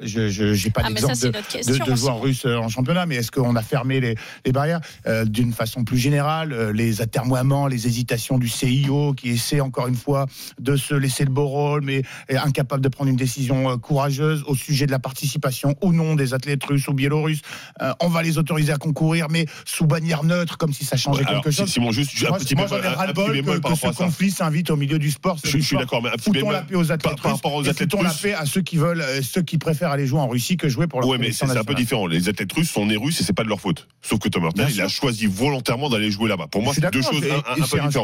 Je 0.00 0.64
n'ai 0.64 0.70
pas 0.70 0.82
Ah, 0.84 0.88
d'exemple 0.88 1.14
de, 1.16 1.28
de- 1.72 1.78
de 1.78 1.90
aussi. 1.92 2.00
joueurs 2.00 2.20
russes 2.20 2.44
en 2.46 2.68
championnat, 2.68 3.06
mais 3.06 3.16
est-ce 3.16 3.30
qu'on 3.32 3.56
a 3.56 3.62
fermé 3.62 4.00
les, 4.00 4.14
les 4.44 4.52
barrières? 4.52 4.80
Euh, 5.06 5.24
d'une 5.24 5.52
façon 5.52 5.84
plus 5.84 5.98
générale 5.98 6.70
Les 6.70 7.00
atermoiements, 7.02 7.66
les 7.66 7.86
hésitations 7.86 8.38
du 8.38 8.48
CIO 8.48 9.14
qui 9.14 9.30
essaie 9.30 9.60
encore 9.60 9.88
une 9.88 9.94
fois 9.96 10.26
de 10.60 10.76
se 10.76 10.94
laisser 10.94 11.24
le 11.24 11.30
beau 11.30 11.46
rôle, 11.46 11.82
mais 11.84 12.02
est 12.28 12.36
incapable 12.36 12.82
de 12.82 12.88
prendre 12.88 13.10
une 13.10 13.16
décision 13.16 13.78
courageuse 13.78 14.44
au 14.46 14.54
sujet 14.54 14.86
de 14.86 14.92
la 14.92 14.98
participation 14.98 15.74
ou 15.82 15.92
non 15.92 16.14
des 16.14 16.34
athlètes 16.34 16.62
russes 16.64 16.86
ou 16.88 16.92
biélorusses. 16.92 17.31
Euh, 17.80 17.92
on 18.00 18.08
va 18.08 18.22
les 18.22 18.38
autoriser 18.38 18.72
à 18.72 18.76
concourir, 18.76 19.26
mais 19.30 19.46
sous 19.64 19.86
bannière 19.86 20.24
neutre, 20.24 20.58
comme 20.58 20.72
si 20.72 20.84
ça 20.84 20.96
changeait 20.96 21.24
alors, 21.26 21.42
quelque 21.42 21.54
chose. 21.54 21.70
Simon, 21.70 21.92
juste 21.92 22.12
un 22.24 22.28
moi, 22.30 22.38
petit 22.38 22.54
moi, 22.54 22.66
bémol- 22.66 22.86
un- 22.86 22.98
un 23.00 23.12
petit 23.12 23.30
bémol 23.42 23.60
que, 23.60 23.68
que 23.68 23.74
ce 23.74 23.86
conflit 23.96 24.30
s'invite 24.30 24.70
au 24.70 24.76
milieu 24.76 24.98
du 24.98 25.10
sport. 25.10 25.38
Je- 25.44 25.58
suis 25.58 25.76
d'accord, 25.76 26.02
mais 26.02 26.08
un 26.08 26.12
petit 26.12 26.24
Foutons 26.24 26.32
bémol 26.40 26.52
la 26.54 26.62
paix 26.62 26.74
aux 26.74 26.90
athlètes 26.92 27.02
par- 27.02 27.12
russes 27.24 27.32
rapport 27.34 27.54
aux 27.54 27.60
athlètes 27.68 27.90
foutons 27.90 28.02
la 28.02 28.10
russes. 28.10 28.20
paix 28.20 28.34
à 28.34 28.46
ceux 28.46 28.62
qui 28.62 28.76
veulent, 28.76 29.00
euh, 29.00 29.22
ceux 29.22 29.42
qui 29.42 29.58
préfèrent 29.58 29.90
aller 29.90 30.06
jouer 30.06 30.20
en 30.20 30.28
Russie 30.28 30.56
que 30.56 30.68
jouer 30.68 30.86
pour 30.86 31.00
leur 31.00 31.08
Ouais, 31.08 31.18
mais 31.18 31.32
c'est 31.32 31.44
un 31.50 31.64
peu 31.64 31.74
différent. 31.74 32.06
Les 32.06 32.28
athlètes 32.28 32.52
russes 32.52 32.70
sont 32.70 32.86
nés 32.86 32.96
russes 32.96 33.20
et 33.20 33.24
c'est 33.24 33.32
pas 33.32 33.44
de 33.44 33.48
leur 33.48 33.60
faute. 33.60 33.86
Sauf 34.02 34.18
que 34.18 34.28
Tom 34.28 34.44
Hurtel, 34.44 34.68
il 34.70 34.80
a 34.80 34.88
choisi 34.88 35.26
volontairement 35.26 35.88
d'aller 35.88 36.10
jouer 36.10 36.28
là-bas. 36.28 36.46
Pour 36.48 36.62
moi, 36.62 36.74
c'est 36.74 36.90
deux 36.90 37.02
choses 37.02 37.22
un, 37.24 37.34
un- 37.34 37.38
un 37.38 37.42
peu 37.42 37.50
un 37.50 37.64
différentes. 37.64 37.94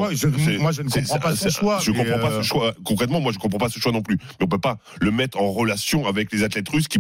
moi, 0.61 0.73
je 0.73 0.83
ne 0.83 0.89
comprends 0.89 1.19
pas 1.19 1.37
c'est- 1.37 1.51
son 1.51 1.61
choix, 1.61 1.79
Je 1.83 1.91
comprends 1.93 2.19
pas 2.19 2.31
euh, 2.31 2.43
ce 2.43 2.47
choix. 2.47 2.75
Concrètement, 2.85 3.21
moi, 3.21 3.33
je 3.33 3.39
comprends 3.39 3.59
pas 3.59 3.69
ce 3.69 3.79
choix 3.81 3.93
non 3.93 4.03
plus. 4.03 4.17
Mais 4.39 4.45
on 4.45 4.49
peut 4.49 4.59
pas 4.59 4.79
le 5.01 5.11
mettre 5.11 5.39
en 5.41 5.51
relation 5.51 6.07
avec 6.07 6.33
les 6.33 6.43
athlètes 6.45 6.69
russes 6.69 6.89
qui, 6.89 6.99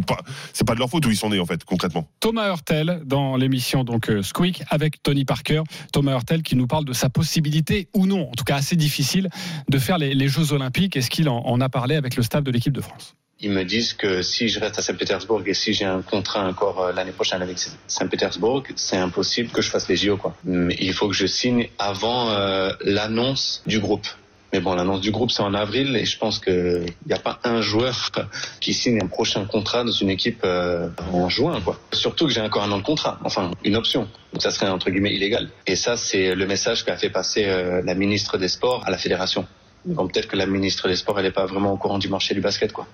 c'est 0.52 0.66
pas 0.66 0.74
de 0.74 0.78
leur 0.80 0.88
faute 0.90 1.06
où 1.06 1.10
ils 1.10 1.16
sont 1.16 1.30
nés 1.30 1.38
en 1.40 1.46
fait, 1.46 1.64
concrètement. 1.64 2.08
Thomas 2.20 2.48
Hurtel 2.48 3.02
dans 3.04 3.36
l'émission 3.36 3.84
donc 3.84 4.10
euh, 4.10 4.22
Squeak 4.22 4.62
avec 4.68 5.02
Tony 5.02 5.24
Parker. 5.24 5.62
Thomas 5.92 6.12
Hurtel 6.12 6.42
qui 6.42 6.56
nous 6.56 6.66
parle 6.66 6.84
de 6.84 6.92
sa 6.92 7.08
possibilité 7.08 7.88
ou 7.94 8.06
non, 8.06 8.28
en 8.28 8.32
tout 8.32 8.44
cas 8.44 8.56
assez 8.56 8.76
difficile, 8.76 9.28
de 9.68 9.78
faire 9.78 9.98
les, 9.98 10.28
Jeux 10.28 10.52
Olympiques. 10.52 10.96
Est-ce 10.96 11.10
qu'il 11.10 11.28
en, 11.28 11.60
a 11.60 11.68
parlé 11.68 11.94
avec 11.94 12.16
le 12.16 12.22
staff 12.22 12.42
de 12.42 12.50
l'équipe 12.50 12.72
de 12.72 12.80
France? 12.80 13.14
Ils 13.40 13.52
me 13.52 13.64
disent 13.64 13.92
que 13.92 14.20
si 14.20 14.48
je 14.48 14.58
reste 14.58 14.78
à 14.80 14.82
Saint-Pétersbourg 14.82 15.42
et 15.46 15.54
si 15.54 15.72
j'ai 15.72 15.84
un 15.84 16.02
contrat 16.02 16.46
encore 16.46 16.80
euh, 16.80 16.92
l'année 16.92 17.12
prochaine 17.12 17.40
avec 17.40 17.58
Saint-Pétersbourg, 17.86 18.64
c'est 18.74 18.96
impossible 18.96 19.50
que 19.50 19.62
je 19.62 19.70
fasse 19.70 19.88
les 19.88 19.96
JO. 19.96 20.16
Quoi. 20.16 20.36
Il 20.44 20.92
faut 20.92 21.08
que 21.08 21.14
je 21.14 21.26
signe 21.26 21.68
avant 21.78 22.30
euh, 22.30 22.72
l'annonce 22.82 23.62
du 23.66 23.78
groupe. 23.78 24.08
Mais 24.52 24.60
bon, 24.60 24.74
l'annonce 24.74 25.00
du 25.00 25.10
groupe, 25.10 25.30
c'est 25.30 25.42
en 25.42 25.52
avril 25.52 25.94
et 25.96 26.06
je 26.06 26.18
pense 26.18 26.38
qu'il 26.38 26.86
n'y 27.06 27.12
a 27.12 27.18
pas 27.18 27.38
un 27.44 27.60
joueur 27.60 28.10
qui 28.60 28.72
signe 28.72 28.98
un 29.02 29.06
prochain 29.06 29.44
contrat 29.44 29.84
dans 29.84 29.92
une 29.92 30.10
équipe 30.10 30.40
euh, 30.44 30.88
en 31.12 31.28
juin. 31.28 31.60
Quoi. 31.60 31.78
Surtout 31.92 32.26
que 32.26 32.32
j'ai 32.32 32.40
encore 32.40 32.62
un 32.62 32.72
an 32.72 32.78
de 32.78 32.82
contrat, 32.82 33.18
enfin 33.24 33.50
une 33.64 33.76
option. 33.76 34.08
Donc 34.32 34.42
ça 34.42 34.50
serait 34.50 34.68
entre 34.68 34.90
guillemets 34.90 35.14
illégal. 35.14 35.50
Et 35.66 35.76
ça, 35.76 35.96
c'est 35.96 36.34
le 36.34 36.46
message 36.46 36.84
qu'a 36.84 36.96
fait 36.96 37.10
passer 37.10 37.44
euh, 37.46 37.82
la 37.84 37.94
ministre 37.94 38.38
des 38.38 38.48
Sports 38.48 38.84
à 38.86 38.90
la 38.90 38.98
fédération. 38.98 39.46
Donc 39.84 40.12
peut-être 40.12 40.28
que 40.28 40.36
la 40.36 40.46
ministre 40.46 40.88
des 40.88 40.96
Sports, 40.96 41.18
elle 41.18 41.26
n'est 41.26 41.32
pas 41.32 41.46
vraiment 41.46 41.72
au 41.72 41.76
courant 41.76 41.98
du 41.98 42.08
marché 42.08 42.34
du 42.34 42.40
basket. 42.40 42.72
quoi. 42.72 42.86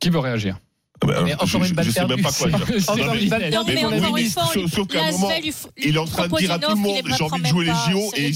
Qui 0.00 0.10
veut 0.10 0.20
réagir? 0.20 0.58
Mais 1.04 1.34
encore 1.34 1.64
une 1.64 1.72
balle 1.74 1.84
je 1.84 1.90
sais 1.90 2.06
même 2.06 2.22
pas 2.22 2.32
quoi 2.32 2.48
dire. 2.48 2.60
Encore 2.88 3.14
mais- 3.14 3.22
une 3.22 3.28
balle 3.28 3.42
Non, 3.44 3.64
perdue. 3.64 3.72
mais 3.74 3.80
pour 3.82 3.90
le 3.90 3.96
encore 3.96 4.08
une 4.08 4.14
ministre, 4.16 4.42
fois, 4.44 4.52
sauf- 4.62 4.72
sauf 4.72 4.88
qu'à 4.88 4.98
un 5.00 5.04
l'ASV 5.06 5.20
moment, 5.20 5.34
lui 5.42 5.50
f- 5.50 5.66
Il 5.76 5.94
est 5.94 5.98
en 5.98 6.04
train 6.06 6.28
de 6.28 6.36
dire 6.36 6.52
à 6.52 6.58
tout 6.58 6.70
le 6.70 6.76
monde 6.76 7.02
j'ai 7.16 7.22
envie 7.24 7.42
de 7.42 7.46
jouer 7.46 7.64
les 7.66 7.72
JO 7.92 8.12
et 8.16 8.30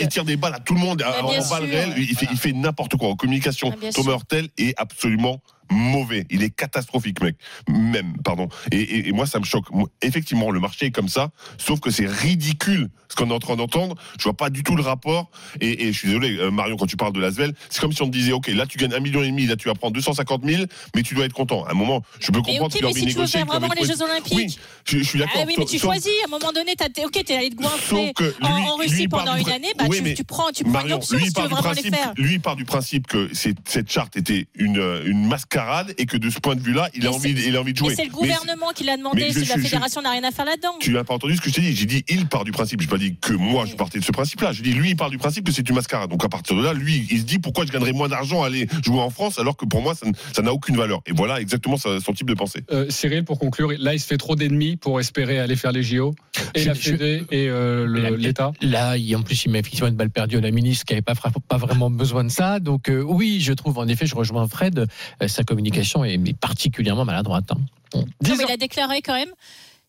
il, 0.00 0.08
tire 0.08 0.24
des 0.24 0.36
balles 0.36 0.54
à 0.54 0.60
tout 0.60 0.74
le 0.74 0.80
monde 0.80 1.02
en 1.02 1.48
balle 1.48 1.64
réelle. 1.64 1.94
Il 1.98 2.36
fait, 2.38 2.52
n'importe 2.52 2.96
quoi. 2.96 3.08
En 3.08 3.16
communication, 3.16 3.72
bien 3.80 3.90
Thomas. 3.90 4.12
Hurtel 4.12 4.48
est 4.58 4.74
absolument 4.76 5.40
mauvais. 5.72 6.26
Il 6.30 6.42
est 6.42 6.50
catastrophique, 6.50 7.20
mec. 7.22 7.36
Même, 7.68 8.14
pardon. 8.22 8.48
Et, 8.70 8.80
et- 8.80 9.08
et 9.08 9.12
moi, 9.12 9.26
ça 9.26 9.38
me 9.38 9.44
choque. 9.44 9.66
Effectivement, 10.02 10.50
le 10.50 10.60
marché 10.60 10.86
est 10.86 10.90
comme 10.90 11.08
ça, 11.08 11.30
sauf 11.58 11.80
que 11.80 11.90
c'est 11.90 12.06
ridicule 12.06 12.88
ce 13.08 13.16
qu'on 13.16 13.28
est 13.30 13.34
en 13.34 13.38
train 13.38 13.56
d'entendre. 13.56 13.94
Je 14.18 14.24
vois 14.24 14.36
pas 14.36 14.48
du 14.50 14.62
tout 14.62 14.74
le 14.76 14.82
rapport. 14.82 15.30
Et, 15.60 15.84
et 15.86 15.92
je 15.92 15.98
suis 15.98 16.08
désolé, 16.08 16.36
euh, 16.38 16.50
Marion, 16.50 16.76
quand 16.76 16.86
tu 16.86 16.96
parles 16.96 17.12
de 17.12 17.20
l'Asvel, 17.20 17.52
c'est 17.68 17.80
comme 17.80 17.92
si 17.92 18.00
on 18.02 18.06
te 18.06 18.12
disait, 18.12 18.32
OK, 18.32 18.46
là, 18.48 18.66
tu 18.66 18.78
gagnes 18.78 18.94
un 18.94 19.00
million 19.00 19.22
et 19.22 19.28
demi, 19.28 19.46
là, 19.46 19.56
tu 19.56 19.68
vas 19.68 19.74
prendre 19.74 19.92
250 19.94 20.42
000, 20.44 20.64
mais 20.94 21.02
tu 21.02 21.14
dois 21.14 21.24
être 21.26 21.32
content. 21.34 21.64
À 21.64 21.72
un 21.72 21.74
moment, 21.74 22.02
je 22.20 22.30
peux 22.30 22.40
comprendre 22.40 22.66
ok, 22.66 22.72
qu'il 22.72 22.84
a 22.84 22.88
mais 22.88 22.94
si 22.94 23.06
tu 23.06 23.12
veux 23.14 23.26
faire 23.26 23.44
vraiment 23.46 23.68
les 23.78 23.84
Jeux 23.86 24.00
Olympiques. 24.02 24.32
Oui, 24.34 24.56
je, 24.86 24.98
je 24.98 25.02
suis 25.04 25.18
d'accord. 25.18 25.40
Ah 25.42 25.44
oui, 25.46 25.54
mais 25.58 25.64
tu 25.66 25.78
sauf- 25.78 25.90
choisis, 25.90 26.10
à 26.24 26.28
un 26.28 26.30
moment 26.30 26.52
donné, 26.52 26.74
t'as- 26.76 26.86
ok, 27.04 27.24
t'es 27.24 27.34
allé 27.36 27.50
te 27.50 27.56
goinfrer 27.56 28.12
que 28.14 28.34
en, 28.42 28.48
en 28.48 28.76
Russie 28.76 29.08
pendant 29.08 29.36
une 29.36 29.48
année, 29.50 29.72
bah, 29.78 29.84
Oui, 29.88 30.02
tu, 30.02 30.14
tu 30.14 30.24
prends, 30.24 30.50
tu 30.50 30.64
prends 30.64 30.70
une 30.72 30.72
Marion, 30.72 30.96
option 30.96 31.18
lui, 31.18 31.26
si 31.26 31.32
tu 31.32 31.40
veux 31.42 31.48
vraiment 31.48 31.68
les 31.70 31.74
principe, 31.82 31.94
faire. 31.94 32.12
lui, 32.16 32.38
part 32.38 32.56
du 32.56 32.64
principe 32.64 33.06
que 33.06 33.28
cette 33.34 33.90
charte 33.90 34.16
était 34.16 34.46
une, 34.54 34.82
une 35.06 35.26
mascarade 35.26 35.61
et 35.98 36.06
que 36.06 36.16
de 36.16 36.30
ce 36.30 36.38
point 36.40 36.54
de 36.56 36.60
vue-là, 36.60 36.88
il 36.94 37.06
a 37.06 37.12
envie, 37.12 37.30
il 37.46 37.56
a 37.56 37.60
envie 37.60 37.72
de 37.72 37.78
jouer. 37.78 37.90
Mais 37.90 37.94
c'est 37.96 38.04
le 38.04 38.08
Mais 38.10 38.14
gouvernement 38.14 38.70
qui 38.74 38.84
l'a 38.84 38.96
demandé, 38.96 39.26
je 39.28 39.40
c'est 39.40 39.44
la 39.48 39.56
je- 39.56 39.60
fédération 39.62 40.02
n'a 40.02 40.10
rien 40.10 40.24
à 40.24 40.30
faire 40.30 40.44
là-dedans. 40.44 40.74
tu 40.80 40.92
n'as 40.92 41.04
pas 41.04 41.14
entendu 41.14 41.36
ce 41.36 41.40
que 41.40 41.50
je 41.50 41.54
t'ai 41.54 41.60
dit. 41.60 41.74
J'ai 41.76 41.86
dit 41.86 42.04
il 42.08 42.26
part 42.26 42.44
du 42.44 42.52
principe. 42.52 42.80
J'ai 42.80 42.86
pas 42.88 42.98
dit 42.98 43.16
que 43.20 43.32
moi 43.32 43.64
je 43.66 43.74
partais 43.74 43.98
de 43.98 44.04
ce 44.04 44.12
principe-là. 44.12 44.52
Je 44.52 44.62
dis 44.62 44.72
lui 44.72 44.90
il 44.90 44.96
part 44.96 45.10
du 45.10 45.18
principe 45.18 45.46
que 45.46 45.52
c'est 45.52 45.68
une 45.68 45.74
mascarade. 45.74 46.10
Donc 46.10 46.24
à 46.24 46.28
partir 46.28 46.56
de 46.56 46.62
là, 46.62 46.72
lui 46.72 47.06
il 47.10 47.18
se 47.20 47.24
dit 47.24 47.38
pourquoi 47.38 47.64
je 47.66 47.72
gagnerais 47.72 47.92
moins 47.92 48.08
d'argent 48.08 48.42
à 48.42 48.46
aller 48.46 48.66
jouer 48.84 49.00
en 49.00 49.10
France 49.10 49.38
alors 49.38 49.56
que 49.56 49.64
pour 49.66 49.82
moi 49.82 49.94
ça 49.94 50.06
ça 50.32 50.42
n'a 50.42 50.52
aucune 50.52 50.76
valeur? 50.76 51.00
Et 51.06 51.12
voilà 51.12 51.40
exactement 51.40 51.76
son 51.76 52.12
type 52.12 52.28
de 52.28 52.34
pensée. 52.34 52.60
Euh, 52.72 52.86
Cyril, 52.90 53.24
pour 53.24 53.38
conclure, 53.38 53.72
là, 53.78 53.94
il 53.94 54.00
se 54.00 54.06
fait 54.06 54.16
trop 54.16 54.36
d'ennemis 54.36 54.76
pour 54.76 54.98
espérer 55.00 55.38
aller 55.38 55.56
faire 55.56 55.72
les 55.72 55.82
JO. 55.82 56.14
Et 56.54 56.60
Je- 56.60 56.68
la 56.68 56.74
je- 56.74 56.80
Fédé 56.80 57.24
et 57.30 57.48
euh, 57.48 57.86
La- 57.86 58.10
l'État. 58.10 58.52
Là, 58.60 58.96
il- 58.96 59.14
en 59.16 59.22
plus, 59.22 59.44
il 59.44 59.50
met 59.50 59.58
effectivement 59.60 59.88
une 59.88 59.94
balle 59.96 60.10
perdue 60.10 60.36
à 60.36 60.40
la 60.40 60.50
ministre 60.50 60.84
qui 60.84 60.92
n'avait 60.94 61.02
pas, 61.02 61.14
vraiment 61.56 61.90
besoin 61.90 62.24
de 62.24 62.28
ça. 62.30 62.60
Donc, 62.60 62.88
euh, 62.88 63.02
oui, 63.02 63.40
je 63.40 63.52
trouve, 63.52 63.78
en 63.78 63.86
effet, 63.88 64.06
je 64.06 64.14
rejoins 64.14 64.46
Fred, 64.48 64.86
euh, 65.22 65.28
sa 65.28 65.44
communication 65.52 66.04
est, 66.04 66.14
est 66.14 66.36
particulièrement 66.38 67.04
maladroite. 67.04 67.44
hein. 67.52 67.58
Non, 67.94 68.04
mais 68.38 68.44
il 68.48 68.52
a 68.52 68.56
déclaré 68.56 69.02
quand 69.02 69.14
même. 69.14 69.28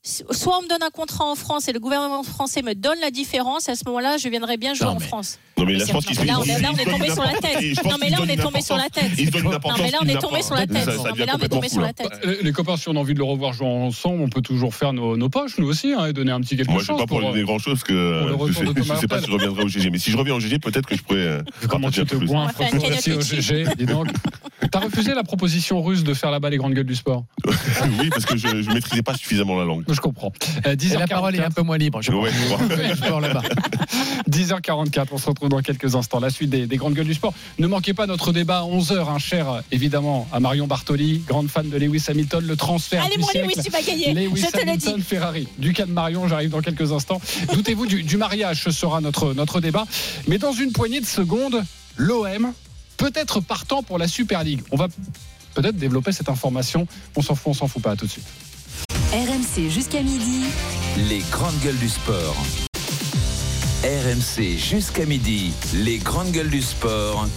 Soit 0.05 0.57
on 0.59 0.63
me 0.63 0.67
donne 0.67 0.83
un 0.83 0.89
contrat 0.89 1.23
en 1.23 1.35
France 1.35 1.69
et 1.69 1.71
le 1.71 1.79
gouvernement 1.79 2.23
français 2.23 2.61
me 2.61 2.73
donne 2.75 2.97
la 3.01 3.09
différence, 3.09 3.69
à 3.69 3.75
ce 3.75 3.85
moment-là, 3.85 4.17
je 4.17 4.27
viendrai 4.27 4.57
bien 4.57 4.73
jouer 4.73 4.87
Non, 4.87 4.97
en 4.97 4.99
France. 4.99 5.39
Non 5.57 5.63
mais 5.63 5.73
là 5.73 5.79
je 5.79 5.85
c'est- 5.85 5.91
pense 5.93 6.05
qu'il 6.05 6.17
non, 6.17 6.23
mais 6.23 6.27
là, 6.27 6.39
on 6.39 6.43
est- 6.43 6.61
là, 6.61 6.69
on 6.73 6.77
est 6.77 6.83
tombé 6.91 7.09
sur 7.09 7.23
la 7.23 7.31
tête. 7.39 7.85
Non, 7.85 7.95
mais 8.01 8.09
là, 8.09 8.17
on 8.21 8.27
est 8.27 8.35
tombé 8.35 8.61
sur 8.61 8.75
la 8.75 8.89
tête. 8.89 9.05
Non, 9.05 9.77
mais 9.79 9.91
là, 9.91 9.99
on 10.01 10.07
est 10.09 10.19
tombé 10.19 10.41
sur 10.41 10.55
la 10.55 10.67
tête. 10.67 10.83
Ça- 10.83 10.91
ça 10.91 10.97
Non, 10.97 11.03
devient 11.03 11.13
mais 11.19 11.25
là, 11.25 11.33
on 11.33 11.37
est 11.37 11.47
complètement 11.47 11.55
tombé 11.55 11.67
fou, 11.69 11.73
sur 11.75 11.81
là. 11.81 11.87
la 11.87 11.93
tête. 11.93 12.19
Euh, 12.25 12.35
Les 12.41 12.51
copains, 12.51 12.75
si 12.75 12.89
on 12.89 12.97
a 12.97 12.99
envie 12.99 13.13
de 13.13 13.19
le 13.19 13.23
revoir 13.23 13.53
jouer 13.53 13.67
ensemble, 13.67 14.21
on 14.21 14.27
peut 14.27 14.41
toujours 14.41 14.75
faire 14.75 14.91
nos, 14.91 15.15
nos 15.15 15.29
poches, 15.29 15.57
nous 15.57 15.67
aussi, 15.69 15.93
hein, 15.93 16.07
et 16.07 16.11
donner 16.11 16.33
un 16.33 16.41
petit 16.41 16.57
quelque 16.57 16.69
Moi, 16.71 16.81
je 16.81 16.87
chose. 16.87 16.95
ne 16.97 16.99
vais 16.99 17.05
pas 17.05 17.07
pour 17.07 17.21
donner 17.21 17.43
grand 17.43 17.59
chose 17.59 17.75
parce 17.75 17.83
que 17.85 17.93
euh, 17.93 18.27
je 18.51 18.73
de 18.73 18.83
sais, 18.99 19.07
pas 19.07 19.21
si 19.21 19.27
je 19.27 19.31
reviendrai 19.31 19.63
au 19.63 19.67
GG. 19.69 19.89
Mais 19.89 19.99
si 19.99 20.11
je 20.11 20.17
reviens 20.17 20.35
au 20.35 20.39
GG, 20.41 20.59
peut-être 20.59 20.85
que 20.85 20.97
je 20.97 21.03
pourrais. 21.03 21.19
euh, 21.19 21.41
Comment 21.69 21.89
tu 21.91 22.01
un 22.01 22.05
te 22.05 22.15
toi 22.15 22.49
aussi 22.89 23.11
au 23.13 23.21
GG, 23.21 23.67
dis 23.77 23.85
donc. 23.85 24.07
T'as 24.73 24.79
refusé 24.79 25.13
la 25.13 25.23
proposition 25.23 25.83
russe 25.83 26.03
de 26.03 26.15
faire 26.15 26.31
là-bas 26.31 26.49
les 26.49 26.57
grandes 26.57 26.73
gueules 26.73 26.83
du 26.87 26.95
sport 26.95 27.25
oui, 27.99 28.09
parce 28.09 28.25
que 28.25 28.35
je 28.37 28.47
ne 28.47 28.73
maîtrisais 28.73 29.03
pas 29.03 29.13
suffisamment 29.15 29.55
la 29.59 29.65
langue. 29.65 29.83
Je 29.87 29.99
comprends. 30.01 30.33
Euh, 30.65 30.71
Et 30.73 30.75
10h44. 30.75 30.99
la 30.99 31.07
parole 31.07 31.35
est 31.35 31.43
un 31.43 31.51
peu 31.51 31.61
moins 31.61 31.77
libre. 31.77 32.01
Je 32.01 32.11
Ouais, 32.11 32.31
crois. 32.47 32.57
je 32.67 32.73
crois. 32.73 32.87
Le 32.89 32.95
sport 32.95 33.21
là-bas. 33.21 33.43
10h44, 34.29 35.07
on 35.11 35.17
se 35.17 35.27
retrouve 35.27 35.49
dans 35.49 35.61
quelques 35.61 35.95
instants. 35.95 36.19
La 36.19 36.29
suite 36.31 36.49
des, 36.49 36.65
des 36.65 36.77
grandes 36.77 36.93
gueules 36.95 37.05
du 37.05 37.13
sport. 37.13 37.33
Ne 37.59 37.67
manquez 37.67 37.93
pas 37.93 38.07
notre 38.07 38.31
débat 38.31 38.59
à 38.59 38.63
11h, 38.63 39.09
un 39.09 39.19
cher 39.19 39.61
évidemment 39.71 40.27
à 40.33 40.39
Marion 40.39 40.65
Bartoli, 40.65 41.19
grande 41.27 41.49
fan 41.49 41.69
de 41.69 41.77
Lewis 41.77 42.05
Hamilton, 42.07 42.43
le 42.45 42.55
transfert 42.55 43.03
Allez, 43.03 43.15
du 43.15 43.21
mon 43.21 43.27
siècle. 43.27 43.47
Lewis, 43.55 43.63
tu 43.63 43.69
vas 43.69 43.81
gagner. 43.81 44.13
Lewis 44.13 44.41
Je 44.41 44.47
te 44.51 44.57
le 44.57 44.63
Hamilton, 44.63 44.95
dis. 44.97 45.01
Ferrari. 45.03 45.47
Du 45.59 45.73
cas 45.73 45.85
de 45.85 45.91
Marion, 45.91 46.27
j'arrive 46.27 46.49
dans 46.49 46.61
quelques 46.61 46.91
instants. 46.91 47.21
Doutez-vous 47.53 47.85
du, 47.85 48.01
du 48.03 48.17
mariage, 48.17 48.63
ce 48.63 48.71
sera 48.71 49.01
notre, 49.01 49.33
notre 49.33 49.59
débat. 49.61 49.85
Mais 50.27 50.37
dans 50.39 50.53
une 50.53 50.71
poignée 50.71 50.99
de 51.01 51.05
secondes, 51.05 51.63
l'OM 51.97 52.53
peut-être 53.03 53.41
partant 53.41 53.83
pour 53.83 53.97
la 53.97 54.07
Super 54.07 54.45
League. 54.45 54.61
On 54.71 54.77
va 54.77 54.87
peut-être 55.55 55.75
développer 55.75 56.13
cette 56.13 56.29
information. 56.29 56.87
On 57.17 57.21
s'en 57.21 57.35
fout, 57.35 57.47
on 57.47 57.53
s'en 57.53 57.67
fout 57.67 57.81
pas. 57.81 57.91
À 57.91 57.95
tout 57.97 58.05
de 58.05 58.11
suite. 58.11 58.25
RMC 59.11 59.69
jusqu'à 59.69 60.01
midi. 60.01 60.45
Les 61.09 61.19
grandes 61.29 61.59
gueules 61.59 61.77
du 61.77 61.89
sport. 61.89 62.35
RMC 63.83 64.57
jusqu'à 64.57 65.05
midi. 65.05 65.51
Les 65.73 65.97
grandes 65.97 66.31
gueules 66.31 66.49
du 66.49 66.61
sport. 66.61 67.27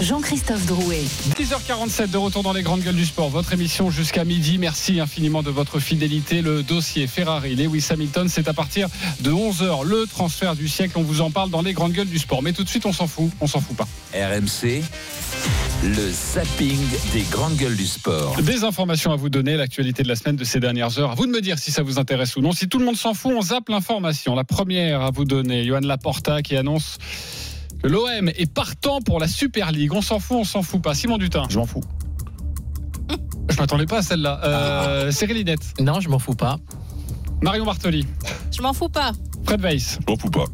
Jean-Christophe 0.00 0.66
Drouet. 0.66 1.02
10h47 1.36 2.10
de 2.10 2.16
retour 2.16 2.42
dans 2.42 2.52
les 2.52 2.62
grandes 2.62 2.80
gueules 2.80 2.96
du 2.96 3.04
sport. 3.04 3.28
Votre 3.28 3.52
émission 3.52 3.90
jusqu'à 3.90 4.24
midi. 4.24 4.58
Merci 4.58 4.98
infiniment 5.00 5.42
de 5.42 5.50
votre 5.50 5.78
fidélité. 5.78 6.42
Le 6.42 6.62
dossier 6.62 7.06
Ferrari, 7.06 7.54
Lewis 7.54 7.86
Hamilton, 7.90 8.28
c'est 8.28 8.48
à 8.48 8.52
partir 8.52 8.88
de 9.20 9.30
11h. 9.30 9.84
Le 9.84 10.06
transfert 10.06 10.56
du 10.56 10.68
siècle. 10.68 10.94
On 10.96 11.02
vous 11.02 11.20
en 11.20 11.30
parle 11.30 11.50
dans 11.50 11.62
les 11.62 11.72
grandes 11.72 11.92
gueules 11.92 12.08
du 12.08 12.18
sport. 12.18 12.42
Mais 12.42 12.52
tout 12.52 12.64
de 12.64 12.68
suite, 12.68 12.86
on 12.86 12.92
s'en 12.92 13.06
fout. 13.06 13.30
On 13.40 13.46
s'en 13.46 13.60
fout 13.60 13.76
pas. 13.76 13.86
RMC. 14.14 14.82
Le 15.84 16.10
zapping 16.10 16.78
des 17.12 17.22
grandes 17.30 17.56
gueules 17.56 17.76
du 17.76 17.86
sport. 17.86 18.40
Des 18.42 18.64
informations 18.64 19.12
à 19.12 19.16
vous 19.16 19.28
donner, 19.28 19.56
l'actualité 19.56 20.02
de 20.02 20.08
la 20.08 20.16
semaine 20.16 20.36
de 20.36 20.44
ces 20.44 20.60
dernières 20.60 20.98
heures. 20.98 21.12
À 21.12 21.14
vous 21.14 21.26
de 21.26 21.32
me 21.32 21.40
dire 21.40 21.58
si 21.58 21.70
ça 21.70 21.82
vous 21.82 21.98
intéresse 21.98 22.36
ou 22.36 22.40
non. 22.40 22.52
Si 22.52 22.68
tout 22.68 22.78
le 22.78 22.84
monde 22.84 22.96
s'en 22.96 23.14
fout, 23.14 23.32
on 23.36 23.42
zappe 23.42 23.68
l'information. 23.68 24.34
La 24.34 24.44
première 24.44 25.02
à 25.02 25.10
vous 25.10 25.24
donner, 25.24 25.64
Johan 25.64 25.80
Laporta 25.80 26.42
qui 26.42 26.56
annonce 26.56 26.98
L'OM 27.84 28.28
est 28.28 28.52
partant 28.52 29.00
pour 29.00 29.18
la 29.18 29.26
Super 29.26 29.72
League. 29.72 29.92
On 29.92 30.02
s'en 30.02 30.20
fout, 30.20 30.36
on 30.38 30.44
s'en 30.44 30.62
fout 30.62 30.80
pas. 30.80 30.94
Simon 30.94 31.18
Dutin. 31.18 31.44
Je 31.48 31.58
m'en 31.58 31.66
fous. 31.66 31.82
Je 33.50 33.56
m'attendais 33.58 33.86
pas 33.86 33.98
à 33.98 34.02
celle-là. 34.02 34.40
Euh, 34.44 35.10
Cyril 35.10 35.36
Linette. 35.36 35.74
Non, 35.80 36.00
je 36.00 36.08
m'en 36.08 36.18
fous 36.18 36.34
pas. 36.34 36.58
Marion 37.42 37.64
Bartoli. 37.64 38.06
Je 38.52 38.62
m'en 38.62 38.72
fous 38.72 38.88
pas. 38.88 39.12
Fred 39.44 39.60
Weiss. 39.60 39.98
Je 40.00 40.10
m'en 40.10 40.16
fous 40.16 40.30
pas. 40.30 40.44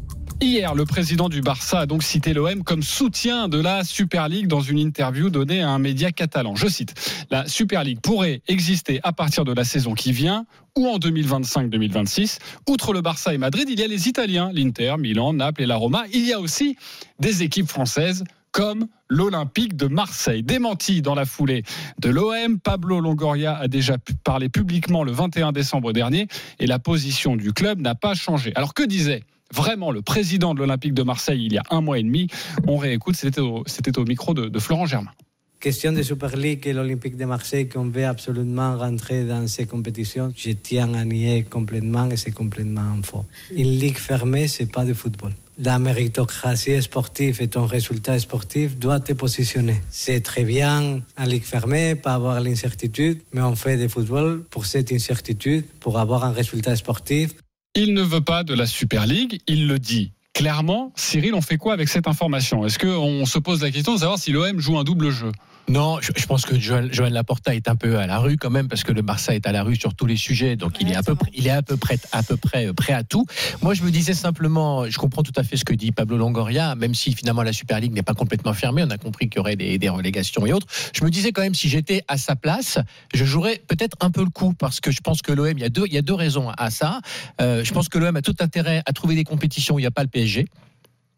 Hier, 0.41 0.73
le 0.73 0.85
président 0.85 1.27
du 1.27 1.41
Barça 1.41 1.81
a 1.81 1.85
donc 1.85 2.01
cité 2.01 2.33
l'OM 2.33 2.63
comme 2.63 2.81
soutien 2.81 3.49
de 3.49 3.59
la 3.59 3.83
Super 3.83 4.29
League 4.29 4.47
dans 4.47 4.61
une 4.61 4.79
interview 4.79 5.29
donnée 5.29 5.61
à 5.61 5.69
un 5.69 5.79
média 5.79 6.13
catalan. 6.13 6.55
Je 6.55 6.67
cite 6.67 6.93
La 7.29 7.45
Super 7.45 7.83
League 7.83 7.99
pourrait 8.01 8.41
exister 8.47 9.01
à 9.03 9.11
partir 9.11 9.43
de 9.43 9.51
la 9.51 9.65
saison 9.65 9.93
qui 9.93 10.13
vient 10.13 10.45
ou 10.77 10.87
en 10.87 10.97
2025-2026. 10.97 12.37
Outre 12.69 12.93
le 12.93 13.01
Barça 13.01 13.33
et 13.33 13.37
Madrid, 13.37 13.67
il 13.69 13.81
y 13.81 13.83
a 13.83 13.87
les 13.87 14.07
Italiens, 14.07 14.49
l'Inter, 14.53 14.95
Milan, 14.97 15.33
Naples 15.33 15.63
et 15.63 15.65
la 15.65 15.75
Roma. 15.75 16.05
Il 16.13 16.25
y 16.25 16.31
a 16.31 16.39
aussi 16.39 16.77
des 17.19 17.43
équipes 17.43 17.67
françaises 17.67 18.23
comme 18.53 18.87
l'Olympique 19.09 19.75
de 19.75 19.87
Marseille. 19.87 20.41
Démenti 20.41 21.01
dans 21.01 21.15
la 21.15 21.25
foulée 21.25 21.63
de 21.99 22.09
l'OM, 22.09 22.59
Pablo 22.59 23.01
Longoria 23.01 23.57
a 23.57 23.67
déjà 23.67 23.97
parlé 24.23 24.47
publiquement 24.47 25.03
le 25.03 25.11
21 25.11 25.51
décembre 25.51 25.91
dernier 25.91 26.29
et 26.59 26.65
la 26.65 26.79
position 26.79 27.35
du 27.35 27.51
club 27.51 27.81
n'a 27.81 27.93
pas 27.93 28.13
changé. 28.13 28.53
Alors 28.55 28.73
que 28.73 28.83
disait 28.83 29.23
vraiment 29.53 29.91
le 29.91 30.01
président 30.01 30.53
de 30.53 30.59
l'Olympique 30.59 30.93
de 30.93 31.03
Marseille 31.03 31.45
il 31.45 31.53
y 31.53 31.57
a 31.57 31.63
un 31.69 31.81
mois 31.81 31.99
et 31.99 32.03
demi 32.03 32.27
On 32.67 32.77
réécoute, 32.77 33.15
c'était 33.15 33.41
au, 33.41 33.63
micro 34.05 34.33
de, 34.33 34.59
Florent 34.59 34.85
Germain. 34.85 35.11
Question 35.59 35.91
de 35.91 36.01
Super 36.01 36.37
League 36.37 36.65
et 36.67 36.73
l'Olympique 36.73 37.17
de 37.17 37.25
Marseille 37.25 37.67
qu'on 37.67 37.89
veut 37.89 38.05
absolument 38.05 38.77
rentrer 38.77 39.25
dans 39.25 39.45
ces 39.47 39.65
compétitions, 39.65 40.31
je 40.35 40.51
tiens 40.51 40.93
à 40.93 41.03
nier 41.03 41.43
complètement 41.43 42.09
et 42.09 42.15
c'est 42.15 42.31
complètement 42.31 42.95
faux. 43.03 43.25
Une 43.53 43.77
ligue 43.77 43.97
fermée, 43.97 44.47
c'est 44.47 44.71
pas 44.71 44.85
de 44.85 44.93
football. 44.93 45.33
La 45.61 45.77
méritocratie 45.77 46.81
sportive 46.81 47.41
et 47.41 47.49
ton 47.49 47.65
résultat 47.65 48.17
sportif 48.19 48.77
doit 48.77 49.01
te 49.01 49.11
positionner. 49.11 49.81
C'est 49.89 50.21
très 50.21 50.45
bien 50.45 51.01
en 51.17 51.25
ligue 51.25 51.43
fermée, 51.43 51.95
pas 51.95 52.13
avoir 52.13 52.39
l'incertitude, 52.39 53.19
mais 53.33 53.41
on 53.41 53.57
fait 53.57 53.75
du 53.75 53.89
football 53.89 54.45
pour 54.49 54.65
cette 54.65 54.93
incertitude, 54.93 55.65
pour 55.81 55.99
avoir 55.99 56.23
un 56.23 56.31
résultat 56.31 56.77
sportif. 56.77 57.31
Il 57.75 57.93
ne 57.93 58.01
veut 58.01 58.21
pas 58.21 58.43
de 58.43 58.53
la 58.53 58.65
Super 58.65 59.05
League, 59.05 59.41
il 59.47 59.67
le 59.67 59.79
dit 59.79 60.11
clairement. 60.33 60.93
Cyril, 60.95 61.33
on 61.33 61.41
fait 61.41 61.57
quoi 61.57 61.73
avec 61.73 61.89
cette 61.89 62.07
information? 62.07 62.65
Est-ce 62.65 62.79
qu'on 62.79 63.25
se 63.25 63.39
pose 63.39 63.61
la 63.61 63.71
question 63.71 63.93
de 63.93 63.99
savoir 63.99 64.17
si 64.17 64.31
l'OM 64.31 64.57
joue 64.59 64.77
un 64.77 64.85
double 64.85 65.09
jeu? 65.09 65.31
Non, 65.69 65.99
je, 66.01 66.11
je 66.15 66.25
pense 66.25 66.47
que 66.47 66.59
Joël, 66.59 66.91
Joël 66.91 67.13
Laporta 67.13 67.53
est 67.53 67.69
un 67.69 67.75
peu 67.75 67.99
à 67.99 68.07
la 68.07 68.17
rue 68.17 68.37
quand 68.37 68.49
même 68.49 68.67
parce 68.67 68.83
que 68.83 68.91
le 68.91 69.03
Barça 69.03 69.35
est 69.35 69.45
à 69.45 69.51
la 69.51 69.61
rue 69.61 69.75
sur 69.75 69.93
tous 69.93 70.07
les 70.07 70.15
sujets, 70.15 70.55
donc 70.55 70.81
il 70.81 70.89
est 70.91 70.95
à 70.95 71.03
peu 71.03 71.13
près, 71.13 71.29
il 71.35 71.45
est 71.45 71.51
à 71.51 71.61
peu 71.61 71.77
près, 71.77 71.99
à 72.11 72.23
peu 72.23 72.37
près 72.37 72.65
euh, 72.65 72.73
prêt 72.73 72.93
à 72.93 73.03
tout. 73.03 73.27
Moi, 73.61 73.75
je 73.75 73.83
me 73.83 73.91
disais 73.91 74.15
simplement, 74.15 74.89
je 74.89 74.97
comprends 74.97 75.21
tout 75.21 75.33
à 75.35 75.43
fait 75.43 75.57
ce 75.57 75.65
que 75.65 75.75
dit 75.75 75.91
Pablo 75.91 76.17
Longoria, 76.17 76.73
même 76.73 76.95
si 76.95 77.13
finalement 77.13 77.43
la 77.43 77.53
Super 77.53 77.79
League 77.79 77.93
n'est 77.93 78.01
pas 78.01 78.15
complètement 78.15 78.53
fermée, 78.53 78.83
on 78.83 78.89
a 78.89 78.97
compris 78.97 79.29
qu'il 79.29 79.37
y 79.37 79.41
aurait 79.41 79.55
des, 79.55 79.77
des 79.77 79.89
relégations 79.89 80.43
et 80.47 80.53
autres. 80.53 80.65
Je 80.91 81.05
me 81.05 81.11
disais 81.11 81.33
quand 81.33 81.43
même, 81.43 81.53
si 81.53 81.69
j'étais 81.69 82.03
à 82.07 82.17
sa 82.17 82.35
place, 82.35 82.79
je 83.13 83.23
jouerais 83.23 83.61
peut-être 83.67 83.95
un 83.99 84.09
peu 84.09 84.23
le 84.23 84.31
coup 84.31 84.53
parce 84.53 84.79
que 84.79 84.89
je 84.89 85.01
pense 85.01 85.21
que 85.21 85.31
l'OM, 85.31 85.55
il 85.55 85.61
y 85.61 85.65
a 85.65 85.69
deux, 85.69 85.85
il 85.85 85.93
y 85.93 85.99
a 85.99 86.01
deux 86.01 86.15
raisons 86.15 86.49
à 86.49 86.71
ça. 86.71 86.99
Euh, 87.41 87.63
je 87.63 87.71
pense 87.73 87.89
que 87.89 87.99
l'OM 87.99 88.15
a 88.15 88.23
tout 88.23 88.35
intérêt 88.39 88.81
à 88.87 88.93
trouver 88.93 89.13
des 89.13 89.23
compétitions 89.23 89.75
où 89.75 89.79
il 89.79 89.83
n'y 89.83 89.87
a 89.87 89.91
pas 89.91 90.03
le 90.03 90.09
PSG 90.09 90.47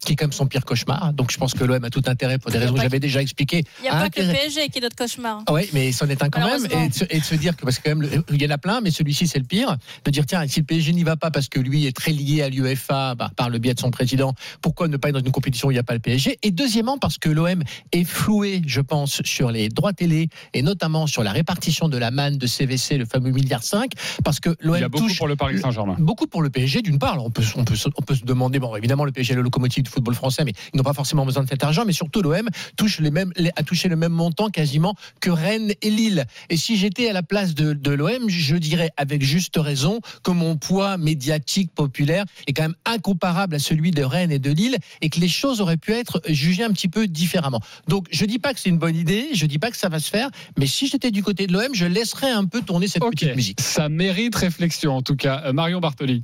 qui 0.04 0.12
est 0.12 0.16
quand 0.16 0.24
même 0.24 0.32
son 0.32 0.46
pire 0.46 0.64
cauchemar. 0.64 1.12
Donc 1.12 1.30
je 1.32 1.38
pense 1.38 1.54
que 1.54 1.64
l'OM 1.64 1.82
a 1.84 1.90
tout 1.90 2.02
intérêt, 2.06 2.38
pour 2.38 2.50
des 2.50 2.58
raisons 2.58 2.74
que 2.74 2.80
j'avais 2.82 3.00
déjà 3.00 3.22
expliquées. 3.22 3.64
Il 3.78 3.82
n'y 3.82 3.88
a 3.88 3.92
pas 3.92 4.10
que 4.10 4.20
le 4.20 4.32
PSG 4.32 4.68
qui 4.68 4.78
est 4.78 4.80
notre 4.82 4.96
cauchemar. 4.96 5.42
ah 5.46 5.52
oui, 5.52 5.68
mais 5.72 5.92
c'en 5.92 6.08
est 6.08 6.22
un 6.22 6.28
quand 6.28 6.40
même. 6.44 6.66
Et 6.70 6.88
de, 6.88 6.94
se, 6.94 7.04
et 7.10 7.20
de 7.20 7.24
se 7.24 7.34
dire 7.34 7.56
que, 7.56 7.64
parce 7.64 7.78
que 7.78 7.84
quand 7.84 7.96
même, 7.96 8.02
le- 8.02 8.24
il 8.32 8.42
y 8.42 8.46
en 8.46 8.50
a 8.50 8.58
plein, 8.58 8.80
mais 8.80 8.90
celui-ci, 8.90 9.26
c'est 9.26 9.38
le 9.38 9.44
pire. 9.44 9.76
De 10.04 10.10
dire, 10.10 10.26
tiens, 10.26 10.46
si 10.48 10.60
le 10.60 10.66
PSG 10.66 10.92
n'y 10.92 11.04
va 11.04 11.16
pas 11.16 11.30
parce 11.30 11.48
que 11.48 11.60
lui 11.60 11.86
est 11.86 11.96
très 11.96 12.12
lié 12.12 12.42
à 12.42 12.48
l'UEFA 12.48 13.14
bah, 13.14 13.30
par 13.36 13.48
le 13.50 13.58
biais 13.58 13.74
de 13.74 13.80
son 13.80 13.90
président, 13.90 14.34
pourquoi 14.60 14.88
ne 14.88 14.96
pas 14.96 15.08
être 15.08 15.14
dans 15.14 15.24
une 15.24 15.30
compétition 15.32 15.68
où 15.68 15.70
il 15.70 15.74
n'y 15.74 15.80
a 15.80 15.84
pas 15.84 15.94
le 15.94 16.00
PSG 16.00 16.38
Et 16.42 16.50
deuxièmement, 16.50 16.98
parce 16.98 17.18
que 17.18 17.28
l'OM 17.28 17.62
est 17.92 18.04
floué, 18.04 18.62
je 18.66 18.80
pense, 18.80 19.22
sur 19.24 19.50
les 19.50 19.68
droits 19.68 19.92
télé 19.92 20.28
et 20.54 20.62
notamment 20.62 21.06
sur 21.06 21.22
la 21.22 21.32
répartition 21.32 21.88
de 21.88 21.96
la 21.98 22.10
manne 22.10 22.38
de 22.38 22.46
CVC, 22.46 22.98
le 22.98 23.04
fameux 23.04 23.30
milliard 23.30 23.62
5, 23.62 23.92
parce 24.24 24.40
que 24.40 24.50
l'OM 24.60 24.76
Il 24.76 24.80
y 24.80 24.84
a 24.84 24.88
beaucoup 24.88 25.06
touche 25.08 25.18
pour 25.18 25.28
le 25.28 25.36
Paris 25.36 25.58
Saint-Germain. 25.60 25.96
Beaucoup 25.98 26.26
pour 26.26 26.42
le 26.42 26.50
PSG, 26.50 26.82
d'une 26.82 26.98
part. 26.98 27.12
Alors, 27.12 27.26
on, 27.26 27.30
peut, 27.30 27.42
on, 27.56 27.64
peut, 27.64 27.76
se- 27.76 27.88
on 27.96 28.02
peut 28.02 28.14
se 28.14 28.24
demander, 28.24 28.58
bon, 28.58 28.74
évidemment, 28.76 29.04
le 29.04 29.12
PSG 29.12 29.32
est 29.34 29.36
le 29.36 29.42
locomotive 29.42 29.84
football 29.92 30.14
français, 30.14 30.44
mais 30.44 30.52
ils 30.72 30.76
n'ont 30.76 30.82
pas 30.82 30.92
forcément 30.92 31.24
besoin 31.24 31.44
de 31.44 31.48
cet 31.48 31.62
argent. 31.64 31.84
Mais 31.84 31.92
surtout, 31.92 32.22
l'OM 32.22 32.48
touche 32.76 33.00
les 33.00 33.10
mêmes, 33.10 33.32
a 33.56 33.62
touché 33.62 33.88
le 33.88 33.96
même 33.96 34.12
montant 34.12 34.48
quasiment 34.48 34.94
que 35.20 35.30
Rennes 35.30 35.72
et 35.82 35.90
Lille. 35.90 36.24
Et 36.50 36.56
si 36.56 36.76
j'étais 36.76 37.08
à 37.08 37.12
la 37.12 37.22
place 37.22 37.54
de, 37.54 37.72
de 37.72 37.90
l'OM, 37.90 38.28
je 38.28 38.56
dirais 38.56 38.90
avec 38.96 39.22
juste 39.22 39.56
raison 39.56 40.00
que 40.22 40.30
mon 40.30 40.56
poids 40.56 40.96
médiatique 40.96 41.72
populaire 41.74 42.24
est 42.46 42.52
quand 42.52 42.62
même 42.62 42.74
incomparable 42.84 43.54
à 43.54 43.58
celui 43.58 43.90
de 43.90 44.02
Rennes 44.02 44.32
et 44.32 44.38
de 44.38 44.50
Lille 44.50 44.76
et 45.00 45.08
que 45.08 45.20
les 45.20 45.28
choses 45.28 45.60
auraient 45.60 45.76
pu 45.76 45.92
être 45.92 46.20
jugées 46.28 46.64
un 46.64 46.72
petit 46.72 46.88
peu 46.88 47.06
différemment. 47.06 47.60
Donc, 47.88 48.06
je 48.10 48.24
dis 48.24 48.38
pas 48.38 48.54
que 48.54 48.60
c'est 48.60 48.68
une 48.68 48.78
bonne 48.78 48.96
idée, 48.96 49.30
je 49.34 49.46
dis 49.46 49.58
pas 49.58 49.70
que 49.70 49.76
ça 49.76 49.88
va 49.88 49.98
se 49.98 50.10
faire, 50.10 50.30
mais 50.58 50.66
si 50.66 50.86
j'étais 50.86 51.10
du 51.10 51.22
côté 51.22 51.46
de 51.46 51.52
l'OM, 51.52 51.74
je 51.74 51.86
laisserais 51.86 52.30
un 52.30 52.44
peu 52.44 52.62
tourner 52.62 52.88
cette 52.88 53.02
petite 53.02 53.36
musique. 53.36 53.60
Ça 53.60 53.88
mérite 53.88 54.34
réflexion 54.34 54.96
en 54.96 55.02
tout 55.02 55.16
cas. 55.16 55.42
Euh, 55.44 55.52
Marion 55.52 55.80
Bartoli. 55.80 56.22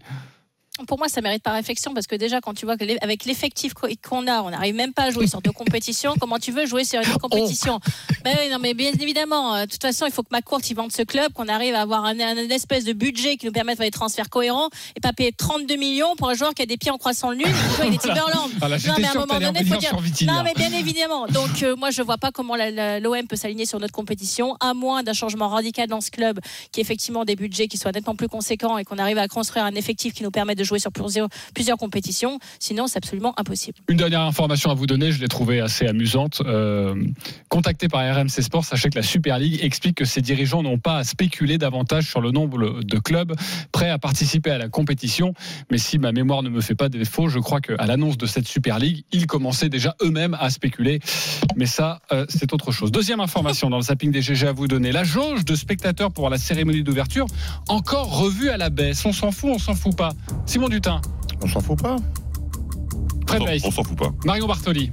Pour 0.88 0.98
moi, 0.98 1.08
ça 1.08 1.20
mérite 1.20 1.42
pas 1.42 1.52
réflexion 1.52 1.94
parce 1.94 2.06
que 2.08 2.16
déjà, 2.16 2.40
quand 2.40 2.54
tu 2.54 2.64
vois 2.64 2.76
qu'avec 2.76 3.24
l'effectif 3.26 3.74
co- 3.74 3.86
qu'on 4.08 4.26
a, 4.26 4.42
on 4.42 4.50
n'arrive 4.50 4.74
même 4.74 4.92
pas 4.92 5.04
à 5.04 5.10
jouer 5.10 5.26
sur 5.28 5.40
deux 5.42 5.52
compétitions. 5.52 6.14
Comment 6.20 6.38
tu 6.38 6.50
veux 6.50 6.66
jouer 6.66 6.82
sur 6.84 7.00
une 7.00 7.18
compétition? 7.18 7.78
Mais 8.24 8.34
oui, 8.40 8.50
non, 8.50 8.58
mais 8.58 8.74
bien 8.74 8.90
évidemment. 8.98 9.54
euh, 9.54 9.66
De 9.66 9.70
toute 9.70 9.82
façon, 9.82 10.06
il 10.06 10.12
faut 10.12 10.22
que 10.22 10.30
McCourt 10.32 10.60
il 10.68 10.74
vende 10.74 10.90
ce 10.90 11.02
club, 11.02 11.32
qu'on 11.34 11.46
arrive 11.46 11.74
à 11.74 11.82
avoir 11.82 12.04
un, 12.04 12.18
un 12.18 12.36
espèce 12.48 12.84
de 12.84 12.92
budget 12.94 13.36
qui 13.36 13.46
nous 13.46 13.52
permette 13.52 13.76
de 13.76 13.82
faire 13.82 13.86
des 13.86 13.90
transferts 13.98 14.30
cohérents 14.30 14.68
et 14.96 15.00
pas 15.00 15.12
payer 15.12 15.30
32 15.32 15.76
millions 15.76 16.16
pour 16.16 16.30
un 16.30 16.34
joueur 16.34 16.54
qui 16.54 16.62
a 16.62 16.66
des 16.66 16.78
pieds 16.78 16.90
en 16.90 16.96
croissant 16.98 17.28
de 17.32 17.36
lune 17.36 17.46
et 17.46 17.50
qui 17.52 17.76
joue 17.76 17.82
avec 17.82 17.90
des 17.92 17.98
Timberland. 17.98 18.50
Voilà, 18.58 18.76
non, 18.76 18.80
j'étais 18.82 19.00
mais 19.02 19.06
à 19.06 19.10
un 19.10 19.12
que 19.12 19.18
moment 19.18 19.38
donné, 19.40 19.64
faut 19.64 19.76
dire. 19.76 19.94
Non, 20.26 20.42
mais 20.42 20.54
bien 20.54 20.72
évidemment. 20.72 21.26
Donc, 21.26 21.62
euh, 21.62 21.76
moi, 21.76 21.90
je 21.90 22.00
vois 22.00 22.16
pas 22.16 22.30
comment 22.32 22.56
l'OM 22.56 23.26
peut 23.28 23.36
s'aligner 23.36 23.66
sur 23.66 23.78
notre 23.78 23.92
compétition, 23.92 24.56
à 24.60 24.72
moins 24.72 25.02
d'un 25.02 25.12
changement 25.12 25.48
radical 25.48 25.86
dans 25.86 26.00
ce 26.00 26.10
club, 26.10 26.40
qui 26.72 26.80
est 26.80 26.82
effectivement 26.82 27.24
des 27.26 27.36
budgets 27.36 27.68
qui 27.68 27.76
soient 27.76 27.92
nettement 27.92 28.16
plus 28.16 28.28
conséquents 28.28 28.78
et 28.78 28.84
qu'on 28.84 28.96
arrive 28.98 29.18
à 29.18 29.28
construire 29.28 29.64
un 29.66 29.74
effectif 29.74 30.14
qui 30.14 30.22
nous 30.22 30.30
permet 30.30 30.54
de 30.54 30.64
jouer 30.64 30.77
sur 30.78 30.92
plusieurs, 30.92 31.28
compétitions. 31.78 32.38
Sinon, 32.58 32.86
c'est 32.86 32.98
absolument 32.98 33.34
impossible. 33.38 33.78
Une 33.88 33.96
dernière 33.96 34.22
information 34.22 34.70
à 34.70 34.74
vous 34.74 34.86
donner, 34.86 35.12
je 35.12 35.20
l'ai 35.20 35.28
trouvée 35.28 35.60
assez 35.60 35.86
amusante. 35.86 36.42
Euh, 36.44 36.94
contacté 37.48 37.88
par 37.88 38.00
RMC 38.00 38.42
Sport, 38.42 38.64
sachez 38.64 38.90
que 38.90 38.96
la 38.96 39.02
Super 39.02 39.38
League 39.38 39.60
explique 39.62 39.96
que 39.96 40.04
ses 40.04 40.20
dirigeants 40.22 40.62
n'ont 40.62 40.78
pas 40.78 40.98
à 40.98 41.04
spéculer 41.04 41.58
davantage 41.58 42.08
sur 42.08 42.20
le 42.20 42.30
nombre 42.30 42.82
de 42.82 42.98
clubs 42.98 43.34
prêts 43.72 43.90
à 43.90 43.98
participer 43.98 44.50
à 44.50 44.58
la 44.58 44.68
compétition. 44.68 45.34
Mais 45.70 45.78
si 45.78 45.98
ma 45.98 46.12
mémoire 46.12 46.42
ne 46.42 46.48
me 46.48 46.60
fait 46.60 46.74
pas 46.74 46.88
défaut, 46.88 47.28
je 47.28 47.38
crois 47.38 47.60
qu'à 47.60 47.86
l'annonce 47.86 48.16
de 48.16 48.26
cette 48.26 48.48
Super 48.48 48.78
League, 48.78 49.04
ils 49.12 49.26
commençaient 49.26 49.68
déjà 49.68 49.94
eux-mêmes 50.02 50.36
à 50.40 50.50
spéculer. 50.50 51.00
Mais 51.56 51.66
ça, 51.66 52.00
euh, 52.12 52.26
c'est 52.28 52.52
autre 52.52 52.72
chose. 52.72 52.90
Deuxième 52.90 53.20
information 53.20 53.70
dans 53.70 53.76
le 53.76 53.82
zapping 53.82 54.10
des 54.10 54.22
GG 54.22 54.46
à 54.46 54.52
vous 54.52 54.68
donner. 54.68 54.92
La 54.92 55.04
jauge 55.04 55.44
de 55.44 55.54
spectateurs 55.54 56.12
pour 56.12 56.30
la 56.30 56.38
cérémonie 56.38 56.82
d'ouverture, 56.82 57.26
encore 57.68 58.18
revue 58.18 58.50
à 58.50 58.56
la 58.56 58.70
baisse. 58.70 59.04
On 59.04 59.12
s'en 59.12 59.30
fout, 59.30 59.50
on 59.54 59.58
s'en 59.58 59.74
fout 59.74 59.96
pas. 59.96 60.12
Simon 60.46 60.67
Dutin. 60.68 61.00
On 61.42 61.48
s'en 61.48 61.60
fout 61.60 61.80
pas. 61.80 61.96
Fred 63.26 63.42
On 63.64 63.70
s'en 63.70 63.82
fout 63.84 63.96
pas. 63.98 64.10
Marion 64.24 64.46
Bartoli. 64.46 64.92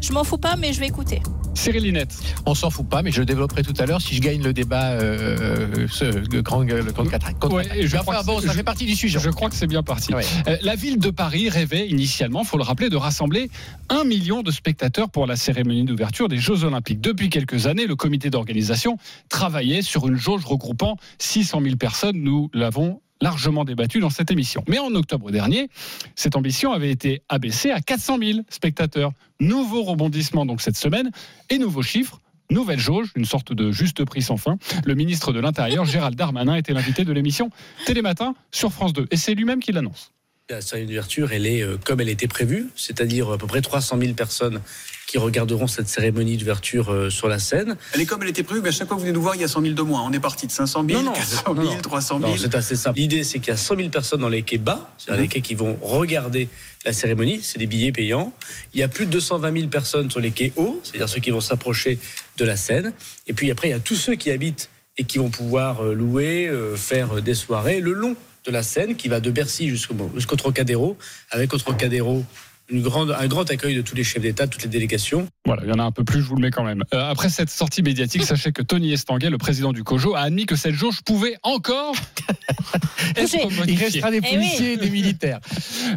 Je 0.00 0.12
m'en 0.12 0.24
fous 0.24 0.38
pas, 0.38 0.56
mais 0.56 0.72
je 0.72 0.80
vais 0.80 0.86
écouter. 0.86 1.20
Cyril 1.54 1.82
Linette. 1.82 2.14
On 2.46 2.54
s'en 2.54 2.70
fout 2.70 2.88
pas, 2.88 3.02
mais 3.02 3.10
je 3.10 3.18
le 3.18 3.26
développerai 3.26 3.62
tout 3.62 3.74
à 3.78 3.86
l'heure 3.86 4.00
si 4.00 4.14
je 4.14 4.20
gagne 4.20 4.40
le 4.42 4.52
débat 4.52 4.90
euh, 4.92 5.88
ce, 5.90 6.04
le 6.04 6.40
grand 6.40 6.60
le 6.62 6.84
contre. 6.92 7.52
Ouais, 7.52 7.64
je 7.84 7.96
crois 7.96 8.22
bon, 8.22 8.40
ça 8.40 8.48
je- 8.48 8.52
fait 8.52 8.62
partie 8.62 8.86
du 8.86 8.94
sujet. 8.94 9.18
Je 9.18 9.28
crois 9.30 9.50
que 9.50 9.56
c'est 9.56 9.66
bien 9.66 9.82
parti. 9.82 10.14
Ouais. 10.14 10.22
Euh, 10.46 10.56
La 10.62 10.76
ville 10.76 10.98
de 11.00 11.10
Paris 11.10 11.48
rêvait 11.48 11.88
initialement, 11.88 12.44
faut 12.44 12.58
le 12.58 12.62
rappeler, 12.62 12.90
de 12.90 12.96
rassembler 12.96 13.50
un 13.88 14.04
million 14.04 14.42
de 14.42 14.52
spectateurs 14.52 15.10
pour 15.10 15.26
la 15.26 15.34
cérémonie 15.34 15.84
d'ouverture 15.84 16.28
des 16.28 16.38
Jeux 16.38 16.62
Olympiques. 16.62 17.00
Depuis 17.00 17.28
quelques 17.28 17.66
années, 17.66 17.86
le 17.88 17.96
comité 17.96 18.30
d'organisation 18.30 18.96
travaillait 19.28 19.82
sur 19.82 20.06
une 20.06 20.16
jauge 20.16 20.44
regroupant 20.44 20.96
600 21.18 21.60
000 21.62 21.74
personnes. 21.76 22.18
Nous 22.22 22.50
l'avons 22.54 23.00
largement 23.20 23.64
débattu 23.64 24.00
dans 24.00 24.10
cette 24.10 24.30
émission. 24.30 24.64
Mais 24.68 24.78
en 24.78 24.94
octobre 24.94 25.30
dernier, 25.30 25.68
cette 26.14 26.36
ambition 26.36 26.72
avait 26.72 26.90
été 26.90 27.22
abaissée 27.28 27.70
à 27.70 27.80
400 27.80 28.18
000 28.22 28.38
spectateurs. 28.48 29.12
Nouveau 29.40 29.82
rebondissement 29.82 30.46
donc 30.46 30.60
cette 30.60 30.76
semaine 30.76 31.10
et 31.50 31.58
nouveaux 31.58 31.82
chiffres. 31.82 32.20
Nouvelle 32.50 32.78
jauge, 32.78 33.12
une 33.14 33.26
sorte 33.26 33.52
de 33.52 33.70
juste 33.72 34.04
prix 34.04 34.22
sans 34.22 34.38
fin. 34.38 34.56
Le 34.84 34.94
ministre 34.94 35.32
de 35.32 35.40
l'Intérieur, 35.40 35.84
Gérald 35.84 36.16
Darmanin, 36.16 36.54
était 36.54 36.72
l'invité 36.72 37.04
de 37.04 37.12
l'émission 37.12 37.50
Télématin 37.84 38.34
sur 38.50 38.72
France 38.72 38.94
2. 38.94 39.06
Et 39.10 39.16
c'est 39.18 39.34
lui-même 39.34 39.60
qui 39.60 39.72
l'annonce. 39.72 40.12
La 40.48 40.62
cérémonie 40.62 40.92
d'ouverture, 40.92 41.32
elle 41.32 41.44
est 41.44 41.60
euh, 41.60 41.76
comme 41.84 42.00
elle 42.00 42.08
était 42.08 42.26
prévue, 42.26 42.68
c'est-à-dire 42.74 43.30
à 43.30 43.36
peu 43.36 43.46
près 43.46 43.60
300 43.60 43.98
000 44.00 44.14
personnes 44.14 44.62
qui 45.08 45.16
regarderont 45.16 45.66
cette 45.66 45.88
cérémonie 45.88 46.36
d'ouverture 46.36 46.92
euh, 46.92 47.08
sur 47.08 47.28
la 47.28 47.38
scène. 47.38 47.76
Elle 47.94 48.02
est 48.02 48.06
comme 48.06 48.22
elle 48.22 48.28
était 48.28 48.42
prévue, 48.42 48.60
mais 48.60 48.68
à 48.68 48.72
chaque 48.72 48.86
fois 48.88 48.96
que 48.96 49.00
vous 49.00 49.06
venez 49.06 49.14
nous 49.16 49.22
voir, 49.22 49.34
il 49.36 49.40
y 49.40 49.44
a 49.44 49.48
100 49.48 49.62
000 49.62 49.74
de 49.74 49.80
moins. 49.80 50.02
On 50.04 50.12
est 50.12 50.20
parti 50.20 50.46
de 50.46 50.52
500 50.52 50.84
000, 50.86 51.00
Non, 51.00 51.06
non, 51.06 51.12
400 51.14 51.54
non, 51.54 51.62
000, 51.62 51.74
non. 51.74 51.80
300 51.80 52.18
Non, 52.20 52.26
000. 52.28 52.38
c'est 52.38 52.54
assez 52.54 52.76
simple. 52.76 52.98
L'idée, 52.98 53.24
c'est 53.24 53.38
qu'il 53.38 53.48
y 53.48 53.52
a 53.52 53.56
100 53.56 53.76
000 53.76 53.88
personnes 53.88 54.20
dans 54.20 54.28
les 54.28 54.42
quais 54.42 54.58
bas, 54.58 54.90
c'est-à-dire 54.98 55.20
Mhm. 55.20 55.22
les 55.22 55.28
quais 55.28 55.40
qui 55.40 55.54
vont 55.54 55.78
regarder 55.80 56.50
la 56.84 56.92
cérémonie, 56.92 57.40
c'est 57.42 57.58
des 57.58 57.66
billets 57.66 57.90
payants. 57.90 58.34
Il 58.74 58.80
y 58.80 58.82
a 58.82 58.88
plus 58.88 59.06
de 59.06 59.10
220 59.12 59.50
000 59.56 59.68
personnes 59.68 60.10
sur 60.10 60.20
les 60.20 60.30
quais 60.30 60.52
hauts, 60.56 60.78
c'est-à-dire 60.84 61.08
ceux 61.08 61.20
qui 61.20 61.30
vont 61.30 61.40
s'approcher 61.40 61.98
de 62.36 62.44
la 62.44 62.56
scène. 62.56 62.92
Et 63.26 63.32
puis 63.32 63.50
après, 63.50 63.68
il 63.68 63.70
y 63.70 63.74
a 63.74 63.80
tous 63.80 63.96
ceux 63.96 64.14
qui 64.14 64.30
habitent 64.30 64.68
et 64.98 65.04
qui 65.04 65.16
vont 65.16 65.30
pouvoir 65.30 65.86
euh, 65.86 65.94
louer, 65.94 66.48
euh, 66.48 66.76
faire 66.76 67.22
des 67.22 67.34
soirées 67.34 67.80
le 67.80 67.94
long 67.94 68.14
de 68.44 68.50
la 68.52 68.62
Seine 68.62 68.94
qui 68.94 69.08
va 69.08 69.20
de 69.20 69.30
Bercy 69.30 69.68
jusqu'au 69.68 69.94
jusqu'au 70.14 70.36
Trocadéro, 70.36 70.96
avec 71.30 71.52
au 71.54 71.58
Trocadéro 71.58 72.24
une 72.70 72.82
grande, 72.82 73.16
un 73.18 73.26
grand 73.28 73.50
accueil 73.50 73.74
de 73.74 73.82
tous 73.82 73.94
les 73.94 74.04
chefs 74.04 74.22
d'État, 74.22 74.46
toutes 74.46 74.62
les 74.62 74.68
délégations. 74.68 75.26
Voilà, 75.46 75.62
il 75.64 75.68
y 75.70 75.72
en 75.72 75.78
a 75.78 75.82
un 75.82 75.90
peu 75.92 76.04
plus, 76.04 76.20
je 76.20 76.26
vous 76.26 76.34
le 76.36 76.42
mets 76.42 76.50
quand 76.50 76.64
même. 76.64 76.82
Euh, 76.94 77.10
après 77.10 77.28
cette 77.30 77.48
sortie 77.50 77.82
médiatique, 77.82 78.24
sachez 78.24 78.52
que 78.52 78.62
Tony 78.62 78.92
Estanguet, 78.92 79.30
le 79.30 79.38
président 79.38 79.72
du 79.72 79.84
COJO, 79.84 80.14
a 80.14 80.20
admis 80.20 80.44
que 80.46 80.56
cette 80.56 80.74
jauge 80.74 81.00
pouvait 81.04 81.36
encore 81.42 81.94
être 83.16 83.66
Il 83.66 83.78
restera 83.78 84.10
des 84.10 84.18
Eh 84.18 84.34
policiers 84.36 84.72
et 84.74 84.76
des 84.76 84.90
militaires. 84.90 85.40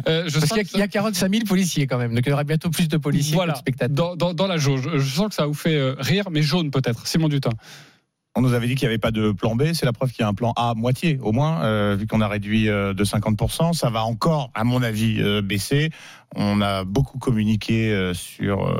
Euh, 0.08 0.24
je 0.26 0.38
Parce 0.38 0.48
qu'il 0.52 0.56
y, 0.56 0.60
a- 0.60 0.68
il 0.74 0.78
y 0.80 0.82
a 0.82 0.88
45 0.88 1.30
000 1.30 1.44
policiers 1.44 1.86
quand 1.86 1.98
même. 1.98 2.14
Donc 2.14 2.24
il 2.26 2.30
y 2.30 2.32
aura 2.32 2.44
bientôt 2.44 2.70
plus 2.70 2.88
de 2.88 2.96
policiers 2.96 3.34
Voilà. 3.34 3.52
que 3.52 3.58
de 3.58 3.60
spectateurs. 3.60 3.94
dans, 3.94 4.16
dans, 4.16 4.32
dans 4.34 4.46
la 4.46 4.56
jauge. 4.56 4.88
Je 4.96 5.00
sens 5.14 5.28
que 5.28 5.34
ça 5.34 5.44
vous 5.46 5.54
fait 5.54 5.74
euh, 5.76 5.94
rire, 5.98 6.24
mais 6.30 6.42
jaune 6.42 6.70
peut-être. 6.70 7.06
Simon 7.06 7.28
Dutin. 7.28 7.50
On 8.34 8.40
nous 8.40 8.54
avait 8.54 8.66
dit 8.66 8.76
qu'il 8.76 8.88
n'y 8.88 8.92
avait 8.92 8.98
pas 8.98 9.10
de 9.10 9.30
plan 9.32 9.54
B, 9.56 9.74
c'est 9.74 9.84
la 9.84 9.92
preuve 9.92 10.10
qu'il 10.10 10.22
y 10.22 10.24
a 10.24 10.28
un 10.28 10.32
plan 10.32 10.54
A 10.56 10.72
moitié 10.74 11.18
au 11.20 11.32
moins, 11.32 11.62
euh, 11.64 11.96
vu 11.98 12.06
qu'on 12.06 12.22
a 12.22 12.28
réduit 12.28 12.70
euh, 12.70 12.94
de 12.94 13.04
50%. 13.04 13.74
Ça 13.74 13.90
va 13.90 14.04
encore, 14.04 14.50
à 14.54 14.64
mon 14.64 14.82
avis, 14.82 15.20
euh, 15.20 15.42
baisser. 15.42 15.90
On 16.34 16.62
a 16.62 16.84
beaucoup 16.84 17.18
communiqué 17.18 18.12
sur 18.14 18.74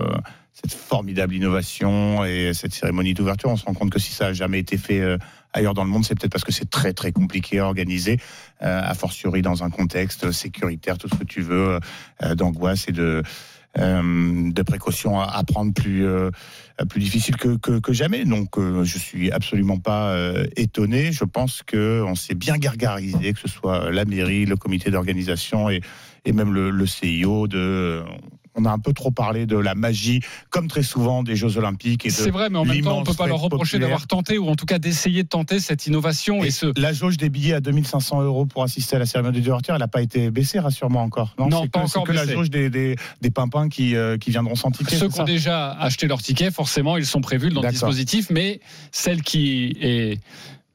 cette 0.55 0.73
formidable 0.73 1.35
innovation 1.35 2.25
et 2.25 2.55
cette 2.55 2.73
cérémonie 2.73 3.13
d'ouverture. 3.13 3.51
On 3.51 3.57
se 3.57 3.67
rend 3.67 3.75
compte 3.75 3.91
que 3.91 3.99
si 3.99 4.11
ça 4.11 4.29
n'a 4.29 4.33
jamais 4.33 4.59
été 4.59 4.79
fait 4.79 5.03
ailleurs 5.53 5.75
dans 5.75 5.85
le 5.85 5.91
monde, 5.91 6.03
c'est 6.03 6.19
peut-être 6.19 6.33
parce 6.33 6.45
que 6.45 6.53
c'est 6.53 6.71
très 6.71 6.95
très 6.95 7.13
compliqué 7.13 7.59
à 7.59 7.67
organiser, 7.67 8.19
a 8.61 8.95
fortiori 8.95 9.43
dans 9.43 9.65
un 9.65 9.69
contexte 9.69 10.33
sécuritaire, 10.33 10.97
tout 10.97 11.09
ce 11.09 11.15
que 11.15 11.25
tu 11.25 11.43
veux, 11.43 11.79
d'angoisse 12.37 12.89
et 12.89 12.93
de 12.93 13.23
de 13.77 14.63
précautions 14.63 15.21
à, 15.21 15.43
prendre 15.45 15.73
plus 15.73 16.07
euh, 16.81 16.87
plus 16.87 17.01
difficile 17.01 17.37
que, 17.37 17.57
que, 17.57 17.79
que 17.79 17.93
jamais. 17.93 18.25
Donc, 18.25 18.59
euh, 18.59 18.85
je 18.85 18.99
suis 18.99 19.31
absolument 19.31 19.79
pas 19.79 20.11
euh, 20.11 20.47
étonné. 20.57 21.13
Je 21.13 21.25
pense 21.25 21.63
que 21.63 22.03
on 22.07 22.15
s'est 22.15 22.35
bien 22.35 22.57
gargarisé, 22.57 23.33
que 23.33 23.41
ce 23.41 23.49
soit 23.49 23.91
la 23.91 24.05
mairie, 24.05 24.47
le 24.47 24.57
comité 24.57 24.91
d'organisation 24.91 25.71
et, 25.71 25.81
et 26.25 26.33
même 26.33 26.53
le, 26.53 26.71
le 26.71 26.87
CIO. 26.87 27.47
De, 27.47 28.03
on 28.55 28.65
a 28.65 28.71
un 28.71 28.79
peu 28.79 28.93
trop 28.93 29.11
parlé 29.11 29.47
de 29.47 29.57
la 29.57 29.75
magie, 29.75 30.21
comme 30.51 30.69
très 30.69 30.83
souvent 30.83 31.23
des 31.23 31.37
Jeux 31.37 31.57
Olympiques. 31.57 32.07
C'est 32.11 32.31
vrai, 32.31 32.51
mais 32.51 32.59
en 32.59 32.65
même 32.65 32.83
temps, 32.83 32.99
on 32.99 33.01
ne 33.01 33.07
peut 33.07 33.15
pas 33.15 33.27
leur 33.27 33.41
reprocher 33.41 33.79
d'avoir 33.79 34.07
tenté, 34.07 34.39
ou 34.39 34.49
en 34.49 34.57
tout 34.57 34.67
cas 34.67 34.79
d'essayer 34.79 35.23
de 35.23 35.29
tenter 35.29 35.61
cette 35.61 35.87
innovation. 35.87 36.43
Et, 36.45 36.49
Et 36.49 36.51
ce... 36.51 36.79
La 36.79 36.93
jauge 36.93 37.17
des 37.17 37.29
billets 37.29 37.55
à 37.55 37.61
2500 37.61 38.23
euros 38.23 38.47
pour 38.47 38.63
assister 38.63 38.97
à 38.97 38.99
la 38.99 39.07
cérémonie 39.07 39.41
d'ouverture, 39.41 39.75
elle 39.75 39.81
n'a 39.81 39.89
pas 39.89 40.03
été 40.03 40.31
baissée, 40.31 40.59
rassure-moi 40.59 41.03
encore. 41.03 41.35
Non, 41.39 41.63
c'est 41.63 41.71
pas 41.71 41.81
que, 41.81 41.85
encore 41.85 42.07
c'est 42.07 42.13
que 42.13 42.17
la 42.17 42.27
jauge 42.27 42.51
des, 42.51 42.71
des, 42.71 42.97
des 43.21 43.31
pimpins 43.31 43.69
qui, 43.69 43.97
euh, 43.97 44.19
qui 44.19 44.31
viendront 44.31 44.55
sans 44.55 44.71
ticket. 44.71 44.97
Ceux 44.97 45.09
qui 45.09 45.21
ont 45.21 45.25
déjà 45.25 45.73
acheté 45.73 46.07
leur 46.07 46.23
ticket, 46.23 46.51
forcément, 46.51 46.97
ils 46.97 47.07
sont 47.07 47.21
prévus 47.21 47.51
dans 47.51 47.63
le 47.63 47.71
dispositif, 47.71 48.29
mais 48.31 48.61
celle 48.91 49.23
qui 49.23 49.77
est 49.81 50.21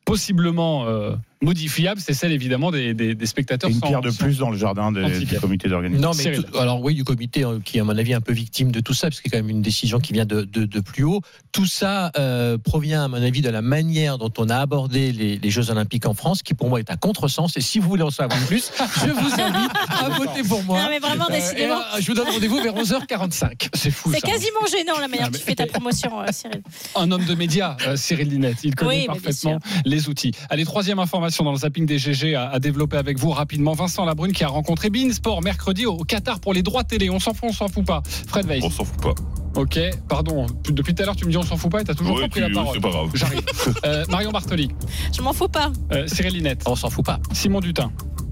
possiblement 0.05 0.86
euh, 0.86 1.15
modifiable, 1.41 2.01
c'est 2.03 2.13
celle 2.13 2.31
évidemment 2.31 2.71
des, 2.71 2.93
des- 2.93 3.13
des 3.15 3.25
spectateurs. 3.25 3.69
Et 3.69 3.73
une 3.73 3.79
sans- 3.79 3.88
pierre 3.88 4.01
de 4.01 4.09
sans- 4.09 4.23
plus 4.23 4.38
dans 4.39 4.49
le 4.49 4.57
jardin 4.57 4.91
des- 4.91 5.19
du 5.25 5.39
comité 5.39 5.67
d'organisation. 5.69 6.09
Non, 6.09 6.15
mais 6.17 6.35
tout- 6.38 6.57
alors 6.57 6.81
oui, 6.81 6.95
du 6.95 7.03
comité 7.03 7.43
euh, 7.45 7.59
qui 7.63 7.77
est 7.77 7.81
à 7.81 7.83
mon 7.83 7.97
avis 7.97 8.13
un 8.13 8.21
peu 8.21 8.33
victime 8.33 8.71
de 8.71 8.79
tout 8.79 8.93
ça, 8.93 9.07
parce 9.07 9.17
que 9.17 9.23
c'est 9.25 9.29
quand 9.29 9.38
même 9.43 9.49
une 9.49 9.61
décision 9.61 9.99
qui 9.99 10.13
vient 10.13 10.25
de, 10.25 10.41
de, 10.41 10.65
de 10.65 10.79
plus 10.79 11.03
haut. 11.03 11.21
Tout 11.51 11.65
ça 11.65 12.11
euh, 12.17 12.57
provient, 12.57 13.03
à 13.05 13.07
mon 13.07 13.21
avis, 13.21 13.41
de 13.41 13.49
la 13.49 13.61
manière 13.61 14.17
dont 14.17 14.31
on 14.38 14.49
a 14.49 14.57
abordé 14.57 15.11
les, 15.11 15.38
les 15.38 15.49
Jeux 15.51 15.69
Olympiques 15.69 16.05
en 16.07 16.13
France, 16.13 16.41
qui 16.43 16.53
pour 16.53 16.69
moi 16.69 16.79
est 16.79 16.89
un 16.91 16.97
contresens. 16.97 17.55
Et 17.57 17.61
si 17.61 17.79
vous 17.79 17.88
voulez 17.88 18.03
en 18.03 18.09
savoir 18.09 18.39
plus, 18.47 18.71
je 19.05 19.11
vous 19.11 19.41
invite 19.41 19.71
à 19.89 20.09
voter 20.09 20.43
pour 20.43 20.63
moi. 20.63 20.81
Non, 20.81 20.89
mais 20.89 20.99
vraiment, 20.99 21.27
Euh, 21.29 21.33
décidément. 21.33 21.75
et, 21.93 21.97
euh, 21.97 22.01
je 22.01 22.07
vous 22.07 22.13
donne 22.15 22.29
rendez-vous 22.29 22.61
vers 22.63 22.73
11h45. 22.75 23.69
C'est 23.75 23.91
fou. 23.91 24.11
C'est 24.13 24.21
quasiment 24.21 24.65
gênant 24.71 24.99
la 24.99 25.07
manière 25.07 25.25
Ah, 25.27 25.29
dont 25.29 25.33
mais- 25.33 25.39
tu 25.39 25.45
fais 25.45 25.55
ta 25.55 25.67
promotion, 25.67 26.19
euh, 26.21 26.25
Cyril. 26.31 26.61
Un 26.95 27.11
homme 27.11 27.25
de 27.25 27.35
médias, 27.35 27.77
euh, 27.85 27.95
Cyril 27.95 28.29
Linette. 28.29 28.57
Il 28.63 28.73
connaît 28.75 29.01
Oui, 29.01 29.05
parfaitement 29.05 29.59
les 29.85 30.09
outils. 30.09 30.31
Allez, 30.49 30.65
troisième 30.65 30.97
information 30.99 31.26
dans 31.43 31.51
le 31.51 31.57
zapping 31.57 31.86
des 31.86 31.97
GG 31.97 32.36
à, 32.36 32.49
à 32.49 32.59
développer 32.59 32.97
avec 32.97 33.17
vous 33.19 33.32
rapidement. 33.32 33.73
Vincent 33.73 34.05
Labrune 34.05 34.32
qui 34.32 34.43
a 34.43 34.47
rencontré 34.47 34.89
Bein 34.89 35.11
Sport 35.11 35.41
mercredi 35.43 35.86
au, 35.86 35.93
au 35.93 36.03
Qatar 36.03 36.39
pour 36.39 36.53
les 36.53 36.63
droits 36.63 36.84
télé. 36.84 37.09
On 37.09 37.19
s'en 37.19 37.34
fout, 37.34 37.49
on 37.49 37.53
s'en 37.53 37.67
fout 37.67 37.86
pas. 37.86 38.01
Fred 38.28 38.45
Weiss. 38.45 38.63
On 38.63 38.69
s'en 38.69 38.86
fout 38.86 39.01
pas. 39.01 39.13
Ok, 39.55 39.80
pardon. 40.07 40.45
Depuis 40.69 40.93
tout 40.93 41.01
à 41.01 41.05
l'heure, 41.07 41.15
tu 41.15 41.25
me 41.25 41.32
dis 41.32 41.38
on 41.38 41.41
s'en 41.43 41.57
fout 41.57 41.71
pas 41.71 41.82
et 41.82 41.84
t'as 41.84 41.95
toujours 41.95 42.15
Ouais, 42.15 42.21
pas 42.23 42.30
pris 42.30 42.41
tu- 42.41 42.47
la 42.47 42.53
parole. 42.53 42.75
c'est 42.75 42.82
pas 42.82 42.89
grave. 42.89 43.09
J'arrive. 43.13 43.41
Euh, 43.86 44.05
Marion 44.09 44.32
Bartoli, 44.32 44.69
Je 45.15 45.21
m'en 45.21 45.34
fous 45.34 45.47
pas. 45.47 45.71
euh, 45.91 46.07
Cyril 46.07 46.34
Linette, 46.34 46.63
On 46.67 46.75
s'en 46.75 46.89
fout 46.89 47.05
pas. 47.05 47.19
Simon 47.34 47.59
Dutin. 47.59 47.91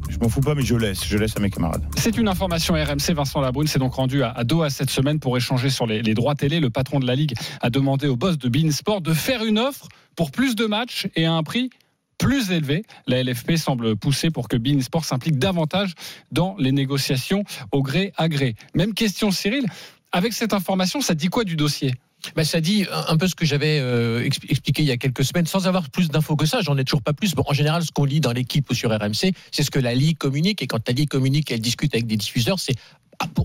Je 0.10 0.18
m'en 0.20 0.30
fous 0.30 0.40
pas, 0.42 0.54
mais 0.56 0.62
je 0.62 0.76
laisse. 0.76 1.04
Je 1.06 1.18
laisse 1.18 1.36
à 1.36 1.40
mes 1.40 1.50
camarades. 1.50 1.84
C'est 1.98 2.18
une 2.18 2.28
information 2.28 2.76
RMC. 2.76 3.14
Vincent 3.16 3.42
Labrune 3.42 3.68
s'est 3.68 3.80
donc 3.80 3.96
rendu 3.96 4.22
à, 4.24 4.30
à 4.32 4.44
Doha 4.44 4.70
cette 4.70 4.90
semaine 4.92 5.20
pour 5.20 5.36
échanger 5.36 5.70
sur 5.70 5.88
les, 5.88 6.02
les 6.04 6.14
droits 6.14 6.36
télé. 6.36 6.60
Le 6.60 6.70
patron 6.70 7.00
de 7.00 7.08
la 7.08 7.16
Ligue 7.16 7.34
a 7.62 7.70
demandé 7.70 8.08
au 8.08 8.16
boss 8.16 8.38
de 8.38 8.48
Bein 8.48 8.72
Sport 8.72 9.02
de 9.02 9.14
faire 9.14 9.44
une 9.44 9.58
offre 9.60 9.88
pour 10.16 10.32
plus 10.32 10.56
de 10.56 10.66
matchs 10.68 11.08
et 11.16 11.26
à 11.26 11.34
un 11.34 11.44
prix 11.44 11.70
plus 12.18 12.52
élevé. 12.52 12.84
La 13.08 13.24
LFP 13.24 13.56
semble 13.58 13.96
pousser 13.96 14.30
pour 14.32 14.48
que 14.48 14.58
Bein 14.58 14.82
Sport 14.82 15.06
s'implique 15.06 15.38
davantage 15.38 15.94
dans 16.32 16.56
les 16.58 16.72
négociations 16.72 17.44
au 17.72 17.84
gré 17.84 18.14
à 18.18 18.30
gré. 18.30 18.56
Même 18.74 18.94
question, 18.94 19.32
Cyril. 19.32 19.66
Avec 20.12 20.34
cette 20.34 20.54
information, 20.54 21.02
ça 21.02 21.14
dit 21.14 21.28
quoi 21.28 21.44
du 21.44 21.56
dossier? 21.56 21.94
Ben, 22.36 22.44
ça 22.44 22.60
dit 22.62 22.86
un 23.08 23.18
peu 23.18 23.28
ce 23.28 23.36
que 23.36 23.46
j'avais 23.46 23.80
euh, 23.80 24.24
expli- 24.24 24.50
expliqué 24.50 24.82
il 24.82 24.88
y 24.88 24.92
a 24.92 24.98
quelques 24.98 25.24
semaines, 25.24 25.46
sans 25.46 25.68
avoir 25.68 25.90
plus 25.90 26.08
d'infos 26.10 26.36
que 26.36 26.46
ça. 26.46 26.62
J'en 26.62 26.78
ai 26.78 26.84
toujours 26.84 27.04
pas 27.04 27.14
plus. 27.14 27.34
En 27.46 27.54
général, 27.54 27.84
ce 27.84 27.92
qu'on 27.92 28.06
lit 28.06 28.20
dans 28.20 28.32
l'équipe 28.32 28.68
ou 28.70 28.74
sur 28.74 28.90
RMC, 28.90 29.34
c'est 29.52 29.64
ce 29.64 29.70
que 29.70 29.78
la 29.78 29.94
Ligue 29.94 30.18
communique. 30.18 30.62
Et 30.62 30.68
quand 30.68 30.88
la 30.88 30.94
Ligue 30.94 31.10
communique, 31.10 31.52
elle 31.52 31.60
discute 31.60 31.94
avec 31.94 32.08
des 32.08 32.18
diffuseurs, 32.18 32.60
c'est 32.60 32.74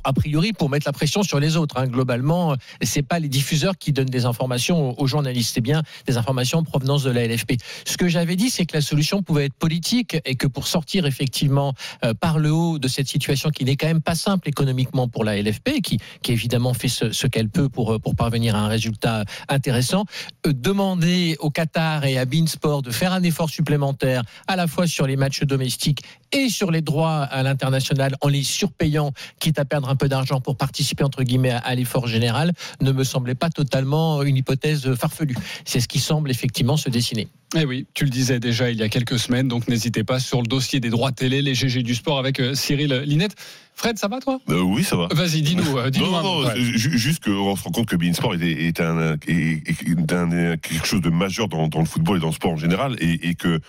a 0.05 0.13
priori 0.13 0.53
pour 0.53 0.71
mettre 0.71 0.87
la 0.87 0.93
pression 0.93 1.23
sur 1.23 1.41
les 1.41 1.57
autres. 1.57 1.77
hein. 1.79 1.87
Globalement, 1.87 2.53
euh, 2.53 2.57
c'est 2.83 3.03
pas 3.03 3.19
les 3.19 3.29
diffuseurs 3.29 3.77
qui 3.79 3.93
donnent 3.93 4.07
des 4.07 4.25
informations 4.25 4.99
aux- 4.99 5.07
journalistes, 5.07 5.53
c'est 5.55 5.61
bien 5.61 5.83
des 6.07 6.17
informations 6.17 6.59
en 6.59 6.63
provenance 6.65 7.03
de 7.03 7.11
la 7.11 7.25
LFP. 7.27 7.59
Ce 7.87 7.97
que 7.97 8.09
j'avais 8.09 8.37
dit, 8.37 8.49
c'est 8.51 8.65
que 8.67 8.77
la 8.77 8.81
solution 8.81 9.23
pouvait 9.23 9.47
être 9.47 9.55
politique 9.55 10.17
et 10.25 10.37
que 10.37 10.47
pour 10.47 10.67
sortir 10.69 11.05
effectivement 11.07 11.75
euh, 12.05 12.15
par 12.15 12.39
le 12.39 12.53
haut 12.53 12.79
de 12.79 12.89
cette 12.89 13.09
situation 13.09 13.51
qui 13.51 13.65
n'est 13.65 13.77
quand 13.77 13.87
même 13.89 14.01
pas 14.03 14.15
simple 14.15 14.49
économiquement 14.49 15.09
pour 15.09 15.25
la 15.25 15.37
LFP, 15.37 15.81
qui, 15.83 15.99
qui 16.23 16.33
évidemment 16.33 16.75
fait 16.75 16.89
ce, 16.89 17.27
qu'elle 17.27 17.49
peut 17.49 17.69
pour, 17.69 17.95
euh, 17.95 17.99
pour 17.99 18.15
parvenir 18.17 18.55
à 18.55 18.61
un 18.61 18.69
résultat 18.69 19.25
intéressant, 19.49 20.05
demander 20.45 21.37
au 21.41 21.51
Qatar 21.51 22.05
et 22.05 22.19
à 22.19 22.25
Beansport 22.25 22.83
de 22.83 22.91
faire 22.91 23.13
un 23.13 23.23
effort 23.23 23.51
supplémentaire 23.51 24.23
à 24.47 24.57
la 24.57 24.67
fois 24.67 24.87
sur 24.87 25.07
les 25.07 25.17
matchs 25.17 25.43
domestiques 25.45 26.03
et 26.33 26.49
sur 26.49 26.71
les 26.71 26.81
droits 26.83 27.23
à 27.23 27.43
l'international 27.43 28.15
en 28.21 28.29
les 28.29 28.43
surpayant, 28.43 29.13
quitte 29.41 29.59
à 29.61 29.65
perdre 29.65 29.89
un 29.89 29.97
peu 29.97 30.09
d'argent 30.09 30.41
pour 30.41 30.57
participer 30.57 31.05
entre 31.05 31.23
guillemets 31.23 31.51
à, 31.51 31.59
à 31.59 31.75
l'effort 31.75 32.09
général, 32.09 32.53
ne 32.81 32.91
me 32.93 33.05
semblait 33.05 33.35
pas 33.35 33.51
totalement 33.51 34.23
une 34.23 34.37
hypothèse 34.37 34.93
farfelue. 34.95 35.37
C'est 35.65 35.81
ce 35.81 35.87
qui 35.89 36.01
semble 36.01 36.31
effectivement 36.31 36.77
se 36.77 36.89
dessiner. 36.91 37.29
Eh 37.57 37.65
oui, 37.65 37.87
tu 37.95 38.05
le 38.05 38.11
disais 38.11 38.39
déjà 38.41 38.71
il 38.71 38.79
y 38.79 38.83
a 38.83 38.89
quelques 38.89 39.19
semaines, 39.19 39.49
donc 39.49 39.67
n'hésitez 39.69 40.05
pas 40.05 40.21
sur 40.21 40.41
le 40.41 40.47
dossier 40.47 40.79
des 40.81 40.91
droits 40.91 41.11
télé, 41.13 41.43
les 41.43 41.55
GG 41.55 41.83
du 41.83 41.95
sport 41.95 42.19
avec 42.19 42.39
euh, 42.41 42.55
Cyril 42.55 43.03
Linette. 43.05 43.35
Fred, 43.75 43.99
ça 43.99 44.09
va 44.09 44.21
toi? 44.21 44.39
Euh, 44.51 44.61
oui, 44.61 44.85
ça 44.85 44.95
va. 44.97 45.09
Vas-y, 45.13 45.43
dis-nous. 45.43 45.79
euh, 45.79 45.91
non, 45.99 46.11
non, 46.11 46.43
non, 46.43 46.55
ju- 46.55 46.99
juste 46.99 47.25
qu'on 47.25 47.57
se 47.57 47.65
rend 47.65 47.71
compte 47.71 47.87
que 47.87 47.97
Beansport 47.97 48.35
est, 48.35 48.41
est, 48.43 48.81
un, 48.81 49.15
est, 49.27 49.63
est 49.69 50.13
un- 50.13 50.57
quelque 50.59 50.87
chose 50.87 51.01
de 51.01 51.11
majeur 51.11 51.49
dans, 51.49 51.67
dans 51.69 51.81
le 51.81 51.87
football 51.87 52.19
et 52.19 52.21
dans 52.21 52.29
le 52.29 52.33
sport 52.35 52.53
en 52.53 52.57
général, 52.57 52.97
et, 53.01 53.29
et 53.31 53.35
que 53.35 53.61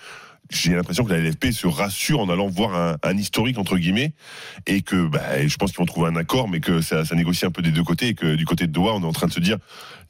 j'ai 0.52 0.76
l'impression 0.76 1.04
que 1.04 1.14
la 1.14 1.20
LFP 1.20 1.52
se 1.52 1.68
rassure 1.68 2.20
en 2.20 2.30
allant 2.30 2.47
voir 2.47 2.97
un, 3.04 3.18
historique 3.18 3.58
entre 3.58 3.78
guillemets, 3.78 4.14
et 4.68 4.82
que 4.82 5.08
bah, 5.08 5.45
je 5.45 5.56
pense 5.58 5.72
qu'ils 5.72 5.80
vont 5.80 5.86
trouver 5.86 6.10
un 6.10 6.16
accord, 6.16 6.49
mais 6.49 6.60
que 6.60 6.82
ça, 6.82 7.06
ça 7.06 7.16
négocie 7.16 7.45
un 7.45 7.52
peu 7.52 7.62
des 7.62 7.72
deux 7.72 7.84
côtés, 7.84 8.10
et 8.10 8.14
que 8.14 8.36
du 8.36 8.45
côté 8.45 8.68
de 8.68 8.72
Doha, 8.72 8.93
on 8.93 9.02
est 9.02 9.06
en 9.06 9.14
train 9.14 9.28
de 9.28 9.34
se 9.34 9.39
dire, 9.39 9.58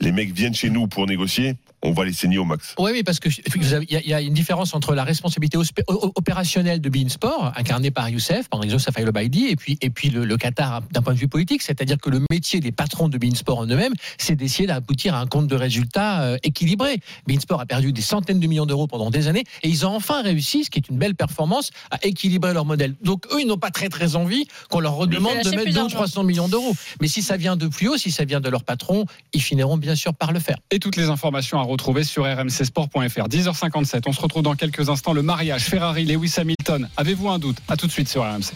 les 0.02 0.12
mecs 0.12 0.34
viennent 0.34 0.54
chez 0.56 0.70
nous 0.70 0.88
pour 0.88 1.08
négocier, 1.08 1.56
on 1.84 1.94
va 1.94 2.06
les 2.06 2.14
saigner 2.14 2.38
au 2.38 2.46
max. 2.46 2.76
Oui, 2.78 2.92
oui, 2.94 3.04
parce 3.04 3.20
que 3.20 3.30
vous 3.58 3.74
avez- 3.74 3.88
il 3.90 3.94
y, 3.94 3.98
a- 3.98 4.02
il 4.02 4.08
y 4.10 4.14
a 4.14 4.22
une 4.22 4.34
différence 4.36 4.76
entre 4.76 4.94
la 4.94 5.04
responsabilité 5.04 5.58
opérationnelle 5.88 6.80
de 6.82 6.90
Beansport, 6.90 7.52
incarnée 7.56 7.92
par 7.92 8.10
Youssef, 8.10 8.50
par 8.50 8.64
exemple 8.64 8.82
Safaï 8.84 9.04
Le 9.06 9.12
Baïdi, 9.12 9.48
et 9.48 9.56
puis, 9.56 9.78
et 9.82 9.90
puis 9.90 10.10
le, 10.10 10.26
le 10.26 10.38
Qatar 10.38 10.82
d'un 10.92 11.02
point 11.02 11.14
de 11.14 11.20
vue 11.20 11.28
politique, 11.28 11.62
c'est-à-dire 11.62 11.98
que 11.98 12.10
le 12.10 12.22
métier 12.30 12.60
des 12.60 12.72
patrons 12.72 13.10
de 13.10 13.18
Beansport 13.18 13.60
en 13.60 13.66
eux-mêmes, 13.66 13.94
c'est 14.18 14.36
d'essayer 14.36 14.68
d'aboutir 14.68 15.16
à 15.16 15.22
un 15.22 15.28
compte 15.28 15.48
de 15.48 15.56
résultats 15.56 16.22
euh, 16.24 16.38
équilibré. 16.44 17.00
Beansport 17.28 17.62
a 17.62 17.66
perdu 17.66 17.92
des 17.94 18.02
centaines 18.02 18.40
de 18.40 18.48
millions 18.48 18.66
d'euros 18.66 18.88
pendant 18.88 19.10
des 19.10 19.28
années, 19.28 19.44
et 19.64 19.70
ils 19.70 19.86
ont 19.86 19.96
enfin 19.96 20.22
réussi, 20.22 20.64
ce 20.66 20.70
qui 20.70 20.80
est 20.80 20.90
une 20.90 20.98
belle 20.98 21.16
performance, 21.16 21.72
à 21.92 21.98
équilibrer 22.06 22.54
leur 22.54 22.66
modèle. 22.66 22.96
Donc 23.04 23.26
eux, 23.32 23.42
ils 23.42 23.48
n'ont 23.48 23.58
pas 23.58 23.72
très 23.72 23.90
très 23.90 24.16
envie 24.16 24.46
qu'on 24.70 24.80
leur 24.80 24.96
redemande 24.96 25.34
de 25.44 25.50
mettre 25.50 25.64
plus 25.64 25.72
2 25.74 25.80
ou 25.80 25.84
d'argent. 25.84 25.96
300 25.98 26.24
millions 26.24 26.48
d'euros. 26.48 26.76
Mais 27.02 27.08
si 27.08 27.22
ça 27.22 27.38
vient 27.38 27.56
de 27.56 27.68
plus 27.68 27.88
haut, 27.90 27.98
si 27.98 28.12
ça 28.12 28.26
vient 28.26 28.40
de 28.42 28.50
leur 28.50 28.64
patron, 28.64 29.06
ils 29.34 29.42
finiront 29.42 29.78
bien 29.92 29.96
sûr 29.98 30.14
par 30.14 30.32
le 30.32 30.40
faire. 30.40 30.56
Et 30.72 30.80
toutes 30.80 30.96
les 30.96 31.10
informations 31.10 31.60
à 31.60 31.64
retrouver 31.64 32.06
sur 32.06 32.24
rmcsport.fr. 32.24 33.28
10h57, 33.28 34.04
on 34.08 34.14
se 34.14 34.22
retrouve 34.22 34.42
dans 34.42 34.56
quelques 34.56 34.88
instants. 34.90 35.12
Le 35.12 35.22
mariage 35.22 35.64
Ferrari, 35.64 36.06
Lewis 36.06 36.34
Hamilton. 36.38 36.88
Avez-vous 36.96 37.28
un 37.28 37.40
doute? 37.40 37.58
À 37.68 37.76
tout 37.76 37.88
de 37.88 37.92
suite 37.92 38.08
sur 38.08 38.24
RMC. 38.24 38.54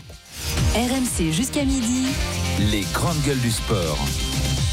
RMC 0.76 1.34
jusqu'à 1.34 1.66
midi. 1.66 2.06
Les 2.72 2.86
grandes 2.94 3.22
gueules 3.26 3.42
du 3.42 3.52
sport. 3.52 3.98